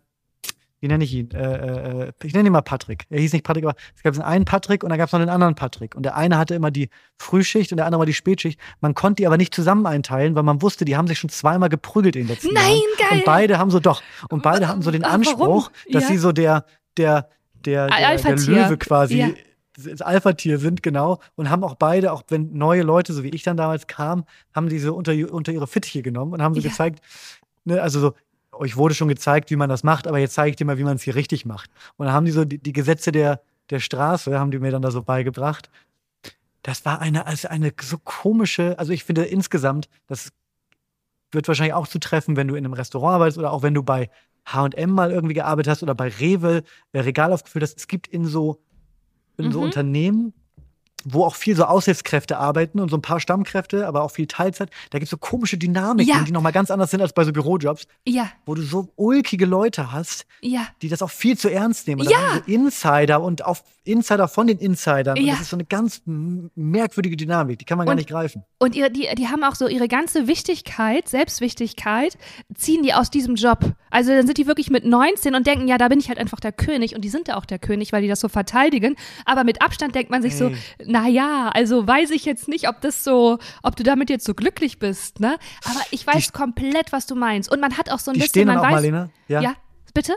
wie 0.83 0.89
nenne 0.89 1.05
ich 1.05 1.15
ihn? 1.15 1.31
Äh, 1.31 2.07
äh, 2.09 2.13
ich 2.25 2.35
nenne 2.35 2.49
ihn 2.49 2.53
mal 2.53 2.61
Patrick. 2.61 3.05
Er 3.09 3.21
hieß 3.21 3.33
nicht 3.33 3.45
Patrick, 3.45 3.65
aber 3.65 3.77
es 3.95 4.03
gab 4.03 4.19
einen 4.19 4.45
Patrick 4.45 4.83
und 4.83 4.91
dann 4.91 4.99
gab 4.99 5.07
es 5.07 5.13
noch 5.13 5.21
einen 5.21 5.29
anderen 5.29 5.55
Patrick. 5.55 5.95
Und 5.95 6.03
der 6.03 6.17
eine 6.17 6.37
hatte 6.37 6.57
immer 6.57 6.73
die 6.73 6.89
Frühschicht 7.19 7.71
und 7.71 7.77
der 7.77 7.87
andere 7.87 8.01
mal 8.01 8.05
die 8.05 8.13
Spätschicht. 8.15 8.59
Man 8.81 8.95
konnte 8.95 9.23
die 9.23 9.29
aber 9.29 9.37
nicht 9.37 9.55
zusammen 9.55 9.87
einteilen, 9.87 10.35
weil 10.35 10.43
man 10.43 10.61
wusste, 10.61 10.85
die 10.85 10.97
haben 10.97 11.07
sich 11.07 11.21
schon 11.21 11.31
zweimal 11.31 11.69
geprügelt 11.69 12.17
in 12.17 12.23
den 12.23 12.29
letzten 12.31 12.53
Nein, 12.53 12.65
Jahren. 12.65 12.81
geil. 12.99 13.19
Und 13.21 13.25
beide 13.25 13.59
haben 13.59 13.71
so 13.71 13.79
doch. 13.79 14.03
Und 14.29 14.43
beide 14.43 14.67
hatten 14.67 14.83
so 14.83 14.91
den? 14.91 15.05
Anspruch, 15.05 15.71
dass 15.93 16.03
Ja. 16.03 16.09
sie 16.09 16.19
so 16.19 16.33
der, 16.33 16.65
der, 16.97 17.29
der, 17.65 17.87
der, 17.87 18.17
der. 18.17 18.37
Löwe 18.37 18.77
quasi 18.77 19.19
Ja. 19.19 19.29
das 19.77 20.03
Alpha-Tier 20.03 20.59
sind, 20.59 20.83
genau. 20.83 21.21
Und 21.37 21.49
haben 21.49 21.63
auch 21.63 21.77
beide, 21.77 22.13
auch 22.13 22.25
wenn 22.29 22.53
neue 22.55 22.83
Leute, 22.83 23.13
so 23.13 23.23
wie 23.23 23.29
ich 23.31 23.45
dann 23.45 23.57
damals 23.57 23.87
kam, 23.87 24.25
haben 24.53 24.69
die 24.69 24.81
so 24.81 24.95
unter, 24.97 25.13
unter 25.31 25.53
ihre 25.53 25.69
Fittiche 25.69 26.03
genommen 26.03 26.33
und 26.33 26.43
haben 26.43 26.55
so 26.55 26.61
Ja. 26.61 26.69
gezeigt, 26.71 27.01
ne, 27.65 27.81
also 27.81 28.01
so, 28.01 28.13
euch 28.53 28.77
wurde 28.77 28.95
schon 28.95 29.09
gezeigt, 29.09 29.51
wie 29.51 29.57
man 29.57 29.69
das 29.69 29.83
macht, 29.83 30.07
aber 30.07 30.19
jetzt 30.19 30.35
zeige 30.35 30.51
ich 30.51 30.57
dir 30.57 30.65
mal, 30.65 30.79
wie 30.79 30.85
man 30.85 30.97
es 30.97 31.03
hier 31.03 31.15
richtig 31.15 31.47
macht. 31.47 31.71
Und 31.97 32.07
dann 32.07 32.15
haben 32.15 32.27
die 32.27 32.33
so 32.33 32.45
die, 32.45 32.59
die 32.59 32.73
Gesetze 32.73 33.13
der, 33.13 33.41
der 33.71 33.81
Straße, 33.81 34.39
haben 34.39 34.51
die 34.51 34.59
mir 34.59 34.71
dann 34.71 34.83
da 34.83 34.91
so 34.91 35.03
beigebracht. 35.03 35.71
Das 36.63 36.85
war 36.85 37.01
eine, 37.01 37.27
also 37.27 37.49
eine 37.49 37.73
so 37.81 37.99
komische, 37.99 38.79
also 38.79 38.93
ich 38.93 39.05
finde 39.05 39.25
insgesamt, 39.25 39.89
das 40.07 40.31
wird 41.33 41.49
wahrscheinlich 41.49 41.75
auch 41.75 41.89
zu 41.89 41.99
treffen, 41.99 42.37
wenn 42.37 42.49
du 42.49 42.55
in 42.55 42.65
einem 42.65 42.75
Restaurant 42.75 43.15
arbeitest 43.15 43.39
oder 43.39 43.53
auch 43.53 43.63
wenn 43.63 43.75
du 43.75 43.83
bei 43.83 44.11
H&M 44.47 44.91
mal 44.91 45.11
irgendwie 45.11 45.35
gearbeitet 45.35 45.71
hast 45.71 45.83
oder 45.83 45.95
bei 45.95 46.09
Rewe 46.09 46.63
äh, 46.93 47.01
Regal 47.01 47.33
aufgefüllt 47.33 47.63
hast. 47.63 47.79
Es 47.79 47.89
gibt 47.89 48.07
in 48.07 48.27
so, 48.27 48.61
in 49.39 49.51
so 49.51 49.59
Mhm. 49.61 49.65
Unternehmen, 49.65 50.35
wo 51.05 51.25
auch 51.25 51.35
viel 51.35 51.57
so 51.57 51.65
Aushilfskräfte 51.65 52.39
arbeiten 52.39 52.81
und 52.81 52.89
so 52.91 52.97
ein 52.97 53.03
paar 53.03 53.21
Stammkräfte, 53.21 53.87
aber 53.87 54.03
auch 54.03 54.11
viel 54.11 54.27
Teilzeit. 54.27 54.71
Da 54.91 54.99
gibt 54.99 55.05
es 55.05 55.11
so 55.11 55.17
komische 55.17 55.59
Dynamiken, 55.59 56.13
Ja. 56.15 56.23
die 56.25 56.33
nochmal 56.33 56.53
ganz 56.53 56.71
anders 56.71 56.91
sind 56.91 57.01
als 57.01 57.13
bei 57.13 57.25
so 57.25 57.33
Bürojobs, 57.33 57.87
Ja, 58.07 58.29
wo 58.47 58.55
du 58.55 58.63
so 58.63 58.89
ulkige 58.97 59.47
Leute 59.47 59.93
hast, 59.93 60.27
ja. 60.41 60.67
die 60.83 60.89
das 60.89 61.03
auch 61.03 61.11
viel 61.11 61.37
zu 61.39 61.49
ernst 61.51 61.87
nehmen. 61.89 62.03
Und 62.03 62.11
Ja. 62.11 62.17
dann 62.19 62.31
haben 62.31 62.43
so 62.47 62.53
Insider 62.53 63.23
und 63.23 63.45
auch 63.45 63.59
Insider 63.85 64.29
von 64.29 64.47
den 64.47 64.59
Insidern. 64.59 65.19
Und 65.19 65.25
Ja. 65.25 65.33
das 65.35 65.43
ist 65.43 65.51
so 65.51 65.57
eine 65.57 65.65
ganz 65.65 66.03
merkwürdige 66.55 67.17
Dynamik, 67.17 67.59
die 67.59 67.65
kann 67.65 67.79
man 67.79 67.87
gar 67.87 67.93
Und- 67.93 67.97
nicht 67.99 68.09
greifen. 68.09 68.45
Und 68.59 68.75
ihre, 68.77 68.91
die, 68.91 69.09
die 69.17 69.29
haben 69.29 69.43
auch 69.45 69.55
so 69.55 69.67
ihre 69.69 69.89
ganze 69.89 70.27
Wichtigkeit, 70.27 71.09
Selbstwichtigkeit, 71.09 72.17
ziehen 72.55 72.83
die 72.83 72.95
aus 72.95 73.11
diesem 73.11 73.35
Job. 73.35 73.59
Also 73.93 74.11
dann 74.13 74.27
sind 74.27 74.39
die 74.39 74.47
wirklich 74.47 74.71
mit 74.71 74.85
19 74.85 75.35
und 75.35 75.47
denken, 75.47 75.69
ja, 75.69 75.79
da 75.79 75.89
bin 75.89 76.01
ich 76.01 76.09
halt 76.09 76.19
einfach 76.19 76.41
der 76.41 76.51
König. 76.51 76.97
Und 76.97 77.03
die 77.03 77.11
sind 77.11 77.29
ja 77.29 77.37
auch 77.37 77.45
der 77.45 77.59
König, 77.59 77.93
weil 77.93 78.03
die 78.03 78.09
das 78.09 78.21
so 78.21 78.29
verteidigen. 78.29 78.97
Aber 79.25 79.45
mit 79.45 79.63
Abstand 79.63 79.95
denkt 79.95 80.11
man 80.11 80.23
sich 80.23 80.35
so, 80.35 80.49
Ey. 80.49 80.57
na 80.87 81.07
ja, 81.09 81.51
also 81.53 81.87
weiß 81.87 82.11
ich 82.11 82.25
jetzt 82.25 82.49
nicht, 82.49 82.69
ob 82.69 82.81
das 82.81 83.05
so, 83.05 83.39
ob 83.63 83.77
du 83.77 83.83
damit 83.83 84.11
jetzt 84.11 84.25
so 84.25 84.35
glücklich 84.35 84.79
bist, 84.79 85.21
ne? 85.21 85.37
Aber 85.65 85.81
ich 85.91 86.07
weiß 86.07 86.33
komplett, 86.33 86.91
was 86.91 87.07
du 87.07 87.15
meinst. 87.15 87.53
Und 87.53 87.61
man 87.61 87.77
hat 87.77 87.91
auch 87.91 87.99
so 87.99 88.11
ein 88.11 88.15
Die 88.15 88.21
bisschen, 88.21 88.31
stehen 88.31 88.47
dann 88.49 88.57
man 88.57 88.65
auch, 88.65 88.69
weiß, 88.69 88.73
Marlene. 88.73 89.11
Ja. 89.29 89.41
ja, 89.43 89.55
bitte? 89.93 90.15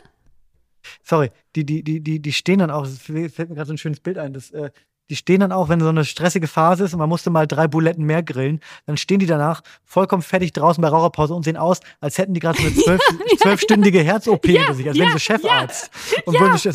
Sorry, 1.04 1.32
die, 1.56 1.66
die, 1.66 1.84
die, 1.84 2.02
die, 2.02 2.22
die 2.22 2.34
stehen 2.34 2.60
dann 2.60 2.72
auch, 2.72 2.86
es 2.86 3.00
fällt 3.00 3.50
mir 3.50 3.56
gerade 3.56 3.66
so 3.66 3.74
ein 3.74 3.78
schönes 3.78 4.00
Bild 4.00 4.18
ein, 4.18 4.34
das, 4.34 4.52
äh, 4.52 4.72
die 5.10 5.16
stehen 5.16 5.40
dann 5.40 5.52
auch, 5.52 5.70
wenn 5.70 5.80
so 5.80 5.90
eine 5.90 6.06
stressige 6.06 6.48
Phase 6.48 6.86
ist 6.86 6.94
und 6.94 7.00
man 7.00 7.10
musste 7.10 7.30
mal 7.30 7.48
drei 7.48 7.68
Buletten 7.68 8.06
mehr 8.06 8.24
grillen, 8.24 8.60
dann 8.86 8.98
stehen 8.98 9.20
die 9.20 9.26
danach 9.26 9.62
vollkommen 9.84 10.24
fertig 10.24 10.54
draußen 10.54 10.82
bei 10.82 10.88
Raucherpause 10.88 11.34
und 11.34 11.44
sehen 11.44 11.58
aus, 11.58 11.80
als 12.00 12.18
hätten 12.18 12.34
die 12.34 12.40
gerade 12.40 12.60
so 12.60 12.68
eine 12.68 12.76
zwölf, 12.76 13.02
zwölfstündige 13.40 14.00
Herz-OP 14.02 14.46
hinter 14.46 14.74
sich, 14.74 14.88
als 14.88 14.98
wären 14.98 15.14
sie 15.14 15.20
Chefarzt. 15.20 15.92
und, 16.26 16.40
würden 16.40 16.58
sich, 16.58 16.74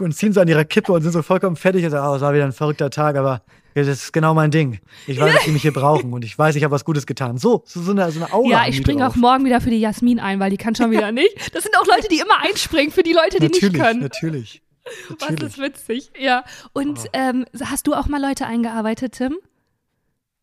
und 0.00 0.14
ziehen 0.14 0.32
so 0.32 0.40
an 0.40 0.48
ihrer 0.48 0.64
Kippe 0.64 0.92
und 0.92 1.02
sind 1.02 1.12
so 1.12 1.22
vollkommen 1.22 1.56
fertig 1.56 1.84
und 1.84 1.90
sagen, 1.90 2.06
oh, 2.08 2.16
es 2.16 2.22
war 2.22 2.34
wieder 2.34 2.44
ein 2.44 2.52
verrückter 2.52 2.90
Tag, 2.90 3.16
aber 3.16 3.42
ja, 3.76 3.82
das 3.82 4.04
ist 4.04 4.12
genau 4.12 4.32
mein 4.32 4.50
Ding. 4.50 4.78
Ich 5.06 5.20
weiß, 5.20 5.34
dass 5.34 5.44
die 5.44 5.50
mich 5.50 5.60
hier 5.60 5.72
brauchen 5.72 6.14
und 6.14 6.24
ich 6.24 6.38
weiß, 6.38 6.56
ich 6.56 6.64
habe 6.64 6.72
was 6.72 6.82
Gutes 6.86 7.06
getan. 7.06 7.36
So, 7.36 7.62
so, 7.66 7.82
so 7.82 7.90
eine, 7.90 8.10
so 8.10 8.24
eine 8.24 8.32
Aura. 8.32 8.48
Ja, 8.48 8.64
ich 8.66 8.78
springe 8.78 9.06
auch 9.06 9.16
morgen 9.16 9.44
wieder 9.44 9.60
für 9.60 9.68
die 9.68 9.78
Jasmin 9.78 10.18
ein, 10.18 10.40
weil 10.40 10.48
die 10.48 10.56
kann 10.56 10.74
schon 10.74 10.90
wieder 10.92 11.12
nicht. 11.12 11.54
Das 11.54 11.62
sind 11.62 11.76
auch 11.76 11.86
Leute, 11.86 12.08
die 12.10 12.18
immer 12.18 12.40
einspringen 12.40 12.90
für 12.90 13.02
die 13.02 13.12
Leute, 13.12 13.38
die 13.38 13.44
natürlich, 13.44 13.72
nicht 13.74 13.82
können. 13.82 14.00
Natürlich, 14.00 14.62
Was 14.62 14.65
natürlich. 15.10 15.42
ist 15.42 15.58
witzig, 15.58 16.12
ja. 16.18 16.44
Und 16.72 16.98
Oh. 17.00 17.08
ähm, 17.12 17.44
hast 17.64 17.86
du 17.86 17.94
auch 17.94 18.06
mal 18.06 18.20
Leute 18.20 18.46
eingearbeitet, 18.46 19.12
Tim? 19.12 19.36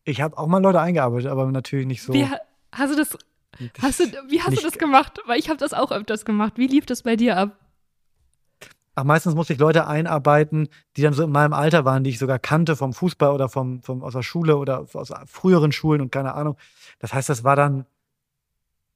Ich 0.04 0.20
habe 0.20 0.36
auch 0.36 0.46
mal 0.46 0.58
Leute 0.62 0.80
eingearbeitet, 0.80 1.30
aber 1.30 1.46
natürlich 1.50 1.86
nicht 1.86 2.02
so. 2.02 2.12
Wie, 2.12 2.26
ha- 2.26 2.40
hast 2.72 2.92
du 2.92 2.96
das, 2.96 3.16
hast 3.80 4.00
du, 4.00 4.04
wie 4.28 4.42
hast 4.42 4.56
du 4.58 4.62
das 4.62 4.78
gemacht? 4.78 5.18
Weil 5.26 5.38
ich 5.38 5.48
habe 5.48 5.58
das 5.58 5.72
auch 5.72 5.90
öfters 5.92 6.24
gemacht. 6.24 6.54
Wie 6.56 6.66
lief 6.66 6.84
das 6.86 7.02
bei 7.02 7.16
dir 7.16 7.36
ab? 7.38 7.56
Ach, 8.96 9.02
meistens 9.04 9.34
musste 9.34 9.54
ich 9.54 9.58
Leute 9.58 9.88
einarbeiten, 9.88 10.68
die 10.96 11.02
dann 11.02 11.14
so 11.14 11.24
in 11.24 11.30
meinem 11.32 11.52
Alter 11.52 11.84
waren, 11.84 12.04
die 12.04 12.10
ich 12.10 12.18
sogar 12.20 12.38
kannte 12.38 12.76
vom 12.76 12.92
Fußball 12.92 13.30
oder 13.32 13.48
vom, 13.48 13.82
vom, 13.82 14.04
aus 14.04 14.12
der 14.12 14.22
Schule 14.22 14.56
oder 14.56 14.86
aus 14.92 15.12
früheren 15.26 15.72
Schulen 15.72 16.00
und 16.00 16.12
keine 16.12 16.34
Ahnung. 16.34 16.56
Das 17.00 17.12
heißt, 17.12 17.28
das 17.28 17.42
war 17.42 17.56
dann, 17.56 17.86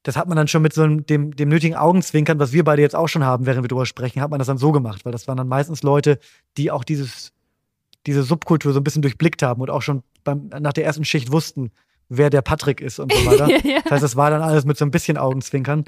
das 0.03 0.15
hat 0.15 0.27
man 0.27 0.37
dann 0.37 0.47
schon 0.47 0.61
mit 0.61 0.73
so 0.73 0.83
einem, 0.83 1.05
dem, 1.05 1.35
dem 1.35 1.49
nötigen 1.49 1.75
Augenzwinkern, 1.75 2.39
was 2.39 2.53
wir 2.53 2.63
beide 2.63 2.81
jetzt 2.81 2.95
auch 2.95 3.07
schon 3.07 3.23
haben, 3.23 3.45
während 3.45 3.63
wir 3.63 3.67
drüber 3.67 3.85
sprechen, 3.85 4.21
hat 4.21 4.31
man 4.31 4.39
das 4.39 4.47
dann 4.47 4.57
so 4.57 4.71
gemacht, 4.71 5.03
weil 5.05 5.11
das 5.11 5.27
waren 5.27 5.37
dann 5.37 5.47
meistens 5.47 5.83
Leute, 5.83 6.19
die 6.57 6.71
auch 6.71 6.83
dieses, 6.83 7.33
diese 8.05 8.23
Subkultur 8.23 8.71
so 8.73 8.79
ein 8.79 8.83
bisschen 8.83 9.01
durchblickt 9.01 9.43
haben 9.43 9.61
und 9.61 9.69
auch 9.69 9.81
schon 9.81 10.03
beim, 10.23 10.49
nach 10.59 10.73
der 10.73 10.85
ersten 10.85 11.03
Schicht 11.03 11.31
wussten, 11.31 11.71
wer 12.07 12.29
der 12.29 12.41
Patrick 12.41 12.81
ist 12.81 12.99
und 12.99 13.13
so 13.13 13.25
weiter. 13.25 13.49
ja. 13.67 13.81
Das 13.83 13.91
heißt, 13.91 14.03
es 14.03 14.15
war 14.15 14.29
dann 14.29 14.41
alles 14.41 14.65
mit 14.65 14.77
so 14.77 14.85
ein 14.85 14.91
bisschen 14.91 15.17
Augenzwinkern. 15.17 15.85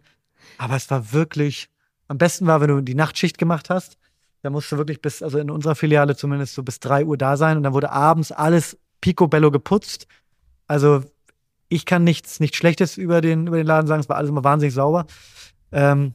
Aber 0.58 0.76
es 0.76 0.90
war 0.90 1.14
wirklich, 1.14 1.70
am 2.08 2.18
besten 2.18 2.48
war, 2.48 2.62
wenn 2.62 2.70
du 2.70 2.82
die 2.82 2.96
Nachtschicht 2.96 3.38
gemacht 3.38 3.70
hast. 3.70 3.98
Da 4.44 4.50
musst 4.50 4.72
du 4.72 4.78
wirklich 4.78 5.02
bis, 5.02 5.22
also 5.22 5.38
in 5.38 5.50
unserer 5.50 5.76
Filiale 5.76 6.16
zumindest 6.16 6.56
so 6.56 6.64
bis 6.64 6.80
3 6.80 7.06
Uhr 7.06 7.18
da 7.18 7.38
sein 7.38 7.58
und 7.58 7.64
dann 7.64 7.74
wurde 7.74 7.92
abends 7.92 8.32
alles 8.32 8.78
picobello 9.00 9.52
geputzt. 9.52 10.08
Also 10.68 11.04
ich 11.72 11.86
kann 11.86 12.04
nichts, 12.04 12.42
nichts 12.42 12.58
Schlechtes 12.58 12.98
über 12.98 13.22
den, 13.22 13.48
über 13.48 13.56
den 13.56 13.66
Laden 13.66 13.88
sagen, 13.88 14.02
es 14.02 14.10
war 14.10 14.18
alles 14.18 14.30
immer 14.30 14.44
wahnsinnig 14.44 14.74
sauber. 14.74 15.06
Ähm, 15.72 16.14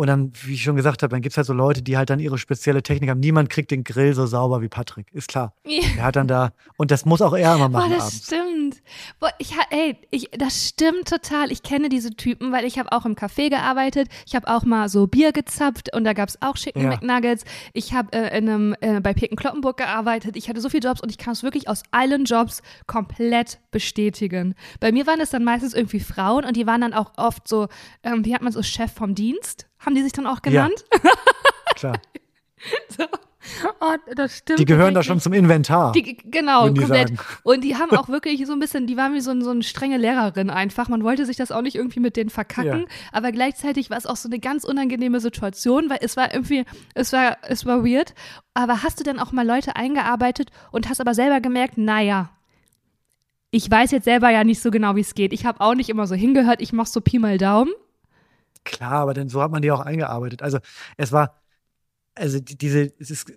und 0.00 0.06
dann, 0.06 0.32
wie 0.44 0.54
ich 0.54 0.62
schon 0.62 0.76
gesagt 0.76 1.02
habe, 1.02 1.10
dann 1.10 1.20
gibt 1.20 1.34
es 1.34 1.36
halt 1.36 1.46
so 1.46 1.52
Leute, 1.52 1.82
die 1.82 1.98
halt 1.98 2.08
dann 2.08 2.20
ihre 2.20 2.38
spezielle 2.38 2.82
Technik 2.82 3.10
haben. 3.10 3.20
Niemand 3.20 3.50
kriegt 3.50 3.70
den 3.70 3.84
Grill 3.84 4.14
so 4.14 4.24
sauber 4.24 4.62
wie 4.62 4.68
Patrick, 4.68 5.12
ist 5.12 5.28
klar. 5.28 5.52
Er 5.64 6.02
hat 6.04 6.16
dann 6.16 6.26
da, 6.26 6.52
und 6.78 6.90
das 6.90 7.04
muss 7.04 7.20
auch 7.20 7.34
er 7.34 7.56
immer 7.56 7.68
Boah, 7.68 7.80
machen 7.80 7.90
das 7.92 8.04
abends. 8.04 8.26
stimmt. 8.26 8.82
Boah, 9.18 9.30
ich, 9.36 9.52
ey, 9.68 9.98
ich, 10.10 10.30
das 10.38 10.68
stimmt 10.68 11.06
total. 11.06 11.52
Ich 11.52 11.62
kenne 11.62 11.90
diese 11.90 12.16
Typen, 12.16 12.50
weil 12.50 12.64
ich 12.64 12.78
habe 12.78 12.92
auch 12.92 13.04
im 13.04 13.14
Café 13.14 13.50
gearbeitet. 13.50 14.08
Ich 14.26 14.34
habe 14.34 14.48
auch 14.48 14.64
mal 14.64 14.88
so 14.88 15.06
Bier 15.06 15.32
gezapft 15.32 15.94
und 15.94 16.04
da 16.04 16.14
gab 16.14 16.30
es 16.30 16.40
auch 16.40 16.54
Chicken 16.54 16.82
Ja. 16.84 16.88
McNuggets. 16.88 17.44
Ich 17.74 17.92
habe 17.92 18.10
äh, 18.14 18.38
in 18.38 18.48
einem, 18.48 18.74
äh, 18.80 19.00
bei 19.00 19.12
Picken 19.12 19.36
Kloppenburg 19.36 19.76
gearbeitet. 19.76 20.34
Ich 20.34 20.48
hatte 20.48 20.62
so 20.62 20.70
viele 20.70 20.88
Jobs 20.88 21.02
und 21.02 21.10
ich 21.10 21.18
kann 21.18 21.34
es 21.34 21.42
wirklich 21.42 21.68
aus 21.68 21.82
allen 21.90 22.24
Jobs 22.24 22.62
komplett 22.86 23.58
bestätigen. 23.70 24.54
Bei 24.80 24.92
mir 24.92 25.06
waren 25.06 25.20
es 25.20 25.28
dann 25.28 25.44
meistens 25.44 25.74
irgendwie 25.74 26.00
Frauen 26.00 26.46
und 26.46 26.56
die 26.56 26.66
waren 26.66 26.80
dann 26.80 26.94
auch 26.94 27.12
oft 27.18 27.46
so, 27.46 27.68
ähm, 28.02 28.24
wie 28.24 28.34
hat 28.34 28.40
man 28.40 28.52
so 28.52 28.62
Chef 28.62 28.90
vom 28.92 29.14
Dienst? 29.14 29.66
Haben 29.84 29.94
die 29.94 30.02
sich 30.02 30.12
dann 30.12 30.26
auch 30.26 30.38
Ja. 30.44 30.66
genannt? 30.68 30.84
Klar. 31.76 31.94
So. 32.88 33.04
Oh, 33.80 33.94
das 34.14 34.36
stimmt. 34.36 34.58
Die 34.58 34.66
gehören 34.66 34.92
da 34.92 35.02
schon 35.02 35.18
zum 35.18 35.32
Inventar. 35.32 35.92
Die, 35.92 36.14
genau, 36.18 36.68
die 36.68 36.80
komplett. 36.80 37.08
sagen. 37.08 37.18
Und 37.42 37.64
die 37.64 37.74
haben 37.74 37.90
auch 37.96 38.10
wirklich 38.10 38.46
so 38.46 38.52
ein 38.52 38.58
bisschen, 38.58 38.86
die 38.86 38.98
waren 38.98 39.14
wie 39.14 39.20
so, 39.22 39.30
ein, 39.30 39.42
so 39.42 39.48
eine 39.48 39.62
strenge 39.62 39.96
Lehrerin 39.96 40.50
einfach. 40.50 40.90
Man 40.90 41.02
wollte 41.02 41.24
sich 41.24 41.38
das 41.38 41.50
auch 41.50 41.62
nicht 41.62 41.74
irgendwie 41.74 42.00
mit 42.00 42.16
denen 42.16 42.28
verkacken, 42.28 42.80
Ja. 42.80 42.86
aber 43.12 43.32
gleichzeitig 43.32 43.88
war 43.88 43.96
es 43.96 44.04
auch 44.04 44.16
so 44.16 44.28
eine 44.28 44.40
ganz 44.40 44.64
unangenehme 44.64 45.20
Situation, 45.20 45.88
weil 45.88 45.98
es 46.02 46.18
war 46.18 46.34
irgendwie, 46.34 46.66
es 46.94 47.14
war, 47.14 47.38
es 47.48 47.64
war 47.64 47.82
weird. 47.82 48.12
Aber 48.52 48.82
hast 48.82 49.00
du 49.00 49.04
denn 49.04 49.18
auch 49.18 49.32
mal 49.32 49.46
Leute 49.46 49.74
eingearbeitet 49.74 50.50
und 50.70 50.90
hast 50.90 51.00
aber 51.00 51.14
selber 51.14 51.40
gemerkt, 51.40 51.78
naja, 51.78 52.28
ich 53.50 53.70
weiß 53.70 53.90
jetzt 53.90 54.04
selber 54.04 54.28
ja 54.28 54.44
nicht 54.44 54.60
so 54.60 54.70
genau, 54.70 54.96
wie 54.96 55.00
es 55.00 55.14
geht. 55.14 55.32
Ich 55.32 55.46
habe 55.46 55.62
auch 55.62 55.74
nicht 55.74 55.88
immer 55.88 56.06
so 56.06 56.14
hingehört, 56.14 56.60
ich 56.60 56.74
mach 56.74 56.86
so 56.86 57.00
Pi 57.00 57.18
mal 57.18 57.38
Daumen. 57.38 57.72
Klar, 58.64 58.92
aber 58.92 59.14
denn 59.14 59.28
so 59.28 59.42
hat 59.42 59.50
man 59.50 59.62
die 59.62 59.70
auch 59.70 59.80
eingearbeitet. 59.80 60.42
Also 60.42 60.58
es 60.96 61.12
war, 61.12 61.40
also 62.14 62.40
die, 62.40 62.56
diese, 62.56 62.92
es 62.98 63.10
ist, 63.10 63.32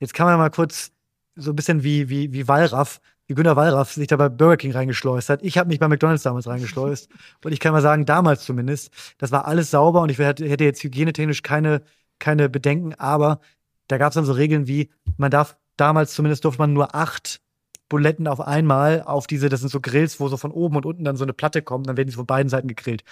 jetzt 0.00 0.14
kann 0.14 0.26
man 0.26 0.38
mal 0.38 0.50
kurz 0.50 0.92
so 1.36 1.50
ein 1.50 1.56
bisschen 1.56 1.82
wie, 1.82 2.08
wie, 2.08 2.32
wie 2.32 2.48
Wallraff, 2.48 3.00
wie 3.26 3.34
Günter 3.34 3.56
Wallraff 3.56 3.92
sich 3.92 4.08
da 4.08 4.16
bei 4.16 4.28
Burger 4.28 4.56
King 4.56 4.72
reingeschleust 4.72 5.28
hat. 5.28 5.42
Ich 5.42 5.58
habe 5.58 5.68
mich 5.68 5.78
bei 5.78 5.88
McDonalds 5.88 6.22
damals 6.22 6.46
reingeschleust. 6.46 7.08
und 7.44 7.52
ich 7.52 7.60
kann 7.60 7.72
mal 7.72 7.82
sagen, 7.82 8.06
damals 8.06 8.44
zumindest, 8.44 8.92
das 9.18 9.32
war 9.32 9.46
alles 9.46 9.70
sauber 9.70 10.02
und 10.02 10.10
ich 10.10 10.18
hätte 10.18 10.48
hätte 10.48 10.64
jetzt 10.64 10.82
hygienetechnisch 10.82 11.42
keine, 11.42 11.82
keine 12.18 12.48
Bedenken, 12.48 12.94
aber 12.94 13.40
da 13.88 13.98
gab 13.98 14.10
es 14.10 14.14
dann 14.14 14.24
so 14.24 14.32
Regeln 14.32 14.66
wie, 14.66 14.90
man 15.16 15.30
darf, 15.30 15.56
damals 15.76 16.14
zumindest 16.14 16.44
durfte 16.44 16.60
man 16.60 16.72
nur 16.72 16.94
acht 16.94 17.40
Buletten 17.88 18.26
auf 18.26 18.40
einmal 18.40 19.02
auf 19.02 19.26
diese, 19.26 19.48
das 19.48 19.60
sind 19.60 19.68
so 19.68 19.80
Grills, 19.80 20.18
wo 20.18 20.28
so 20.28 20.36
von 20.36 20.50
oben 20.50 20.76
und 20.76 20.86
unten 20.86 21.04
dann 21.04 21.16
so 21.16 21.24
eine 21.24 21.32
Platte 21.32 21.62
kommt, 21.62 21.88
dann 21.88 21.96
werden 21.96 22.08
die 22.08 22.14
von 22.14 22.26
beiden 22.26 22.48
Seiten 22.48 22.68
gegrillt. 22.68 23.04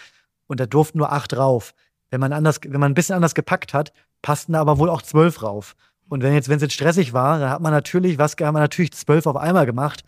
Und 0.46 0.60
da 0.60 0.66
durften 0.66 0.98
nur 0.98 1.12
acht 1.12 1.36
rauf. 1.36 1.74
Wenn 2.10 2.20
man 2.20 2.32
anders, 2.32 2.60
wenn 2.62 2.80
man 2.80 2.92
ein 2.92 2.94
bisschen 2.94 3.16
anders 3.16 3.34
gepackt 3.34 3.74
hat, 3.74 3.92
passten 4.22 4.52
da 4.52 4.60
aber 4.60 4.78
wohl 4.78 4.90
auch 4.90 5.02
zwölf 5.02 5.42
rauf. 5.42 5.74
Und 6.08 6.22
wenn 6.22 6.34
jetzt, 6.34 6.48
wenn 6.48 6.56
es 6.56 6.62
jetzt 6.62 6.74
stressig 6.74 7.12
war, 7.12 7.38
dann 7.38 7.50
hat 7.50 7.62
man 7.62 7.72
natürlich, 7.72 8.18
was, 8.18 8.32
hat 8.32 8.40
man 8.40 8.54
natürlich 8.54 8.92
zwölf 8.92 9.26
auf 9.26 9.36
einmal 9.36 9.66
gemacht. 9.66 10.04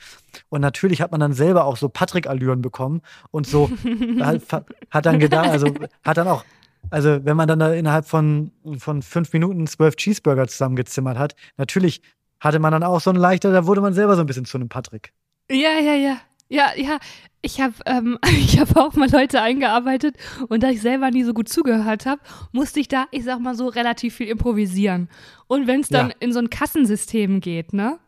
Und 0.49 0.61
natürlich 0.61 1.01
hat 1.01 1.11
man 1.11 1.21
dann 1.21 1.33
selber 1.33 1.65
auch 1.65 1.77
so 1.77 1.89
Patrick-Allüren 1.89 2.61
bekommen 2.61 3.01
und 3.31 3.47
so 3.47 3.71
hat, 4.21 4.43
hat 4.91 5.07
dann 5.07 5.19
gedacht, 5.19 5.49
also 5.49 5.69
hat 6.05 6.17
dann 6.19 6.29
auch, 6.29 6.45
also 6.91 7.25
wenn 7.25 7.37
man 7.37 7.49
dann 7.49 7.59
da 7.59 7.73
innerhalb 7.73 8.07
von, 8.07 8.53
von 8.79 9.03
fünf 9.03 9.33
Minuten 9.33 9.67
zwölf 9.67 9.97
Cheeseburger 9.97 10.47
zusammengezimmert 10.47 11.19
hat, 11.19 11.35
natürlich 11.57 12.03
hatte 12.41 12.59
man 12.59 12.73
dann 12.73 12.83
auch 12.83 13.01
so 13.01 13.11
ein 13.11 13.17
leichter, 13.17 13.51
da 13.51 13.67
wurde 13.67 13.81
man 13.81 13.95
selber 13.95 14.17
so 14.17 14.21
ein 14.21 14.27
bisschen 14.27 14.45
zu 14.45 14.59
einem 14.59 14.69
Patrick. 14.69 15.13
Ja, 15.51 15.79
ja, 15.81 15.95
ja. 15.95 16.17
Ja, 16.49 16.71
ja. 16.77 16.99
Ich 17.43 17.61
habe 17.61 17.75
ähm, 17.87 18.19
ich 18.31 18.59
hab 18.59 18.77
auch 18.77 18.95
mal 18.95 19.11
Leute 19.11 19.41
eingearbeitet 19.41 20.17
und 20.49 20.63
da 20.63 20.71
ich 20.71 20.81
selber 20.81 21.11
nie 21.11 21.23
so 21.25 21.33
gut 21.33 21.49
zugehört 21.49 22.07
habe, 22.07 22.21
musste 22.53 22.81
ich 22.81 22.89
da, 22.89 23.07
ich 23.11 23.25
sag 23.25 23.41
mal 23.41 23.55
so, 23.55 23.69
relativ 23.69 24.15
viel 24.17 24.29
improvisieren. 24.29 25.09
Und 25.47 25.67
wenn 25.67 25.81
es 25.81 25.89
dann 25.89 26.09
Ja. 26.11 26.15
in 26.21 26.33
so 26.33 26.39
ein 26.41 26.51
Kassensystem 26.51 27.41
geht, 27.41 27.73
ne? 27.73 27.99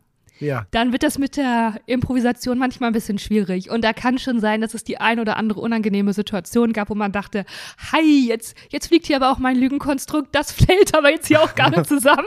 Ja. 0.41 0.67
Dann 0.71 0.93
wird 0.93 1.03
das 1.03 1.19
mit 1.19 1.37
der 1.37 1.81
Improvisation 1.87 2.59
manchmal 2.59 2.91
ein 2.91 2.93
bisschen 2.93 3.19
schwierig. 3.19 3.71
Und 3.71 3.83
da 3.83 3.93
kann 3.93 4.19
schon 4.19 4.41
sein, 4.41 4.61
dass 4.61 4.75
es 4.75 4.85
die 4.85 4.99
ein 4.99 5.21
oder 5.21 5.37
andere 5.37 5.61
unangenehme 5.61 6.13
Situation 6.13 6.73
gab, 6.73 6.91
wo 6.91 6.95
man 6.95 7.13
dachte, 7.13 7.45
hi, 7.93 8.27
jetzt, 8.29 8.57
jetzt 8.71 8.89
fliegt 8.89 9.07
hier 9.07 9.17
aber 9.17 9.31
auch 9.31 9.39
mein 9.39 9.57
Lügenkonstrukt, 9.57 10.35
das 10.35 10.53
fällt 10.53 10.95
aber 10.95 11.11
jetzt 11.11 11.29
hier 11.29 11.43
auch 11.43 11.55
gar 11.55 11.71
nicht 11.71 11.87
zusammen. 11.87 12.27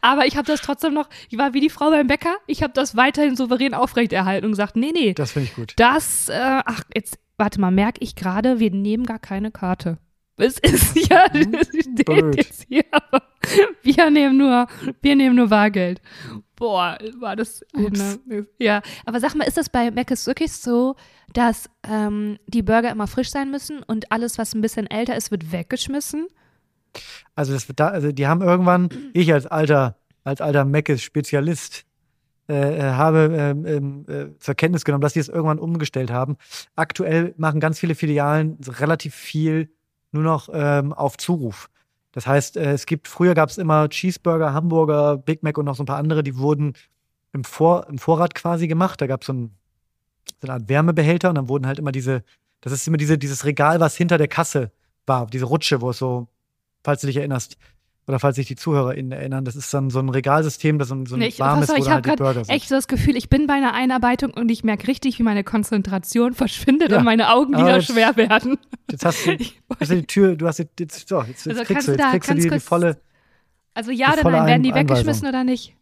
Aber 0.00 0.26
ich 0.26 0.36
habe 0.36 0.46
das 0.46 0.60
trotzdem 0.60 0.94
noch, 0.94 1.08
ich 1.28 1.38
war 1.38 1.54
wie 1.54 1.60
die 1.60 1.70
Frau 1.70 1.90
beim 1.90 2.06
Bäcker, 2.06 2.36
ich 2.46 2.62
habe 2.62 2.72
das 2.72 2.96
weiterhin 2.96 3.36
souverän 3.36 3.74
aufrechterhalten 3.74 4.46
und 4.46 4.52
gesagt, 4.52 4.76
nee, 4.76 4.92
nee, 4.92 5.14
Das 5.14 5.32
finde 5.32 5.48
ich 5.48 5.54
gut. 5.54 5.74
das, 5.76 6.28
äh, 6.28 6.60
ach, 6.64 6.82
jetzt, 6.94 7.18
warte 7.38 7.60
mal, 7.60 7.70
merke 7.70 7.98
ich 8.02 8.14
gerade, 8.14 8.58
wir 8.58 8.70
nehmen 8.70 9.04
gar 9.06 9.18
keine 9.18 9.50
Karte. 9.50 9.98
Es 10.36 10.58
ist 10.58 10.96
ja, 11.10 11.26
Hm, 11.32 11.52
das 11.52 11.68
steht 11.68 12.36
jetzt 12.36 12.66
hier, 12.68 12.84
aber 12.90 13.22
wir 13.82 14.10
nehmen 14.10 14.38
nur, 14.38 14.66
wir 15.00 15.16
nehmen 15.16 15.36
nur 15.36 15.48
Bargeld. 15.48 16.00
Boah, 16.56 16.98
war 17.20 17.36
das 17.36 17.64
Ups. 17.74 18.18
eine, 18.26 18.46
ja. 18.58 18.82
Aber 19.04 19.20
sag 19.20 19.34
mal, 19.34 19.44
ist 19.44 19.56
das 19.56 19.68
bei 19.68 19.90
Mc's 19.90 20.26
wirklich 20.26 20.52
so, 20.52 20.96
dass 21.32 21.68
ähm, 21.88 22.38
die 22.46 22.62
Burger 22.62 22.90
immer 22.90 23.06
frisch 23.06 23.30
sein 23.30 23.50
müssen 23.50 23.82
und 23.82 24.10
alles, 24.12 24.38
was 24.38 24.54
ein 24.54 24.60
bisschen 24.60 24.86
älter 24.86 25.16
ist, 25.16 25.30
wird 25.30 25.52
weggeschmissen? 25.52 26.26
Also, 27.34 27.52
das, 27.52 27.66
da, 27.74 27.88
also 27.88 28.12
die 28.12 28.26
haben 28.26 28.42
irgendwann, 28.42 28.88
ich 29.12 29.32
als 29.32 29.46
alter, 29.46 29.96
als 30.24 30.40
alter 30.40 30.64
Meckes-Spezialist, 30.64 31.84
äh, 32.48 32.76
äh, 32.78 32.82
habe 32.92 33.64
ähm, 33.66 34.04
äh, 34.08 34.38
zur 34.38 34.54
Kenntnis 34.54 34.84
genommen, 34.84 35.00
dass 35.00 35.12
die 35.12 35.20
es 35.20 35.28
irgendwann 35.28 35.58
umgestellt 35.58 36.10
haben. 36.10 36.36
Aktuell 36.74 37.34
machen 37.36 37.60
ganz 37.60 37.78
viele 37.78 37.94
Filialen 37.94 38.58
relativ 38.66 39.14
viel 39.14 39.70
nur 40.12 40.22
noch 40.22 40.48
ähm, 40.52 40.92
auf 40.92 41.16
Zuruf. 41.16 41.68
Das 42.12 42.26
heißt, 42.26 42.56
äh, 42.56 42.72
es 42.72 42.86
gibt, 42.86 43.08
früher 43.08 43.34
gab 43.34 43.48
es 43.48 43.58
immer 43.58 43.88
Cheeseburger, 43.88 44.52
Hamburger, 44.52 45.16
Big 45.16 45.42
Mac 45.42 45.58
und 45.58 45.64
noch 45.64 45.76
so 45.76 45.82
ein 45.82 45.86
paar 45.86 45.96
andere, 45.96 46.22
die 46.22 46.36
wurden 46.36 46.74
im, 47.32 47.44
Vor, 47.44 47.86
im 47.88 47.98
Vorrat 47.98 48.34
quasi 48.34 48.68
gemacht. 48.68 49.00
Da 49.00 49.06
gab 49.06 49.22
es 49.22 49.26
so, 49.26 49.32
ein, 49.32 49.54
so 50.40 50.46
eine 50.46 50.52
Art 50.54 50.68
Wärmebehälter 50.68 51.30
und 51.30 51.36
dann 51.36 51.48
wurden 51.48 51.66
halt 51.66 51.78
immer 51.78 51.92
diese, 51.92 52.22
das 52.60 52.72
ist 52.72 52.86
immer 52.86 52.98
diese, 52.98 53.18
dieses 53.18 53.44
Regal, 53.44 53.80
was 53.80 53.96
hinter 53.96 54.18
der 54.18 54.28
Kasse 54.28 54.70
war, 55.06 55.26
diese 55.26 55.46
Rutsche, 55.46 55.80
wo 55.80 55.90
es 55.90 55.98
so, 55.98 56.28
falls 56.84 57.00
du 57.00 57.06
dich 57.06 57.16
erinnerst, 57.16 57.56
oder 58.08 58.18
falls 58.18 58.36
sich 58.36 58.46
die 58.48 58.56
ZuhörerInnen 58.56 59.12
erinnern, 59.12 59.44
das 59.44 59.54
ist 59.56 59.72
dann 59.72 59.88
so 59.90 60.00
ein 60.00 60.08
Regalsystem, 60.08 60.78
das 60.78 60.88
so 60.88 60.94
ein, 60.96 61.06
so 61.06 61.14
ein 61.14 61.20
Nee, 61.20 61.26
ich- 61.28 61.38
warmes, 61.38 61.70
auf, 61.70 61.76
wo 61.76 61.82
ich 61.82 61.88
halt 61.88 62.04
die 62.04 62.08
Burger 62.10 62.24
gerade 62.34 62.44
sind. 62.44 62.54
echt 62.54 62.68
so 62.68 62.74
das 62.74 62.88
Gefühl, 62.88 63.16
ich 63.16 63.28
bin 63.28 63.46
bei 63.46 63.54
einer 63.54 63.74
Einarbeitung 63.74 64.32
und 64.32 64.50
ich 64.50 64.64
merke 64.64 64.88
richtig, 64.88 65.18
wie 65.18 65.22
meine 65.22 65.44
Konzentration 65.44 66.32
verschwindet 66.34 66.90
Ja. 66.90 66.98
und 66.98 67.04
meine 67.04 67.32
Augen 67.32 67.52
wieder 67.56 67.76
jetzt- 67.76 67.86
schwer 67.92 68.16
werden. 68.16 68.58
Jetzt 68.90 69.04
hast 69.04 69.26
du, 69.26 69.36
hast 69.80 69.90
du 69.90 69.94
die 69.96 70.06
Tür, 70.06 70.34
du 70.36 70.46
hast 70.48 70.58
jetzt, 70.58 70.78
jetzt 70.80 71.08
so, 71.08 71.22
jetzt, 71.22 71.46
Also 71.48 71.62
kriegst 71.64 71.86
du, 71.88 71.92
jetzt 71.92 72.10
kriegst 72.10 72.30
du 72.30 72.34
die, 72.34 72.40
die 72.42 72.48
kurz- 72.48 72.64
volle, 72.64 73.00
Also 73.74 73.90
ja 73.92 74.12
Die 74.14 74.20
oder 74.20 74.30
nein, 74.38 74.46
werden 74.46 74.62
die 74.64 74.74
weggeschmissen 74.74 75.28
oder 75.28 75.44
nicht? 75.44 75.74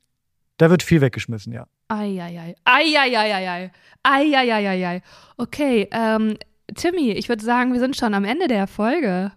da 0.59 0.69
wird 0.69 0.83
viel 0.83 1.01
weggeschmissen, 1.01 1.53
ja. 1.55 1.67
Eieiei. 1.89 2.55
Eieiei. 2.65 3.71
Eieiei. 4.03 5.03
Okay, 5.39 5.89
ähm, 5.91 6.37
Timmy, 6.75 7.13
ich 7.13 7.29
würde 7.29 7.45
sagen, 7.45 7.73
wir 7.73 7.81
sind 7.81 7.97
schon 7.97 8.15
am 8.15 8.25
Ende 8.25 8.47
der 8.47 8.67
Folge. 8.67 9.33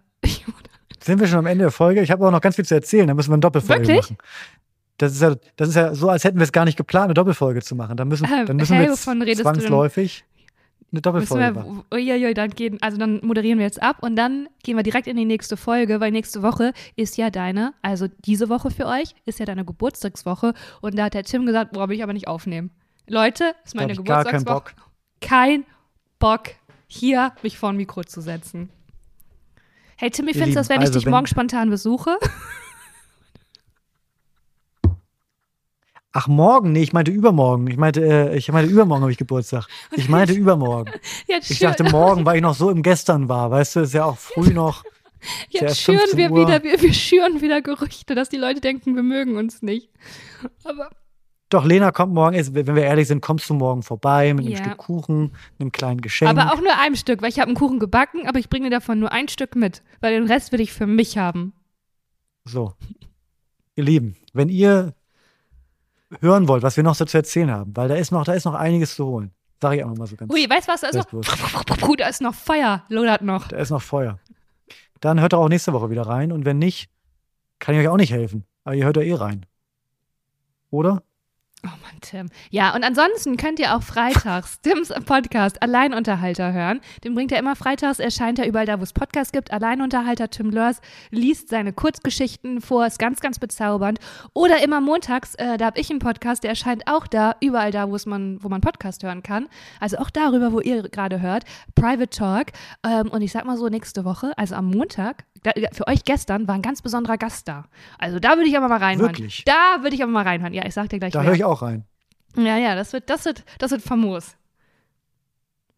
Sind 1.04 1.20
wir 1.20 1.28
schon 1.28 1.40
am 1.40 1.46
Ende 1.46 1.66
der 1.66 1.72
Folge? 1.72 2.02
Ich 2.02 2.12
habe 2.12 2.26
auch 2.26 2.32
noch 2.32 2.42
ganz 2.42 2.56
viel 2.56 2.66
zu 2.66 2.76
erzählen, 2.76 3.08
da 3.08 3.14
müssen 3.14 3.30
wir 3.30 3.34
eine 3.36 3.42
Doppelfolge 3.42 3.88
Wirklich? 3.88 4.12
machen. 4.12 4.18
Das 4.98 5.12
ist, 5.12 5.22
ja, 5.22 5.36
das 5.56 5.70
ist 5.70 5.76
ja 5.76 5.94
so, 5.96 6.10
als 6.10 6.24
hätten 6.24 6.38
wir 6.38 6.44
es 6.44 6.52
gar 6.52 6.66
nicht 6.66 6.78
geplant, 6.78 7.06
eine 7.06 7.14
Doppelfolge 7.16 7.62
zu 7.62 7.76
machen. 7.76 7.98
Da 7.98 8.06
müssen, 8.06 8.26
Äh, 8.26 8.46
dann 8.46 8.58
müssen 8.58 8.76
hä, 8.76 8.84
wir 8.84 9.28
jetzt 9.28 9.42
zwangsläufig 9.42 10.24
eine 10.92 11.02
Doppelfolge 11.02 11.52
machen. 11.52 11.84
uiuiui, 11.92 12.34
dann 12.36 12.52
gehen, 12.52 12.78
also 12.82 12.98
dann 12.98 13.20
moderieren 13.24 13.58
wir 13.58 13.66
jetzt 13.66 13.82
ab 13.82 13.98
und 14.02 14.16
dann 14.16 14.48
gehen 14.62 14.78
wir 14.78 14.84
direkt 14.84 15.08
in 15.08 15.18
die 15.18 15.26
nächste 15.26 15.58
Folge, 15.58 16.00
weil 16.00 16.12
nächste 16.12 16.44
Woche 16.44 16.72
ist 16.96 17.18
ja 17.18 17.32
deine, 17.32 17.74
also 17.82 18.08
diese 18.26 18.48
Woche 18.48 18.70
für 18.70 18.86
euch, 18.86 19.16
ist 19.26 19.40
ja 19.40 19.46
deine 19.46 19.66
Geburtstagswoche 19.66 20.54
und 20.82 20.96
da 20.98 21.06
hat 21.06 21.16
der 21.16 21.24
Tim 21.24 21.46
gesagt, 21.48 21.72
boah, 21.74 21.90
will 21.90 21.96
ich 21.98 22.04
aber 22.04 22.14
nicht 22.14 22.28
aufnehmen. 22.28 22.70
Leute, 23.08 23.56
ist 23.66 23.76
meine 23.76 23.96
gar 23.96 24.24
Geburtstagswoche. 24.24 24.46
Bock. 24.46 24.74
Kein 25.20 25.66
Bock, 26.20 26.52
hier 26.88 27.32
mich 27.42 27.58
vor 27.58 27.70
ein 27.70 27.78
Mikro 27.78 28.04
zu 28.04 28.22
setzen. 28.22 28.70
Hey 29.98 30.10
Tim, 30.10 30.26
wie 30.26 30.32
Ihr 30.32 30.34
findest 30.36 30.56
du 30.56 30.60
das, 30.60 30.70
wenn 30.70 30.76
Lieben, 30.76 30.84
ich 30.84 30.88
also 30.90 31.00
dich 31.00 31.06
wenn- 31.06 31.12
morgen 31.12 31.28
spontan 31.28 31.70
besuche? 31.70 32.18
Ach, 36.16 36.28
morgen? 36.28 36.72
Nee, 36.74 36.84
ich 36.84 36.94
meinte 36.94 37.10
übermorgen. 37.12 37.66
Ich 37.68 37.78
meinte, 37.78 38.02
äh, 38.06 38.38
ich 38.38 38.52
meinte 38.52 38.72
übermorgen 38.72 39.02
habe 39.02 39.12
ich 39.12 39.18
Geburtstag. 39.18 39.66
Ich 39.96 40.10
meinte 40.10 40.34
übermorgen. 40.34 40.92
Jetzt 41.28 41.50
Ich 41.50 41.58
dachte 41.60 41.84
morgen, 41.86 42.24
weil 42.26 42.36
ich 42.36 42.42
noch 42.44 42.54
so 42.54 42.70
im 42.70 42.84
Gestern 42.84 43.30
war. 43.30 43.50
Weißt 43.50 43.76
du, 43.76 43.80
ist 43.80 43.94
ja 43.94 44.06
auch 44.06 44.18
früh 44.18 44.54
noch. 44.54 44.84
Jetzt 45.50 45.80
schüren 45.80 45.98
15 46.00 46.18
wir 46.20 46.32
Uhr. 46.32 46.42
wieder, 46.48 46.64
wir, 46.64 46.80
wir 46.82 46.94
schüren 46.94 47.42
wieder 47.42 47.62
Gerüchte, 47.64 48.14
dass 48.14 48.30
die 48.30 48.38
Leute 48.38 48.62
denken, 48.62 48.96
wir 48.96 49.02
mögen 49.04 49.38
uns 49.38 49.64
nicht. 49.64 49.90
Aber 50.64 50.90
Doch, 51.54 51.66
Lena 51.66 51.92
kommt 51.92 52.16
morgen, 52.16 52.36
wenn 52.56 52.76
wir 52.76 52.82
ehrlich 52.82 53.08
sind, 53.08 53.22
kommst 53.22 53.48
du 53.48 53.54
morgen 53.54 53.84
vorbei 53.84 54.34
mit 54.34 54.44
einem 54.44 54.56
Ja. 54.56 54.64
Stück 54.64 54.78
Kuchen, 54.78 55.36
einem 55.60 55.72
kleinen 55.72 56.02
Geschenk. 56.02 56.32
Aber 56.32 56.52
auch 56.52 56.60
nur 56.60 56.76
einem 56.80 56.96
Stück, 56.96 57.22
weil 57.22 57.30
ich 57.30 57.38
habe 57.38 57.50
einen 57.50 57.56
Kuchen 57.56 57.78
gebacken, 57.78 58.28
aber 58.28 58.40
ich 58.40 58.50
bringe 58.50 58.72
dir 58.72 58.78
davon 58.78 59.00
nur 59.00 59.12
ein 59.12 59.28
Stück 59.28 59.56
mit, 59.56 59.84
weil 60.02 60.14
den 60.14 60.26
Rest 60.26 60.52
will 60.52 60.62
ich 60.62 60.74
für 60.74 60.88
mich 60.88 61.20
haben. 61.20 61.54
So. 62.44 62.74
Ihr 63.76 63.84
Lieben, 63.84 64.16
wenn 64.34 64.50
ihr 64.50 64.96
hören 66.22 66.48
wollt, 66.48 66.64
was 66.64 66.76
wir 66.76 66.84
noch 66.84 66.96
so 66.96 67.06
zu 67.06 67.18
erzählen 67.18 67.52
haben, 67.52 67.78
weil 67.78 67.88
da 67.88 67.94
ist 67.98 68.12
noch, 68.12 68.24
da 68.24 68.34
ist 68.34 68.46
noch 68.46 68.56
einiges 68.56 68.96
zu 68.96 69.06
holen. 69.06 69.30
Sag 69.62 69.76
ich 69.76 69.84
auch 69.84 69.90
noch 69.90 69.98
mal 69.98 70.08
so 70.08 70.16
ganz. 70.16 70.34
Ui, 70.34 70.50
weißt 70.50 70.68
du 70.68 70.72
was? 70.72 70.82
Da 70.82 70.88
ist 70.88 71.14
noch, 71.14 71.96
da 71.98 72.08
ist 72.08 72.22
noch 72.22 72.34
Feuer, 72.34 72.84
lodert 72.90 73.22
noch. 73.22 73.50
Da 73.50 73.58
ist 73.58 73.70
noch 73.70 73.84
Feuer. 73.84 74.18
Dann 75.02 75.22
hört 75.22 75.34
doch 75.34 75.40
auch 75.42 75.50
nächste 75.50 75.72
Woche 75.72 75.92
wieder 75.92 76.08
rein 76.08 76.32
und 76.32 76.46
wenn 76.46 76.58
nicht, 76.58 76.90
kann 77.60 77.76
ich 77.76 77.82
euch 77.82 77.90
auch 77.90 77.98
nicht 77.98 78.12
helfen. 78.12 78.44
Aber 78.64 78.74
ihr 78.74 78.86
hört 78.86 78.98
ja 78.98 79.04
eh 79.04 79.14
rein. 79.14 79.46
Oder? 80.72 81.04
Oh 81.66 81.70
Mann, 81.82 82.02
Tim. 82.02 82.30
Ja, 82.50 82.76
und 82.76 82.84
ansonsten 82.84 83.38
könnt 83.38 83.58
ihr 83.58 83.74
auch 83.74 83.84
freitags 83.84 84.60
Tims 84.62 84.90
Podcast 85.06 85.62
Alleinunterhalter 85.62 86.52
hören. 86.52 86.82
Den 87.06 87.16
bringt 87.16 87.32
er 87.32 87.40
immer 87.40 87.56
freitags, 87.56 88.00
erscheint 88.00 88.38
er 88.38 88.48
überall 88.48 88.66
da, 88.66 88.80
wo 88.80 88.84
es 88.84 88.92
Podcasts 88.92 89.32
gibt. 89.32 89.52
Alleinunterhalter 89.52 90.30
Tim 90.30 90.50
Lörs 90.50 90.82
liest 91.10 91.48
seine 91.48 91.72
Kurzgeschichten 91.72 92.60
vor, 92.60 92.86
ist 92.86 93.00
ganz, 93.00 93.22
ganz 93.22 93.40
bezaubernd. 93.40 94.00
Oder 94.34 94.62
immer 94.62 94.82
montags, 94.82 95.36
äh, 95.36 95.58
da 95.58 95.68
habe 95.68 95.80
ich 95.80 95.90
einen 95.90 96.00
Podcast, 96.00 96.44
der 96.44 96.50
erscheint 96.50 96.84
auch 96.88 97.08
da, 97.08 97.38
überall 97.40 97.72
da, 97.72 97.90
wo 97.90 97.98
man, 98.10 98.44
wo 98.44 98.50
man 98.50 98.60
Podcast 98.60 99.02
hören 99.04 99.24
kann. 99.24 99.48
Also 99.80 100.00
auch 100.00 100.10
darüber, 100.10 100.52
wo 100.52 100.60
ihr 100.60 100.84
gerade 100.90 101.22
hört. 101.22 101.46
Private 101.76 102.10
Talk. 102.10 102.48
Ähm, 102.86 103.08
und 103.10 103.22
ich 103.22 103.32
sag 103.32 103.46
mal 103.46 103.56
so, 103.56 103.70
nächste 103.70 104.04
Woche, 104.04 104.38
also 104.38 104.56
am 104.56 104.70
Montag, 104.70 105.24
da, 105.44 105.52
für 105.72 105.88
euch 105.88 106.04
gestern 106.04 106.48
war 106.48 106.56
ein 106.56 106.62
ganz 106.62 106.82
besonderer 106.82 107.18
Gast 107.18 107.48
da. 107.48 107.66
Also 107.98 108.20
da 108.20 108.38
würde 108.38 108.48
ich 108.48 108.58
aber 108.58 108.68
mal 108.68 108.78
reinhören. 108.78 109.12
Wirklich? 109.12 109.44
Da 109.46 109.82
würde 109.82 109.96
ich 109.96 110.04
aber 110.04 110.12
mal 110.12 110.24
reinhören. 110.24 110.54
Ja, 110.54 110.66
ich 110.66 110.74
sag 110.74 110.90
dir 110.90 111.00
gleich 111.00 111.14
Da 111.14 111.24
höre 111.24 111.34
ich 111.34 111.44
auch 111.44 111.62
rein. 111.62 111.86
Ja, 112.36 112.58
ja, 112.58 112.76
das 112.76 112.94
wird, 112.94 113.10
das 113.10 113.26
wird, 113.26 113.44
das 113.60 113.72
wird 113.72 113.82
famos. 113.82 114.36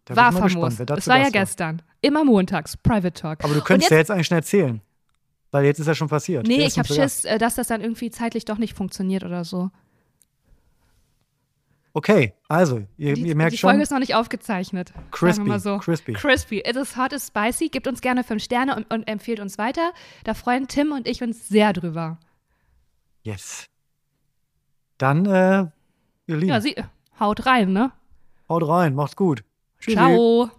Da 0.05 0.15
war 0.15 0.31
famos. 0.31 0.77
gespannt, 0.77 0.89
Das 0.89 1.07
war 1.07 1.17
ja 1.17 1.29
gestern. 1.29 1.81
Immer 2.01 2.23
montags. 2.23 2.77
Private 2.77 3.13
Talk. 3.13 3.43
Aber 3.43 3.53
du 3.53 3.61
könntest 3.61 3.89
jetzt, 3.89 3.91
ja 3.91 3.97
jetzt 3.97 4.11
eigentlich 4.11 4.27
schon 4.27 4.37
erzählen. 4.37 4.81
Weil 5.51 5.65
jetzt 5.65 5.79
ist 5.79 5.87
ja 5.87 5.95
schon 5.95 6.09
passiert. 6.09 6.45
Nee, 6.45 6.65
ich 6.65 6.77
habe? 6.77 6.87
Schiss, 6.87 7.25
äh, 7.25 7.37
dass 7.37 7.55
das 7.55 7.67
dann 7.67 7.81
irgendwie 7.81 8.11
zeitlich 8.11 8.45
doch 8.45 8.57
nicht 8.57 8.75
funktioniert 8.75 9.23
oder 9.23 9.43
so. 9.43 9.71
Okay, 11.97 12.33
also, 12.49 12.85
ihr, 12.97 13.13
Die, 13.13 13.21
ihr 13.21 13.37
merkt 13.37 13.53
die 13.53 13.57
Folge 13.57 13.77
schon, 13.77 13.81
ist 13.81 13.91
noch 13.91 13.99
nicht 13.99 14.15
aufgezeichnet. 14.15 14.91
Crispy, 15.11 15.59
so. 15.59 15.77
crispy. 15.77 16.11
Crispy. 16.11 16.57
It 16.57 16.75
is 16.75 16.97
hot, 16.97 17.13
is 17.13 17.27
spicy. 17.27 17.69
Gebt 17.69 17.87
uns 17.87 18.01
gerne 18.01 18.25
fünf 18.25 18.43
Sterne 18.43 18.75
und, 18.75 18.93
und 18.93 19.07
empfiehlt 19.07 19.39
uns 19.39 19.57
weiter. 19.57 19.93
Da 20.25 20.33
freuen 20.33 20.67
Tim 20.67 20.91
und 20.91 21.07
ich 21.07 21.23
uns 21.23 21.47
sehr 21.47 21.71
drüber. 21.71 22.19
Yes. 23.23 23.67
Dann, 24.97 25.25
äh, 25.25 25.67
ihr 26.27 26.35
Lieben, 26.35 26.49
Ja, 26.49 26.59
sie, 26.59 26.75
haut 27.17 27.45
rein, 27.45 27.71
ne? 27.71 27.93
haut 28.49 28.67
rein, 28.67 28.93
macht's 28.93 29.15
gut. 29.15 29.45
Tschüssi. 29.79 29.95
Ciao. 29.95 30.51